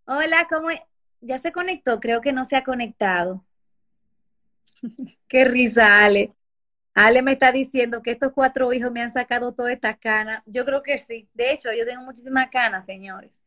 Hola, 0.06 0.48
¿cómo? 0.50 0.72
e-? 0.72 0.88
¿Ya 1.22 1.38
se 1.38 1.52
conectó? 1.52 2.00
Creo 2.00 2.22
que 2.22 2.32
no 2.32 2.46
se 2.46 2.56
ha 2.56 2.64
conectado. 2.64 3.46
Qué 5.28 5.44
risa, 5.44 6.06
Ale. 6.06 6.34
Ale 7.02 7.22
me 7.22 7.32
está 7.32 7.54
diciendo 7.54 8.02
que 8.02 8.12
estos 8.12 8.34
cuatro 8.34 8.74
hijos 8.74 8.92
me 8.92 9.02
han 9.02 9.10
sacado 9.10 9.54
todas 9.54 9.72
estas 9.72 9.98
canas. 10.00 10.44
Yo 10.46 10.66
creo 10.66 10.84
que 10.84 10.98
sí. 10.98 11.30
De 11.34 11.54
hecho, 11.54 11.70
yo 11.72 11.86
tengo 11.86 12.04
muchísimas 12.04 12.50
canas, 12.50 12.86
señores, 12.86 13.42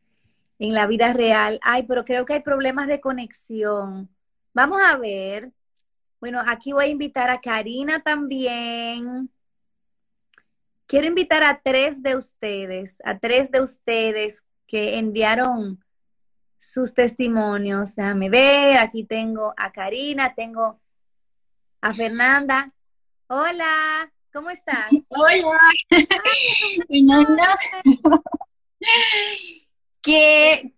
en 0.57 0.73
la 0.73 0.87
vida 0.87 1.13
real. 1.13 1.59
Ay, 1.61 1.83
pero 1.83 2.03
creo 2.03 2.25
que 2.25 2.33
hay 2.33 2.41
problemas 2.41 2.87
de 2.87 2.99
conexión. 2.99 4.09
Vamos 4.55 4.81
a 4.83 4.97
ver. 4.97 5.51
Bueno, 6.19 6.41
aquí 6.47 6.73
voy 6.73 6.85
a 6.85 6.87
invitar 6.87 7.29
a 7.29 7.41
Karina 7.41 8.01
también. 8.01 9.29
Quiero 10.87 11.05
invitar 11.05 11.43
a 11.43 11.61
tres 11.63 12.01
de 12.01 12.15
ustedes, 12.15 12.97
a 13.05 13.19
tres 13.19 13.51
de 13.51 13.61
ustedes 13.61 14.43
que 14.65 14.97
enviaron 14.97 15.79
sus 16.57 16.95
testimonios. 16.95 17.95
Déjame 17.95 18.31
ver, 18.31 18.77
aquí 18.77 19.03
tengo 19.03 19.53
a 19.55 19.71
Karina, 19.71 20.33
tengo 20.33 20.79
a 21.81 21.91
Fernanda. 21.91 22.73
Hola, 23.27 24.11
¿cómo 24.33 24.49
estás? 24.49 24.91
Hola. 25.09 25.57
Fernanda. 26.87 27.55
qué, 30.01 30.73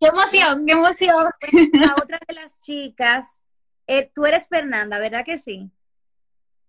qué 0.00 0.06
emoción, 0.06 0.66
qué 0.66 0.72
emoción. 0.72 1.24
La 1.72 1.94
otra 2.02 2.18
de 2.26 2.34
las 2.34 2.60
chicas, 2.60 3.38
eh, 3.86 4.10
tú 4.12 4.26
eres 4.26 4.48
Fernanda, 4.48 4.98
¿verdad 4.98 5.24
que 5.24 5.38
sí? 5.38 5.70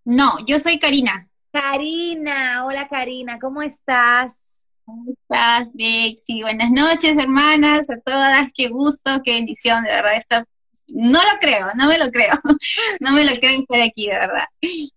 No, 0.04 0.34
yo 0.46 0.60
soy 0.60 0.80
Karina. 0.80 1.28
Karina, 1.52 2.66
hola 2.66 2.88
Karina, 2.88 3.40
¿cómo 3.40 3.64
estás? 3.64 4.62
¿Cómo 4.86 5.12
estás, 5.12 5.70
Bexi? 5.74 6.44
Buenas 6.44 6.70
noches, 6.70 7.18
hermanas, 7.18 7.90
a 7.90 8.00
todas. 8.02 8.52
Qué 8.54 8.70
gusto, 8.70 9.22
qué 9.24 9.34
bendición, 9.34 9.84
de 9.84 9.90
verdad. 9.90 10.16
Esto, 10.16 10.44
no 10.88 11.20
lo 11.20 11.40
creo, 11.40 11.68
no 11.76 11.88
me 11.88 11.98
lo 11.98 12.10
creo. 12.12 12.34
No 13.00 13.12
me 13.12 13.24
lo 13.24 13.34
creo 13.36 13.60
estar 13.60 13.82
aquí, 13.82 14.08
de 14.08 14.18
verdad. 14.18 14.46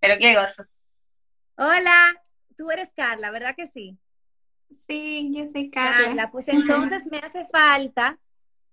Pero 0.01 0.15
qué 0.21 0.35
gozo. 0.35 0.63
Hola, 1.57 2.15
tú 2.57 2.71
eres 2.71 2.91
Carla, 2.95 3.31
¿verdad 3.31 3.55
que 3.57 3.67
sí? 3.67 3.99
Sí, 4.87 5.31
yo 5.33 5.49
soy 5.51 5.71
Carla. 5.71 6.07
Carla, 6.07 6.31
pues 6.31 6.49
entonces 6.49 7.11
me 7.11 7.19
hace 7.19 7.47
falta, 7.47 8.19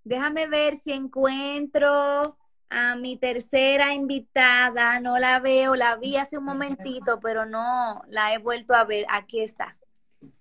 déjame 0.04 0.48
ver 0.48 0.78
si 0.78 0.92
encuentro 0.92 2.38
a 2.70 2.96
mi 2.96 3.18
tercera 3.18 3.94
invitada, 3.94 5.00
no 5.00 5.18
la 5.18 5.40
veo, 5.40 5.76
la 5.76 5.96
vi 5.96 6.18
hace 6.18 6.38
un 6.38 6.46
momentito, 6.46 7.20
pero 7.20 7.46
no 7.46 8.04
la 8.08 8.34
he 8.34 8.38
vuelto 8.38 8.74
a 8.74 8.84
ver. 8.84 9.06
Aquí 9.10 9.42
está, 9.42 9.78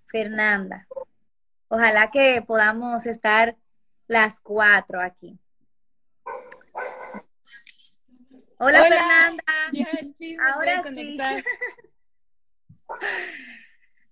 Fernanda. 0.07 0.87
Ojalá 1.67 2.11
que 2.11 2.43
podamos 2.45 3.05
estar 3.05 3.55
las 4.07 4.39
cuatro 4.39 5.01
aquí. 5.01 5.39
Hola, 8.57 8.83
Hola. 8.83 8.89
Fernanda. 8.89 9.43
Ya, 9.73 9.87
sí, 10.17 10.37
me 10.37 10.43
Ahora 10.43 10.83
sí. 10.83 11.17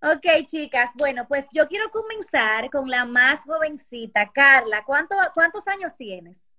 Ok, 0.02 0.46
chicas, 0.48 0.92
bueno, 0.96 1.26
pues 1.30 1.48
yo 1.54 1.66
quiero 1.70 1.90
comenzar 1.90 2.70
con 2.70 2.90
la 2.90 3.06
más 3.06 3.46
jovencita, 3.46 4.30
Carla. 4.34 4.84
¿Cuánto, 4.86 5.16
¿Cuántos 5.34 5.66
años 5.70 5.96
tienes? 5.96 6.52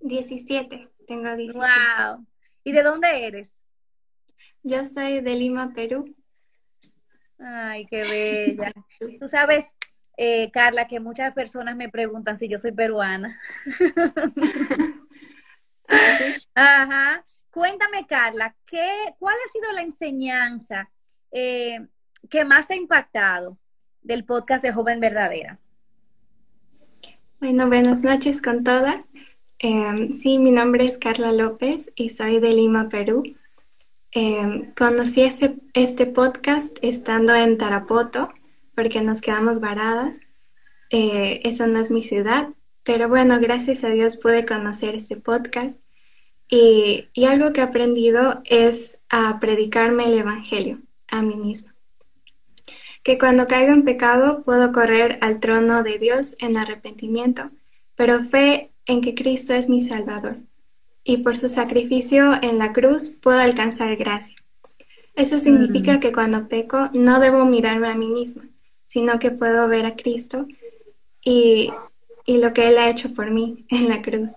17, 0.00 0.88
tengo 1.06 1.36
17. 1.36 1.58
Wow. 1.58 2.26
¿Y 2.64 2.72
de 2.72 2.82
dónde 2.82 3.26
eres? 3.26 3.52
Yo 4.62 4.84
soy 4.86 5.20
de 5.20 5.34
Lima, 5.34 5.74
Perú. 5.74 6.16
Ay, 7.38 7.84
qué 7.86 8.04
bella. 8.04 8.72
Tú 9.20 9.28
sabes, 9.28 9.76
eh, 10.16 10.50
Carla, 10.50 10.88
que 10.88 10.98
muchas 10.98 11.34
personas 11.34 11.76
me 11.76 11.90
preguntan 11.90 12.38
si 12.38 12.48
yo 12.48 12.58
soy 12.58 12.72
peruana. 12.72 13.38
Ajá. 16.54 17.22
Cuéntame, 17.50 18.06
Carla, 18.06 18.54
¿qué, 18.66 19.14
¿cuál 19.18 19.34
ha 19.34 19.50
sido 19.50 19.72
la 19.72 19.82
enseñanza 19.82 20.90
eh, 21.32 21.86
que 22.28 22.44
más 22.44 22.68
te 22.68 22.74
ha 22.74 22.76
impactado 22.76 23.58
del 24.02 24.24
podcast 24.24 24.62
de 24.62 24.72
Joven 24.72 25.00
Verdadera? 25.00 25.58
Bueno, 27.40 27.66
buenas 27.68 28.02
noches 28.02 28.42
con 28.42 28.62
todas. 28.64 29.08
Em, 29.58 30.10
sí, 30.10 30.38
mi 30.38 30.50
nombre 30.50 30.84
es 30.84 30.98
Carla 30.98 31.32
López 31.32 31.90
y 31.94 32.10
soy 32.10 32.40
de 32.40 32.52
Lima, 32.52 32.88
Perú. 32.88 33.22
Em, 34.12 34.72
conocí 34.74 35.22
ese- 35.22 35.56
este 35.74 36.06
podcast 36.06 36.76
estando 36.82 37.34
en 37.34 37.56
Tarapoto 37.58 38.32
porque 38.74 39.00
nos 39.00 39.20
quedamos 39.20 39.60
varadas. 39.60 40.20
Eh, 40.90 41.40
esa 41.44 41.66
no 41.66 41.78
es 41.80 41.90
mi 41.90 42.02
ciudad, 42.02 42.48
pero 42.86 43.08
bueno, 43.08 43.40
gracias 43.40 43.82
a 43.82 43.88
Dios 43.88 44.16
pude 44.16 44.46
conocer 44.46 44.94
este 44.94 45.16
podcast 45.16 45.82
y, 46.48 47.08
y 47.12 47.24
algo 47.24 47.52
que 47.52 47.60
he 47.60 47.64
aprendido 47.64 48.42
es 48.44 49.00
a 49.08 49.40
predicarme 49.40 50.04
el 50.04 50.18
Evangelio 50.18 50.78
a 51.08 51.20
mí 51.20 51.34
misma. 51.34 51.74
Que 53.02 53.18
cuando 53.18 53.48
caigo 53.48 53.72
en 53.72 53.84
pecado 53.84 54.44
puedo 54.44 54.70
correr 54.70 55.18
al 55.20 55.40
trono 55.40 55.82
de 55.82 55.98
Dios 55.98 56.36
en 56.38 56.56
arrepentimiento, 56.56 57.50
pero 57.96 58.24
fe 58.24 58.70
en 58.86 59.00
que 59.00 59.16
Cristo 59.16 59.52
es 59.52 59.68
mi 59.68 59.82
Salvador 59.82 60.36
y 61.02 61.18
por 61.18 61.36
su 61.36 61.48
sacrificio 61.48 62.34
en 62.40 62.58
la 62.58 62.72
cruz 62.72 63.18
puedo 63.20 63.40
alcanzar 63.40 63.96
gracia. 63.96 64.36
Eso 65.16 65.40
significa 65.40 65.98
que 65.98 66.12
cuando 66.12 66.46
peco 66.46 66.88
no 66.92 67.18
debo 67.18 67.46
mirarme 67.46 67.88
a 67.88 67.96
mí 67.96 68.06
misma, 68.06 68.44
sino 68.84 69.18
que 69.18 69.32
puedo 69.32 69.66
ver 69.66 69.86
a 69.86 69.96
Cristo 69.96 70.46
y, 71.24 71.72
y 72.26 72.38
lo 72.38 72.52
que 72.52 72.68
Él 72.68 72.78
ha 72.78 72.90
hecho 72.90 73.14
por 73.14 73.30
mí 73.30 73.64
en 73.68 73.88
la 73.88 74.02
cruz. 74.02 74.32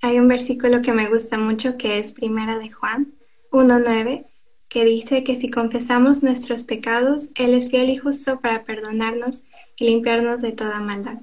Hay 0.00 0.18
un 0.18 0.28
versículo 0.28 0.80
que 0.82 0.92
me 0.92 1.08
gusta 1.08 1.38
mucho 1.38 1.76
que 1.76 1.98
es 1.98 2.12
Primera 2.12 2.58
de 2.58 2.70
Juan 2.70 3.14
1.9, 3.50 4.26
que 4.68 4.84
dice 4.84 5.22
que 5.24 5.36
si 5.36 5.50
confesamos 5.50 6.22
nuestros 6.22 6.64
pecados, 6.64 7.30
Él 7.34 7.54
es 7.54 7.70
fiel 7.70 7.90
y 7.90 7.98
justo 7.98 8.40
para 8.40 8.64
perdonarnos 8.64 9.44
y 9.76 9.86
limpiarnos 9.86 10.40
de 10.40 10.52
toda 10.52 10.80
maldad. 10.80 11.18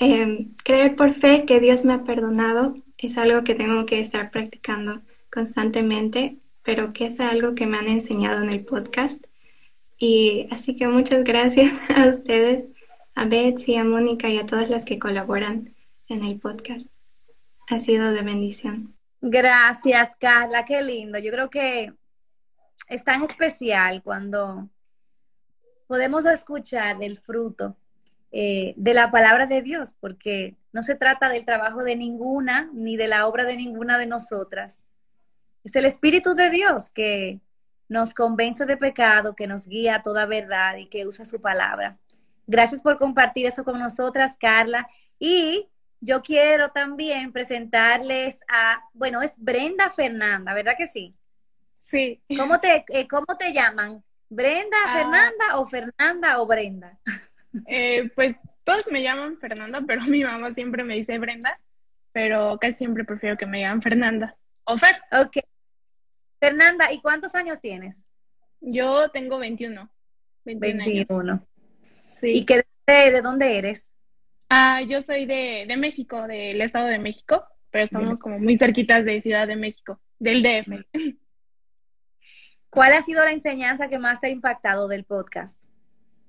Eh, 0.00 0.46
creer 0.64 0.94
por 0.94 1.14
fe 1.14 1.44
que 1.44 1.58
Dios 1.58 1.84
me 1.84 1.94
ha 1.94 2.04
perdonado 2.04 2.76
es 2.98 3.18
algo 3.18 3.42
que 3.44 3.54
tengo 3.54 3.86
que 3.86 4.00
estar 4.00 4.30
practicando 4.30 5.02
constantemente, 5.30 6.38
pero 6.62 6.92
que 6.92 7.06
es 7.06 7.20
algo 7.20 7.54
que 7.54 7.66
me 7.66 7.78
han 7.78 7.88
enseñado 7.88 8.42
en 8.42 8.50
el 8.50 8.64
podcast. 8.64 9.24
Y 9.98 10.46
así 10.50 10.76
que 10.76 10.86
muchas 10.88 11.24
gracias 11.24 11.72
a 11.94 12.06
ustedes, 12.08 12.66
a 13.18 13.24
Betsy, 13.24 13.74
a 13.74 13.82
Mónica 13.82 14.28
y 14.28 14.38
a 14.38 14.46
todas 14.46 14.70
las 14.70 14.84
que 14.84 15.00
colaboran 15.00 15.74
en 16.06 16.22
el 16.22 16.38
podcast. 16.38 16.88
Ha 17.68 17.80
sido 17.80 18.12
de 18.12 18.22
bendición. 18.22 18.94
Gracias, 19.20 20.14
Carla, 20.20 20.64
qué 20.64 20.80
lindo. 20.82 21.18
Yo 21.18 21.32
creo 21.32 21.50
que 21.50 21.92
es 22.88 23.02
tan 23.02 23.24
especial 23.24 24.04
cuando 24.04 24.68
podemos 25.88 26.26
escuchar 26.26 26.98
del 26.98 27.18
fruto 27.18 27.76
eh, 28.30 28.74
de 28.76 28.94
la 28.94 29.10
palabra 29.10 29.46
de 29.46 29.62
Dios, 29.62 29.96
porque 29.98 30.54
no 30.72 30.84
se 30.84 30.94
trata 30.94 31.28
del 31.28 31.44
trabajo 31.44 31.82
de 31.82 31.96
ninguna 31.96 32.70
ni 32.72 32.96
de 32.96 33.08
la 33.08 33.26
obra 33.26 33.44
de 33.44 33.56
ninguna 33.56 33.98
de 33.98 34.06
nosotras. 34.06 34.86
Es 35.64 35.74
el 35.74 35.86
Espíritu 35.86 36.34
de 36.34 36.50
Dios 36.50 36.90
que 36.90 37.40
nos 37.88 38.14
convence 38.14 38.64
de 38.64 38.76
pecado, 38.76 39.34
que 39.34 39.48
nos 39.48 39.66
guía 39.66 39.96
a 39.96 40.02
toda 40.02 40.24
verdad 40.24 40.76
y 40.76 40.86
que 40.86 41.04
usa 41.04 41.26
su 41.26 41.40
palabra. 41.40 41.98
Gracias 42.48 42.82
por 42.82 42.98
compartir 42.98 43.46
eso 43.46 43.62
con 43.62 43.78
nosotras, 43.78 44.36
Carla. 44.40 44.88
Y 45.18 45.68
yo 46.00 46.22
quiero 46.22 46.70
también 46.70 47.30
presentarles 47.32 48.40
a, 48.48 48.80
bueno, 48.94 49.20
es 49.22 49.34
Brenda 49.36 49.90
Fernanda, 49.90 50.54
¿verdad 50.54 50.74
que 50.76 50.86
sí? 50.86 51.14
Sí. 51.78 52.20
¿Cómo 52.36 52.58
te, 52.58 52.84
eh, 52.88 53.06
cómo 53.06 53.36
te 53.38 53.52
llaman? 53.52 54.02
¿Brenda 54.30 54.76
Ah. 54.86 54.92
Fernanda 54.94 55.44
o 55.58 55.66
Fernanda 55.66 56.40
o 56.40 56.46
Brenda? 56.46 56.98
Eh, 57.66 58.10
pues 58.14 58.36
todos 58.64 58.86
me 58.90 59.02
llaman 59.02 59.38
Fernanda, 59.38 59.82
pero 59.86 60.02
mi 60.02 60.24
mamá 60.24 60.52
siempre 60.52 60.84
me 60.84 60.94
dice 60.94 61.18
Brenda, 61.18 61.58
pero 62.12 62.58
casi 62.58 62.74
siempre 62.74 63.04
prefiero 63.04 63.36
que 63.36 63.46
me 63.46 63.60
llamen 63.60 63.82
Fernanda. 63.82 64.36
O 64.64 64.76
Fer, 64.76 64.96
Ok. 65.12 65.38
Fernanda, 66.40 66.92
¿y 66.92 67.00
cuántos 67.00 67.34
años 67.34 67.60
tienes? 67.60 68.04
yo 68.60 69.08
tengo 69.10 69.38
21. 69.38 69.88
21 70.44 70.82
años. 70.82 71.40
21. 72.08 72.20
Sí. 72.20 72.30
¿Y 72.32 72.44
qué, 72.46 72.64
de, 72.86 73.10
de 73.12 73.22
dónde 73.22 73.58
eres? 73.58 73.92
Ah, 74.50 74.82
yo 74.82 75.02
soy 75.02 75.26
de, 75.26 75.64
de 75.68 75.76
México, 75.76 76.26
del 76.26 76.60
Estado 76.60 76.86
de 76.86 76.98
México, 76.98 77.44
pero 77.70 77.84
estamos 77.84 78.18
como 78.20 78.38
muy 78.38 78.56
cerquitas 78.56 79.04
de 79.04 79.20
Ciudad 79.20 79.46
de 79.46 79.56
México, 79.56 80.00
del 80.18 80.42
DF. 80.42 80.86
¿Cuál 82.70 82.92
ha 82.92 83.02
sido 83.02 83.24
la 83.24 83.32
enseñanza 83.32 83.88
que 83.88 83.98
más 83.98 84.20
te 84.20 84.28
ha 84.28 84.30
impactado 84.30 84.88
del 84.88 85.04
podcast? 85.04 85.58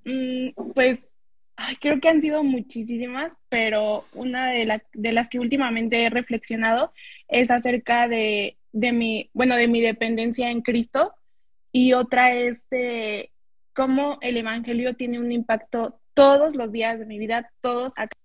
Mm, 0.04 0.50
pues 0.74 1.08
ay, 1.56 1.76
creo 1.76 2.00
que 2.00 2.08
han 2.08 2.20
sido 2.22 2.42
muchísimas, 2.42 3.36
pero 3.48 4.02
una 4.14 4.50
de, 4.50 4.64
la- 4.64 4.82
de 4.94 5.12
las 5.12 5.28
que 5.28 5.38
últimamente 5.38 6.02
he 6.04 6.10
reflexionado 6.10 6.92
es 7.28 7.50
acerca 7.50 8.08
de, 8.08 8.56
de 8.72 8.92
mi, 8.92 9.30
bueno, 9.34 9.56
de 9.56 9.68
mi 9.68 9.80
dependencia 9.82 10.50
en 10.50 10.62
Cristo 10.62 11.14
y 11.72 11.92
otra 11.92 12.34
es 12.34 12.68
de 12.70 13.30
cómo 13.74 14.18
el 14.20 14.36
Evangelio 14.36 14.94
tiene 14.96 15.18
un 15.18 15.32
impacto 15.32 16.00
todos 16.14 16.56
los 16.56 16.72
días 16.72 16.98
de 16.98 17.06
mi 17.06 17.18
vida, 17.18 17.50
todos 17.60 17.92
acá. 17.96 18.16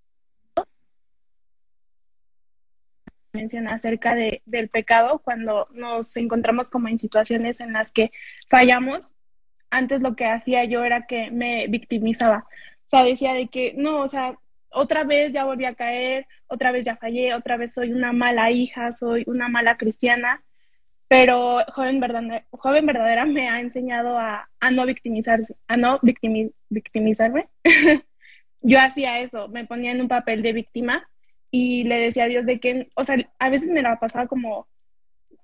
menciona 3.35 3.73
acerca 3.73 4.15
de, 4.15 4.41
del 4.45 4.69
pecado 4.69 5.19
cuando 5.19 5.67
nos 5.73 6.15
encontramos 6.17 6.69
como 6.69 6.87
en 6.87 6.97
situaciones 6.97 7.59
en 7.59 7.73
las 7.73 7.91
que 7.91 8.11
fallamos. 8.49 9.13
Antes 9.69 10.01
lo 10.01 10.15
que 10.15 10.25
hacía 10.25 10.63
yo 10.63 10.83
era 10.83 11.05
que 11.05 11.31
me 11.31 11.67
victimizaba. 11.67 12.45
O 12.85 12.89
sea, 12.89 13.03
decía 13.03 13.33
de 13.33 13.47
que, 13.47 13.73
no, 13.75 14.01
o 14.01 14.07
sea, 14.07 14.37
otra 14.69 15.03
vez 15.03 15.33
ya 15.33 15.45
volví 15.45 15.65
a 15.65 15.75
caer, 15.75 16.27
otra 16.47 16.71
vez 16.71 16.85
ya 16.85 16.97
fallé, 16.97 17.33
otra 17.33 17.57
vez 17.57 17.73
soy 17.73 17.91
una 17.91 18.13
mala 18.13 18.51
hija, 18.51 18.91
soy 18.91 19.23
una 19.27 19.47
mala 19.47 19.77
cristiana. 19.77 20.43
Pero 21.07 21.59
joven 21.73 21.99
verdadera, 21.99 22.45
joven 22.51 22.85
verdadera 22.85 23.25
me 23.25 23.47
ha 23.47 23.59
enseñado 23.59 24.17
a, 24.17 24.49
a 24.59 24.71
no 24.71 24.85
victimizarse, 24.85 25.55
a 25.67 25.77
no 25.77 25.99
victimizarme. 26.69 27.47
yo 28.61 28.79
hacía 28.79 29.19
eso, 29.19 29.47
me 29.47 29.65
ponía 29.65 29.91
en 29.91 30.01
un 30.01 30.07
papel 30.07 30.41
de 30.41 30.53
víctima 30.53 31.07
y 31.51 31.83
le 31.83 31.99
decía 31.99 32.23
a 32.23 32.27
Dios 32.27 32.45
de 32.45 32.59
que, 32.59 32.89
o 32.95 33.05
sea, 33.05 33.17
a 33.39 33.49
veces 33.49 33.69
me 33.71 33.83
la 33.83 33.99
pasaba 33.99 34.27
como 34.27 34.67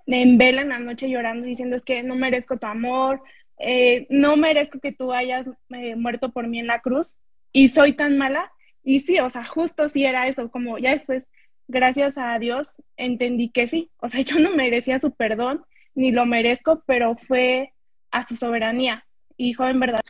en 0.07 0.37
vela 0.37 0.61
en 0.61 0.69
la 0.69 0.79
noche 0.79 1.09
llorando 1.09 1.45
diciendo 1.45 1.75
es 1.75 1.85
que 1.85 2.03
no 2.03 2.15
merezco 2.15 2.57
tu 2.57 2.65
amor, 2.65 3.21
eh, 3.59 4.07
no 4.09 4.35
merezco 4.37 4.79
que 4.79 4.91
tú 4.91 5.13
hayas 5.13 5.49
eh, 5.69 5.95
muerto 5.95 6.31
por 6.31 6.47
mí 6.47 6.59
en 6.59 6.67
la 6.67 6.81
cruz 6.81 7.15
y 7.51 7.67
soy 7.69 7.93
tan 7.93 8.17
mala. 8.17 8.51
Y 8.83 9.01
sí, 9.01 9.19
o 9.19 9.29
sea, 9.29 9.45
justo 9.45 9.87
sí 9.89 10.03
era 10.03 10.27
eso, 10.27 10.49
como 10.49 10.79
ya 10.79 10.91
después, 10.91 11.29
gracias 11.71 12.17
a 12.17 12.37
Dios, 12.37 12.81
entendí 12.97 13.49
que 13.49 13.67
sí, 13.67 13.89
o 13.97 14.09
sea, 14.09 14.21
yo 14.21 14.39
no 14.39 14.51
merecía 14.51 14.99
su 14.99 15.11
perdón, 15.11 15.65
ni 15.95 16.11
lo 16.11 16.25
merezco, 16.25 16.83
pero 16.85 17.15
fue 17.27 17.73
a 18.11 18.23
su 18.23 18.35
soberanía. 18.35 19.05
Hijo, 19.37 19.67
en 19.67 19.79
verdad, 19.79 20.01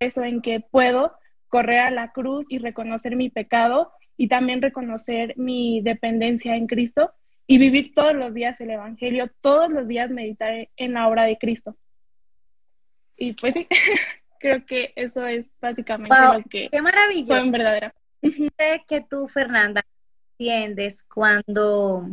eso 0.00 0.24
en 0.24 0.42
que 0.42 0.60
puedo 0.60 1.12
correr 1.48 1.80
a 1.80 1.90
la 1.90 2.12
cruz 2.12 2.46
y 2.48 2.58
reconocer 2.58 3.16
mi 3.16 3.30
pecado 3.30 3.92
y 4.16 4.28
también 4.28 4.60
reconocer 4.60 5.34
mi 5.36 5.80
dependencia 5.80 6.56
en 6.56 6.66
Cristo 6.66 7.12
y 7.46 7.58
vivir 7.58 7.94
todos 7.94 8.14
los 8.14 8.34
días 8.34 8.60
el 8.60 8.70
Evangelio, 8.70 9.30
todos 9.40 9.70
los 9.70 9.86
días 9.88 10.10
meditar 10.10 10.68
en 10.76 10.92
la 10.92 11.08
obra 11.08 11.24
de 11.24 11.38
Cristo. 11.38 11.76
Y 13.16 13.32
pues 13.32 13.54
sí, 13.54 13.66
creo 14.40 14.66
que 14.66 14.92
eso 14.96 15.26
es 15.26 15.50
básicamente 15.60 16.16
lo 16.34 16.42
que 16.44 16.68
qué 16.70 16.82
maravilloso. 16.82 17.26
fue 17.26 17.40
en 17.40 17.52
verdadera. 17.52 17.94
Sé 18.20 18.84
que 18.86 19.00
tú, 19.00 19.28
Fernanda, 19.28 19.84
entiendes 20.38 21.02
cuando, 21.02 22.08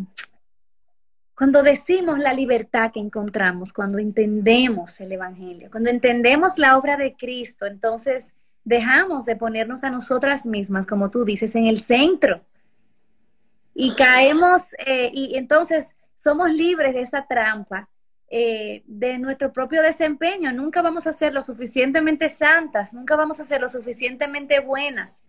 cuando 1.36 1.62
decimos 1.62 2.18
la 2.18 2.34
libertad 2.34 2.92
que 2.92 3.00
encontramos, 3.00 3.72
cuando 3.72 4.00
entendemos 4.00 5.00
el 5.00 5.12
Evangelio, 5.12 5.70
cuando 5.70 5.92
entendemos 5.92 6.58
la 6.58 6.76
obra 6.76 6.98
de 6.98 7.16
Cristo, 7.16 7.68
entonces 7.68 8.36
dejamos 8.64 9.26
de 9.26 9.36
ponernos 9.36 9.84
a 9.84 9.92
nosotras 9.92 10.48
mismas, 10.48 10.88
como 10.88 11.12
tú 11.12 11.24
dices, 11.24 11.56
en 11.56 11.68
el 11.68 11.82
centro. 11.82 12.42
Y 13.76 13.94
caemos, 13.94 14.74
eh, 14.80 15.12
y 15.14 15.38
entonces 15.38 15.96
somos 16.16 16.50
libres 16.50 16.96
de 16.96 17.02
esa 17.02 17.28
trampa, 17.28 17.88
eh, 18.28 18.82
de 18.88 19.20
nuestro 19.20 19.54
propio 19.54 19.84
desempeño. 19.84 20.52
Nunca 20.52 20.82
vamos 20.82 21.06
a 21.06 21.14
ser 21.14 21.32
lo 21.32 21.44
suficientemente 21.44 22.28
santas, 22.30 22.92
nunca 22.92 23.16
vamos 23.16 23.40
a 23.40 23.44
ser 23.44 23.62
lo 23.62 23.70
suficientemente 23.70 24.62
buenas. 24.62 25.24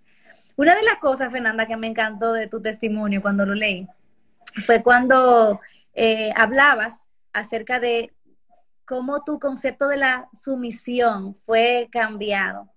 Una 0.56 0.74
de 0.74 0.82
las 0.82 0.98
cosas, 0.98 1.30
Fernanda, 1.30 1.66
que 1.66 1.76
me 1.76 1.86
encantó 1.86 2.32
de 2.32 2.48
tu 2.48 2.60
testimonio 2.60 3.22
cuando 3.22 3.44
lo 3.44 3.54
leí, 3.54 3.86
fue 4.64 4.82
cuando 4.82 5.60
eh, 5.94 6.32
hablabas 6.34 7.08
acerca 7.32 7.78
de 7.78 8.12
cómo 8.86 9.22
tu 9.22 9.38
concepto 9.38 9.88
de 9.88 9.98
la 9.98 10.28
sumisión 10.32 11.34
fue 11.34 11.88
cambiado. 11.92 12.70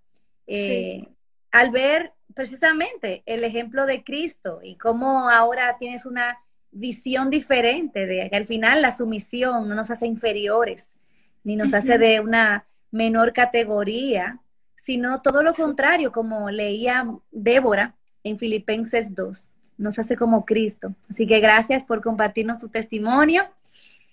Eh, 0.47 1.07
al 1.51 1.71
ver 1.71 2.11
precisamente 2.33 3.23
el 3.25 3.43
ejemplo 3.43 3.85
de 3.85 4.03
Cristo 4.03 4.59
y 4.63 4.75
cómo 4.77 5.29
ahora 5.29 5.77
tienes 5.77 6.05
una 6.05 6.37
visión 6.71 7.29
diferente 7.29 8.05
de 8.05 8.29
que 8.29 8.35
al 8.35 8.45
final 8.45 8.81
la 8.81 8.91
sumisión 8.91 9.67
no 9.67 9.75
nos 9.75 9.89
hace 9.91 10.05
inferiores, 10.05 10.97
ni 11.43 11.55
nos 11.55 11.73
hace 11.73 11.97
de 11.97 12.19
una 12.19 12.65
menor 12.91 13.33
categoría, 13.33 14.39
sino 14.79 15.21
todo 15.21 15.43
lo 15.43 15.53
contrario, 15.53 16.11
como 16.11 16.49
leía 16.49 17.05
Débora 17.31 17.95
en 18.23 18.39
Filipenses 18.39 19.13
2, 19.13 19.47
nos 19.77 19.99
hace 19.99 20.15
como 20.15 20.45
Cristo. 20.45 20.95
Así 21.09 21.27
que 21.27 21.39
gracias 21.39 21.83
por 21.83 22.01
compartirnos 22.01 22.59
tu 22.59 22.69
testimonio. 22.69 23.45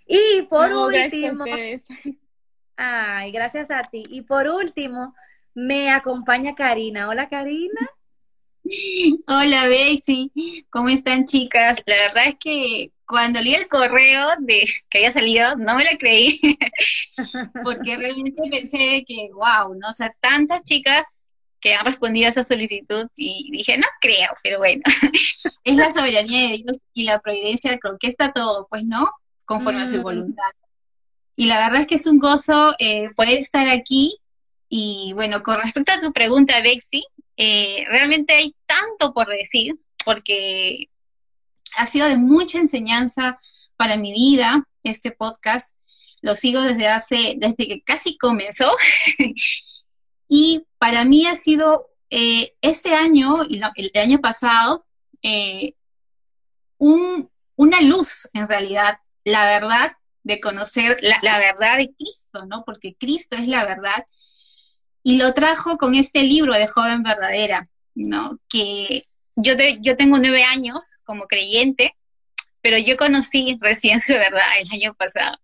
Y 0.07 0.43
por 0.43 0.73
último, 0.73 1.45
ay, 2.77 3.33
gracias 3.33 3.71
a 3.71 3.83
ti. 3.83 4.05
Y 4.09 4.23
por 4.23 4.49
último, 4.49 5.15
me 5.55 5.91
acompaña 5.91 6.55
Karina. 6.55 7.09
Hola 7.09 7.29
Karina. 7.29 7.91
Hola 9.29 9.69
Bexy, 9.69 10.67
¿cómo 10.71 10.89
están 10.89 11.27
chicas? 11.27 11.81
La 11.87 11.95
verdad 11.95 12.29
es 12.29 12.37
que 12.41 12.93
cuando 13.07 13.41
leí 13.41 13.55
el 13.55 13.69
correo 13.69 14.29
de 14.41 14.69
que 14.91 14.99
había 14.99 15.13
salido, 15.13 15.57
no 15.57 15.77
me 15.77 15.85
lo 15.91 15.99
creí, 15.99 16.41
porque 17.65 17.97
realmente 17.97 18.43
pensé 18.51 19.05
que, 19.07 19.31
wow, 19.33 19.75
¿no? 19.75 19.89
O 19.89 19.93
sea, 19.93 20.13
tantas 20.21 20.65
chicas 20.65 21.25
que 21.61 21.75
han 21.75 21.87
respondido 21.87 22.27
a 22.27 22.31
esa 22.31 22.45
solicitud 22.45 23.09
y 23.17 23.51
dije, 23.51 23.79
no 23.79 23.87
creo, 24.01 24.31
pero 24.43 24.59
bueno, 24.59 24.83
es 25.65 25.77
la 25.77 25.91
soberanía 25.91 26.51
de 26.51 26.59
Dios 26.59 26.79
y 26.93 27.05
la 27.05 27.21
providencia 27.21 27.79
con 27.79 27.99
que 27.99 28.09
está 28.09 28.33
todo, 28.33 28.67
pues, 28.69 28.85
¿no? 28.85 29.09
Conforme 29.45 29.83
a 29.83 29.87
su 29.87 30.01
mm. 30.01 30.03
voluntad. 30.03 30.51
Y 31.35 31.47
la 31.47 31.59
verdad 31.59 31.83
es 31.83 31.87
que 31.87 31.97
es 31.97 32.07
un 32.07 32.19
gozo 32.19 32.75
eh, 32.79 33.11
poder 33.15 33.39
estar 33.39 33.69
aquí 33.69 34.19
y 34.69 35.13
bueno, 35.15 35.43
con 35.43 35.61
respecto 35.61 35.93
a 35.93 36.01
tu 36.01 36.13
pregunta, 36.13 36.61
Bexi, 36.61 37.05
eh, 37.37 37.85
realmente 37.89 38.35
hay 38.35 38.55
tanto 38.67 39.13
por 39.13 39.29
decir, 39.29 39.77
porque 40.05 40.89
ha 41.77 41.87
sido 41.87 42.09
de 42.09 42.17
mucha 42.17 42.59
enseñanza 42.59 43.39
para 43.77 43.97
mi 43.97 44.13
vida 44.13 44.67
este 44.83 45.11
podcast. 45.11 45.77
Lo 46.23 46.35
sigo 46.35 46.61
desde 46.61 46.89
hace, 46.89 47.35
desde 47.37 47.69
que 47.69 47.83
casi 47.83 48.17
comenzó. 48.19 48.75
y 50.29 50.65
para 50.79 51.05
mí 51.05 51.27
ha 51.27 51.37
sido 51.37 51.89
eh, 52.11 52.55
este 52.61 52.95
año 52.95 53.45
y 53.49 53.61
el 53.77 53.91
año 53.95 54.19
pasado 54.21 54.87
eh, 55.23 55.75
una 56.79 57.81
luz 57.81 58.29
en 58.33 58.49
realidad, 58.49 58.99
la 59.25 59.45
verdad 59.45 59.93
de 60.23 60.41
conocer 60.41 60.99
la, 61.03 61.19
la 61.23 61.39
verdad 61.39 61.79
de 61.79 61.95
Cristo, 61.95 62.47
¿no? 62.47 62.65
Porque 62.65 62.97
Cristo 62.99 63.37
es 63.37 63.47
la 63.47 63.65
verdad 63.65 64.05
y 65.03 65.19
lo 65.19 65.33
trajo 65.35 65.79
con 65.79 65.95
este 65.95 66.25
libro 66.25 66.53
de 66.53 66.67
Joven 66.67 67.05
Verdadera, 67.05 67.69
¿no? 67.95 68.41
Que 68.49 69.05
yo, 69.37 69.53
yo 69.81 69.97
tengo 69.97 70.19
nueve 70.19 70.45
años 70.45 70.97
como 71.05 71.27
creyente, 71.27 71.95
pero 72.61 72.79
yo 72.79 72.97
conocí 72.97 73.59
recién 73.61 74.01
su 74.03 74.13
verdad 74.13 74.61
el 74.61 74.69
año 74.73 74.95
pasado. 74.95 75.39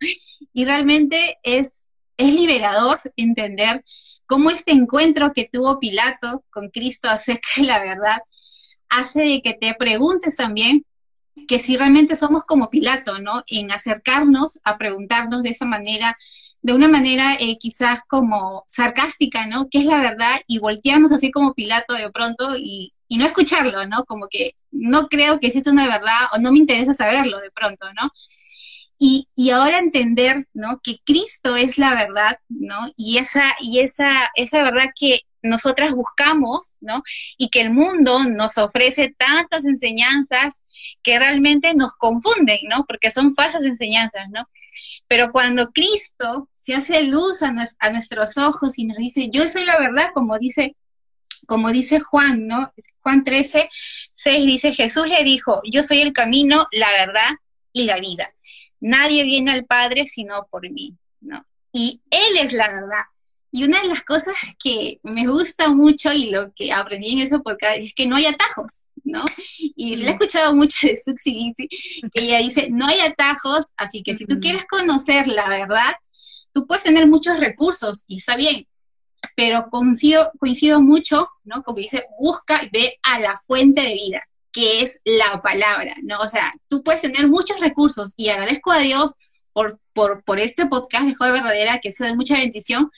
Y 0.52 0.64
realmente 0.64 1.38
es, 1.42 1.84
es 2.16 2.34
liberador 2.34 3.00
entender 3.16 3.84
cómo 4.26 4.50
este 4.50 4.72
encuentro 4.72 5.32
que 5.32 5.48
tuvo 5.50 5.78
Pilato 5.78 6.44
con 6.50 6.70
Cristo 6.70 7.08
acerca 7.08 7.48
de 7.56 7.64
la 7.64 7.82
verdad 7.82 8.18
hace 8.88 9.22
de 9.22 9.42
que 9.42 9.54
te 9.54 9.74
preguntes 9.74 10.36
también 10.36 10.84
que 11.48 11.58
si 11.58 11.76
realmente 11.76 12.14
somos 12.14 12.44
como 12.44 12.68
Pilato, 12.68 13.18
¿no? 13.18 13.42
En 13.46 13.72
acercarnos 13.72 14.60
a 14.64 14.76
preguntarnos 14.76 15.42
de 15.42 15.50
esa 15.50 15.64
manera 15.64 16.16
de 16.62 16.72
una 16.72 16.88
manera 16.88 17.34
eh, 17.40 17.58
quizás 17.58 18.00
como 18.06 18.62
sarcástica, 18.68 19.46
¿no? 19.46 19.68
¿Qué 19.68 19.78
es 19.78 19.86
la 19.86 20.00
verdad? 20.00 20.40
Y 20.46 20.60
voltearnos 20.60 21.10
así 21.10 21.32
como 21.32 21.54
Pilato 21.54 21.94
de 21.94 22.10
pronto 22.10 22.56
y, 22.56 22.92
y 23.12 23.18
no 23.18 23.26
escucharlo, 23.26 23.86
¿no? 23.86 24.06
Como 24.06 24.26
que 24.28 24.56
no 24.70 25.08
creo 25.08 25.38
que 25.38 25.48
exista 25.48 25.70
una 25.70 25.86
verdad 25.86 26.30
o 26.32 26.38
no 26.38 26.50
me 26.50 26.58
interesa 26.58 26.94
saberlo 26.94 27.40
de 27.40 27.50
pronto, 27.50 27.84
¿no? 27.92 28.10
Y, 28.98 29.28
y, 29.34 29.50
ahora 29.50 29.80
entender, 29.80 30.46
¿no? 30.54 30.80
Que 30.82 30.96
Cristo 31.04 31.54
es 31.56 31.76
la 31.76 31.94
verdad, 31.94 32.38
¿no? 32.48 32.90
Y 32.96 33.18
esa, 33.18 33.54
y 33.60 33.80
esa, 33.80 34.30
esa 34.34 34.62
verdad 34.62 34.86
que 34.98 35.20
nosotras 35.42 35.92
buscamos, 35.92 36.76
¿no? 36.80 37.02
Y 37.36 37.50
que 37.50 37.60
el 37.60 37.70
mundo 37.70 38.24
nos 38.24 38.56
ofrece 38.56 39.14
tantas 39.18 39.66
enseñanzas 39.66 40.62
que 41.02 41.18
realmente 41.18 41.74
nos 41.74 41.92
confunden, 41.92 42.60
¿no? 42.70 42.86
Porque 42.86 43.10
son 43.10 43.34
falsas 43.34 43.64
enseñanzas, 43.64 44.30
¿no? 44.30 44.48
Pero 45.06 45.32
cuando 45.32 45.70
Cristo 45.72 46.48
se 46.52 46.74
hace 46.74 47.02
luz 47.02 47.42
a, 47.42 47.52
nuestros 47.90 48.38
ojos 48.38 48.78
y 48.78 48.86
nos 48.86 48.96
dice, 48.96 49.28
yo 49.30 49.46
soy 49.48 49.66
la 49.66 49.78
verdad, 49.78 50.12
como 50.14 50.38
dice, 50.38 50.76
como 51.46 51.70
dice 51.70 52.00
Juan, 52.00 52.46
¿no? 52.46 52.72
Juan 53.00 53.24
13, 53.24 53.68
6 54.12 54.46
dice, 54.46 54.74
Jesús 54.74 55.06
le 55.06 55.24
dijo, 55.24 55.60
yo 55.70 55.82
soy 55.82 56.00
el 56.00 56.12
camino, 56.12 56.66
la 56.72 56.90
verdad 56.90 57.30
y 57.72 57.84
la 57.84 57.98
vida. 57.98 58.32
Nadie 58.80 59.24
viene 59.24 59.52
al 59.52 59.64
Padre 59.64 60.06
sino 60.06 60.46
por 60.50 60.68
mí, 60.70 60.96
¿no? 61.20 61.46
Y 61.72 62.02
Él 62.10 62.36
es 62.38 62.52
la 62.52 62.66
verdad. 62.66 63.04
Y 63.54 63.64
una 63.64 63.82
de 63.82 63.88
las 63.88 64.02
cosas 64.02 64.34
que 64.62 64.98
me 65.02 65.26
gusta 65.26 65.68
mucho 65.68 66.12
y 66.12 66.30
lo 66.30 66.52
que 66.54 66.72
aprendí 66.72 67.12
en 67.12 67.18
eso 67.18 67.42
podcast 67.42 67.78
es 67.78 67.94
que 67.94 68.06
no 68.06 68.16
hay 68.16 68.24
atajos, 68.26 68.86
¿no? 69.04 69.22
Y 69.58 69.96
le 69.96 70.08
he 70.08 70.12
escuchado 70.12 70.54
mucho 70.54 70.86
de 70.86 70.96
Suxi 70.96 71.52
que 71.56 72.22
ella 72.22 72.38
dice, 72.38 72.68
no 72.70 72.86
hay 72.86 73.00
atajos, 73.00 73.66
así 73.76 74.02
que 74.02 74.14
si 74.14 74.24
tú 74.26 74.40
quieres 74.40 74.64
conocer 74.66 75.28
la 75.28 75.48
verdad, 75.48 75.94
tú 76.52 76.66
puedes 76.66 76.84
tener 76.84 77.06
muchos 77.06 77.38
recursos 77.38 78.04
y 78.06 78.16
está 78.16 78.36
bien, 78.36 78.66
pero 79.36 79.68
coincido, 79.70 80.30
coincido 80.38 80.80
mucho, 80.80 81.28
¿no? 81.44 81.62
Como 81.62 81.76
dice, 81.76 82.04
busca 82.18 82.62
y 82.64 82.68
ve 82.70 82.98
a 83.02 83.18
la 83.18 83.36
fuente 83.36 83.80
de 83.80 83.94
vida, 83.94 84.22
que 84.52 84.82
es 84.82 85.00
la 85.04 85.40
palabra, 85.40 85.94
¿no? 86.02 86.20
O 86.20 86.28
sea, 86.28 86.52
tú 86.68 86.82
puedes 86.82 87.02
tener 87.02 87.28
muchos 87.28 87.60
recursos 87.60 88.12
y 88.16 88.28
agradezco 88.28 88.72
a 88.72 88.78
Dios 88.78 89.12
por, 89.52 89.78
por, 89.92 90.38
este 90.38 90.66
podcast 90.66 91.06
de 91.06 91.14
Joven 91.14 91.34
Verdadera, 91.34 91.78
que 91.78 91.92
sido 91.92 92.08
de 92.08 92.16
mucha 92.16 92.34
bendición, 92.34 92.90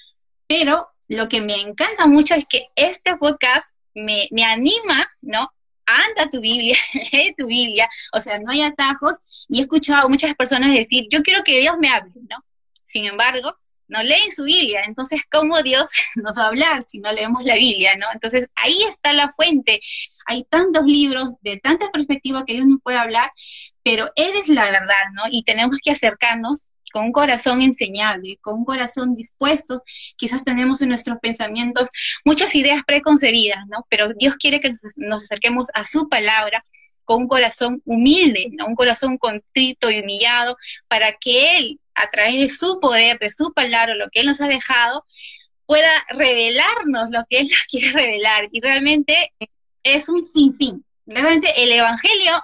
pero 0.46 0.88
lo 1.08 1.28
que 1.28 1.40
me 1.40 1.54
encanta 1.54 2.06
mucho 2.06 2.34
es 2.34 2.46
que 2.48 2.66
este 2.76 3.16
podcast 3.16 3.66
me, 3.94 4.28
me 4.30 4.44
anima, 4.44 5.08
¿no? 5.20 5.50
Anda 5.86 6.30
tu 6.30 6.40
Biblia, 6.40 6.76
lee 7.12 7.34
tu 7.36 7.46
Biblia, 7.46 7.88
o 8.12 8.20
sea, 8.20 8.38
no 8.38 8.50
hay 8.50 8.62
atajos, 8.62 9.18
y 9.48 9.58
he 9.58 9.62
escuchado 9.62 10.06
a 10.06 10.08
muchas 10.08 10.34
personas 10.34 10.72
decir, 10.72 11.06
yo 11.10 11.22
quiero 11.22 11.42
que 11.44 11.60
Dios 11.60 11.76
me 11.78 11.88
hable, 11.88 12.12
¿no? 12.28 12.44
Sin 12.84 13.04
embargo, 13.04 13.56
no 13.88 14.02
leen 14.02 14.32
su 14.32 14.44
Biblia, 14.44 14.82
entonces, 14.86 15.20
¿cómo 15.30 15.62
Dios 15.62 15.90
nos 16.16 16.38
va 16.38 16.44
a 16.44 16.48
hablar 16.48 16.84
si 16.86 17.00
no 17.00 17.12
leemos 17.12 17.44
la 17.44 17.54
Biblia, 17.54 17.96
¿no? 17.96 18.06
Entonces, 18.12 18.48
ahí 18.56 18.82
está 18.84 19.12
la 19.12 19.32
fuente. 19.34 19.80
Hay 20.26 20.44
tantos 20.44 20.84
libros 20.84 21.34
de 21.42 21.58
tanta 21.58 21.90
perspectiva 21.90 22.44
que 22.44 22.54
Dios 22.54 22.66
nos 22.66 22.80
puede 22.82 22.98
hablar, 22.98 23.30
pero 23.82 24.10
eres 24.16 24.48
la 24.48 24.64
verdad, 24.64 25.10
¿no? 25.14 25.22
Y 25.30 25.44
tenemos 25.44 25.78
que 25.82 25.90
acercarnos 25.90 26.70
con 26.94 27.06
un 27.06 27.12
corazón 27.12 27.60
enseñable, 27.60 28.38
con 28.40 28.54
un 28.54 28.64
corazón 28.64 29.14
dispuesto. 29.14 29.82
Quizás 30.16 30.44
tenemos 30.44 30.80
en 30.80 30.90
nuestros 30.90 31.18
pensamientos 31.20 31.90
muchas 32.24 32.54
ideas 32.54 32.82
preconcebidas, 32.86 33.66
¿no? 33.66 33.84
Pero 33.90 34.14
Dios 34.14 34.36
quiere 34.36 34.60
que 34.60 34.70
nos, 34.70 35.24
acerquemos 35.24 35.68
a 35.74 35.84
su 35.84 36.08
palabra 36.08 36.64
con 37.04 37.22
un 37.22 37.28
corazón 37.28 37.82
humilde, 37.84 38.48
¿no? 38.52 38.66
un 38.66 38.76
corazón 38.76 39.18
contrito 39.18 39.90
y 39.90 40.00
humillado, 40.00 40.56
para 40.88 41.16
que 41.20 41.58
Él, 41.58 41.80
a 41.94 42.10
través 42.10 42.40
de 42.40 42.48
su 42.48 42.80
poder, 42.80 43.18
de 43.18 43.30
su 43.30 43.52
palabra, 43.52 43.94
lo 43.94 44.08
que 44.10 44.20
Él 44.20 44.26
nos 44.26 44.40
ha 44.40 44.46
dejado, 44.46 45.04
pueda 45.66 46.04
revelarnos 46.10 47.10
lo 47.10 47.24
que 47.28 47.40
Él 47.40 47.48
nos 47.50 47.66
quiere 47.70 47.92
revelar. 47.92 48.48
Y 48.52 48.60
realmente 48.60 49.32
es 49.82 50.08
un 50.08 50.22
sinfín. 50.22 50.84
Realmente 51.06 51.48
el 51.56 51.72
Evangelio 51.72 52.42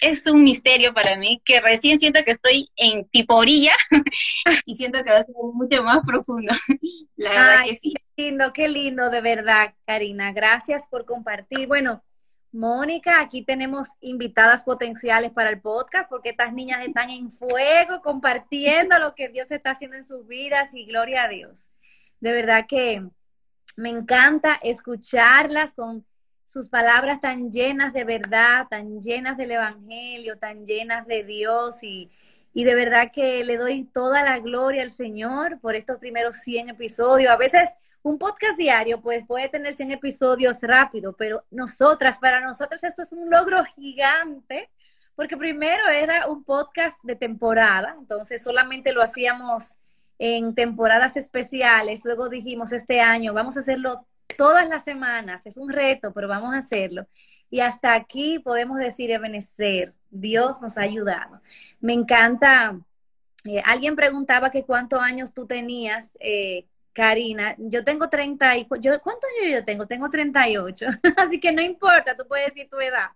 es 0.00 0.26
un 0.26 0.44
misterio 0.44 0.92
para 0.92 1.16
mí, 1.16 1.40
que 1.44 1.60
recién 1.60 1.98
siento 1.98 2.22
que 2.24 2.32
estoy 2.32 2.70
en 2.76 3.08
tipo 3.08 3.34
orilla 3.34 3.74
y 4.66 4.74
siento 4.74 5.02
que 5.02 5.10
va 5.10 5.18
a 5.18 5.24
ser 5.24 5.34
mucho 5.54 5.82
más 5.82 6.00
profundo. 6.06 6.52
La 7.16 7.30
verdad 7.30 7.64
que 7.64 7.76
sí. 7.76 7.94
Qué 8.16 8.24
lindo, 8.24 8.52
qué 8.52 8.68
lindo, 8.68 9.10
de 9.10 9.20
verdad, 9.20 9.74
Karina. 9.86 10.32
Gracias 10.32 10.84
por 10.90 11.06
compartir. 11.06 11.66
Bueno, 11.66 12.02
Mónica, 12.56 13.20
aquí 13.20 13.42
tenemos 13.42 13.88
invitadas 14.00 14.64
potenciales 14.64 15.30
para 15.30 15.50
el 15.50 15.60
podcast 15.60 16.08
porque 16.08 16.30
estas 16.30 16.54
niñas 16.54 16.84
están 16.86 17.10
en 17.10 17.30
fuego 17.30 18.00
compartiendo 18.00 18.98
lo 18.98 19.14
que 19.14 19.28
Dios 19.28 19.50
está 19.50 19.72
haciendo 19.72 19.96
en 19.96 20.04
sus 20.04 20.26
vidas 20.26 20.74
y 20.74 20.86
gloria 20.86 21.24
a 21.24 21.28
Dios. 21.28 21.70
De 22.18 22.32
verdad 22.32 22.64
que 22.66 23.06
me 23.76 23.90
encanta 23.90 24.58
escucharlas 24.62 25.74
con 25.74 26.06
sus 26.46 26.70
palabras 26.70 27.20
tan 27.20 27.52
llenas 27.52 27.92
de 27.92 28.04
verdad, 28.04 28.66
tan 28.70 29.02
llenas 29.02 29.36
del 29.36 29.50
Evangelio, 29.50 30.38
tan 30.38 30.64
llenas 30.64 31.06
de 31.06 31.24
Dios 31.24 31.82
y, 31.82 32.10
y 32.54 32.64
de 32.64 32.74
verdad 32.74 33.10
que 33.12 33.44
le 33.44 33.58
doy 33.58 33.84
toda 33.84 34.22
la 34.22 34.38
gloria 34.38 34.82
al 34.82 34.92
Señor 34.92 35.60
por 35.60 35.74
estos 35.74 35.98
primeros 35.98 36.38
100 36.38 36.70
episodios. 36.70 37.30
A 37.30 37.36
veces 37.36 37.68
un 38.06 38.18
podcast 38.18 38.56
diario 38.56 39.00
pues 39.00 39.26
puede 39.26 39.48
tener 39.48 39.74
100 39.74 39.90
episodios 39.90 40.58
rápido, 40.62 41.14
pero 41.14 41.44
nosotras, 41.50 42.20
para 42.20 42.40
nosotros 42.40 42.84
esto 42.84 43.02
es 43.02 43.10
un 43.10 43.28
logro 43.28 43.64
gigante 43.64 44.70
porque 45.16 45.36
primero 45.36 45.88
era 45.88 46.28
un 46.28 46.44
podcast 46.44 47.02
de 47.02 47.16
temporada, 47.16 47.96
entonces 47.98 48.44
solamente 48.44 48.92
lo 48.92 49.02
hacíamos 49.02 49.74
en 50.20 50.54
temporadas 50.54 51.16
especiales, 51.16 52.02
luego 52.04 52.28
dijimos 52.28 52.70
este 52.70 53.00
año 53.00 53.34
vamos 53.34 53.56
a 53.56 53.60
hacerlo 53.60 54.06
todas 54.36 54.68
las 54.68 54.84
semanas, 54.84 55.44
es 55.44 55.56
un 55.56 55.68
reto, 55.68 56.12
pero 56.12 56.28
vamos 56.28 56.54
a 56.54 56.58
hacerlo. 56.58 57.08
Y 57.50 57.58
hasta 57.58 57.94
aquí 57.94 58.38
podemos 58.38 58.78
decir, 58.78 59.10
Ebenezer, 59.10 59.94
Dios 60.10 60.62
nos 60.62 60.78
ha 60.78 60.82
ayudado. 60.82 61.40
Me 61.80 61.92
encanta, 61.92 62.78
eh, 63.44 63.62
alguien 63.64 63.96
preguntaba 63.96 64.52
que 64.52 64.64
cuántos 64.64 65.00
años 65.00 65.34
tú 65.34 65.46
tenías, 65.46 66.16
eh, 66.20 66.66
Karina. 66.96 67.54
Yo 67.58 67.84
tengo 67.84 68.08
30 68.08 68.56
y, 68.56 68.66
yo, 68.80 69.00
¿cuántos 69.02 69.28
años 69.38 69.52
yo 69.52 69.64
tengo? 69.66 69.86
Tengo 69.86 70.08
38, 70.08 70.86
así 71.18 71.38
que 71.38 71.52
no 71.52 71.60
importa, 71.60 72.16
tú 72.16 72.26
puedes 72.26 72.46
decir 72.46 72.70
tu 72.70 72.80
edad. 72.80 73.10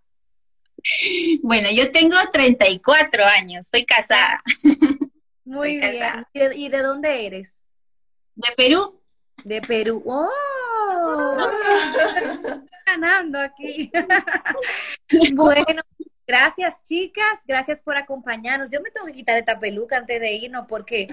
Bueno, 1.43 1.68
yo 1.74 1.91
tengo 1.91 2.16
34 2.31 3.24
años, 3.24 3.68
soy 3.68 3.87
casada. 3.87 4.43
Muy 5.45 5.78
bien. 5.78 6.26
¿Y 6.55 6.68
de 6.68 6.83
dónde 6.83 7.26
eres? 7.26 7.55
De 8.35 8.49
Perú. 8.55 9.01
De 9.45 9.62
Perú. 9.62 10.03
¡Oh! 10.05 11.37
ganando 12.87 13.39
aquí. 13.39 13.91
bueno, 15.35 15.83
gracias 16.26 16.83
chicas, 16.83 17.41
gracias 17.47 17.83
por 17.83 17.97
acompañarnos. 17.97 18.70
Yo 18.70 18.83
me 18.83 18.91
tengo 18.91 19.07
que 19.07 19.14
quitar 19.14 19.39
esta 19.39 19.59
peluca 19.59 19.97
antes 19.97 20.20
de 20.20 20.33
irnos 20.33 20.66
porque, 20.68 21.09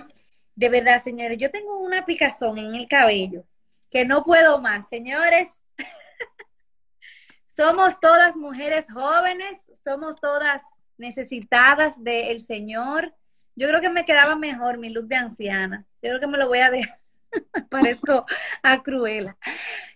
de 0.57 0.69
verdad, 0.69 0.99
señores, 0.99 1.37
yo 1.37 1.51
tengo 1.51 1.77
una 1.77 2.03
picazón 2.03 2.57
en 2.57 2.73
el 2.73 2.87
cabello 2.87 3.45
que 3.91 4.05
no 4.05 4.23
puedo 4.23 4.59
más. 4.59 4.89
Señores, 4.89 5.61
somos 7.45 7.99
todas 7.99 8.35
mujeres 8.35 8.91
jóvenes, 8.91 9.69
somos 9.83 10.19
todas 10.19 10.63
necesitadas 10.97 12.03
del 12.03 12.41
Señor. 12.41 13.13
Yo 13.55 13.67
creo 13.67 13.81
que 13.81 13.91
me 13.91 14.03
quedaba 14.03 14.35
mejor 14.35 14.79
mi 14.79 14.89
look 14.89 15.05
de 15.05 15.17
anciana. 15.17 15.85
Yo 16.01 16.09
creo 16.09 16.19
que 16.19 16.27
me 16.27 16.39
lo 16.39 16.47
voy 16.47 16.59
a 16.59 16.71
dejar. 16.71 16.97
Parezco 17.69 18.25
a 18.63 18.81
Cruela. 18.81 19.37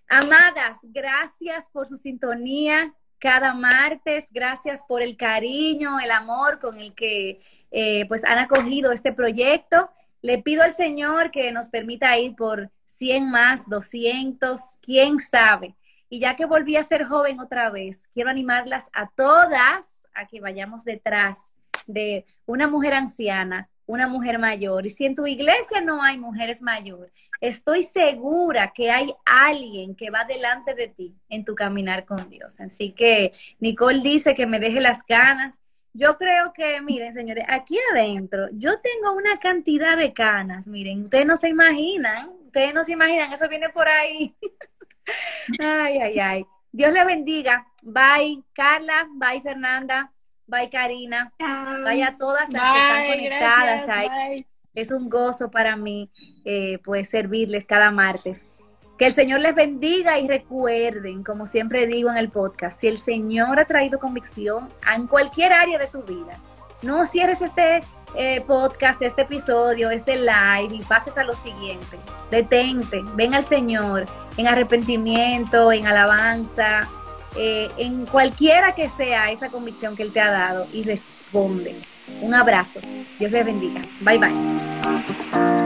Amadas, 0.08 0.78
gracias 0.84 1.66
por 1.74 1.88
su 1.88 1.98
sintonía 1.98 2.94
cada 3.18 3.56
martes. 3.56 4.28
Gracias 4.30 4.84
por 4.88 5.02
el 5.02 5.18
cariño, 5.18 6.00
el 6.00 6.12
amor 6.12 6.60
con 6.60 6.80
el 6.80 6.94
que 6.94 7.42
eh, 7.72 8.06
pues 8.08 8.24
han 8.26 8.38
acogido 8.38 8.92
este 8.92 9.12
proyecto. 9.12 9.90
Le 10.22 10.42
pido 10.42 10.64
al 10.64 10.74
Señor 10.74 11.32
que 11.32 11.52
nos 11.52 11.70
permita 11.70 12.18
ir 12.18 12.36
por 12.36 12.70
100 12.86 13.30
más, 13.30 13.68
200, 13.70 14.60
quién 14.82 15.20
sabe. 15.20 15.76
Y 16.10 16.20
ya 16.20 16.36
que 16.36 16.46
volví 16.46 16.76
a 16.76 16.84
ser 16.84 17.06
joven 17.06 17.40
otra 17.40 17.70
vez, 17.70 18.08
quiero 18.14 18.30
animarlas 18.30 18.90
a 18.94 19.10
todas 19.10 20.08
a 20.14 20.28
que 20.28 20.42
vayamos 20.42 20.84
detrás 20.84 21.54
de 21.88 22.26
una 22.46 22.68
mujer 22.68 22.94
anciana, 22.94 23.70
una 23.86 24.08
mujer 24.08 24.38
mayor. 24.38 24.86
Y 24.86 24.90
si 24.90 25.06
en 25.06 25.16
tu 25.16 25.26
iglesia 25.26 25.82
no 25.82 26.04
hay 26.04 26.18
mujeres 26.18 26.62
mayores, 26.62 27.12
estoy 27.40 27.84
segura 27.84 28.72
que 28.74 28.92
hay 28.92 29.14
alguien 29.26 29.96
que 29.96 30.10
va 30.10 30.26
delante 30.26 30.76
de 30.76 30.90
ti 30.90 31.16
en 31.30 31.44
tu 31.44 31.56
caminar 31.56 32.06
con 32.06 32.30
Dios. 32.30 32.60
Así 32.60 32.92
que 32.92 33.32
Nicole 33.60 34.02
dice 34.02 34.36
que 34.36 34.46
me 34.46 34.60
deje 34.60 34.80
las 34.80 35.04
canas. 35.04 35.61
Yo 35.94 36.18
creo 36.18 36.54
que, 36.54 36.82
miren, 36.82 37.14
señores, 37.14 37.44
aquí 37.48 37.78
adentro 37.92 38.48
yo 38.54 38.80
tengo 38.80 39.14
una 39.14 39.40
cantidad 39.40 39.98
de 39.98 40.14
canas, 40.14 40.68
miren, 40.68 41.04
ustedes 41.04 41.26
no 41.26 41.36
se 41.36 41.50
imaginan, 41.50 42.30
ustedes 42.46 42.74
no 42.74 42.84
se 42.86 42.94
imaginan, 42.94 43.34
eso 43.34 43.50
viene 43.50 43.70
por 43.70 43.88
ahí. 43.88 44.36
ay, 45.60 45.98
ay, 46.00 46.20
ay. 46.20 46.46
Dios 46.72 46.94
le 46.94 47.04
bendiga. 47.04 47.68
Bye, 47.84 48.44
Carla. 48.54 49.08
Bye, 49.16 49.42
Fernanda. 49.42 50.12
Bye, 50.48 50.70
Karina. 50.70 51.34
Bye 51.38 52.04
a 52.04 52.18
todas 52.18 52.50
las 52.50 52.62
que 52.62 52.80
están 52.80 53.08
conectadas 53.08 53.90
ahí. 53.90 54.46
Es 54.74 54.92
un 54.92 55.10
gozo 55.10 55.52
para 55.52 55.76
mí 55.76 56.10
eh, 56.46 56.80
pues 56.84 57.10
servirles 57.10 57.66
cada 57.66 57.92
martes. 57.92 58.56
Que 59.02 59.08
el 59.08 59.16
Señor 59.16 59.40
les 59.40 59.56
bendiga 59.56 60.20
y 60.20 60.28
recuerden, 60.28 61.24
como 61.24 61.48
siempre 61.48 61.88
digo 61.88 62.12
en 62.12 62.18
el 62.18 62.30
podcast, 62.30 62.80
si 62.80 62.88
el 62.88 63.00
Señor 63.00 63.60
ha 63.60 63.66
traído 63.66 63.98
convicción 63.98 64.70
en 64.96 65.08
cualquier 65.08 65.54
área 65.54 65.80
de 65.80 65.88
tu 65.88 66.04
vida, 66.04 66.38
no 66.84 67.08
cierres 67.08 67.42
este 67.42 67.82
eh, 68.14 68.42
podcast, 68.42 69.02
este 69.02 69.24
episodio, 69.24 69.90
este 69.90 70.18
live 70.18 70.70
y 70.70 70.84
pases 70.84 71.18
a 71.18 71.24
lo 71.24 71.36
siguiente. 71.36 71.98
Detente, 72.30 73.02
ven 73.16 73.34
al 73.34 73.44
Señor 73.44 74.06
en 74.38 74.48
arrepentimiento, 74.48 75.72
en 75.72 75.88
alabanza, 75.88 76.88
eh, 77.36 77.72
en 77.78 78.06
cualquiera 78.06 78.76
que 78.76 78.88
sea 78.88 79.32
esa 79.32 79.50
convicción 79.50 79.96
que 79.96 80.04
Él 80.04 80.14
te 80.14 80.22
ha 80.22 80.30
dado 80.30 80.68
y 80.74 80.84
responde. 80.84 81.76
Un 82.22 82.36
abrazo. 82.36 82.80
Dios 83.18 83.32
les 83.32 83.44
bendiga. 83.44 83.82
Bye 84.02 84.20
bye. 84.20 85.61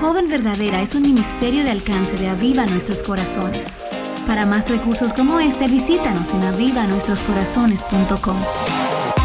Joven 0.00 0.28
Verdadera 0.28 0.82
es 0.82 0.94
un 0.94 1.02
ministerio 1.02 1.64
de 1.64 1.70
alcance 1.70 2.16
de 2.16 2.28
Aviva 2.28 2.64
Nuestros 2.66 3.02
Corazones. 3.02 3.64
Para 4.26 4.44
más 4.44 4.68
recursos 4.68 5.14
como 5.14 5.40
este, 5.40 5.68
visítanos 5.68 6.28
en 6.34 6.44
avivanuestroscorazones.com. 6.44 9.15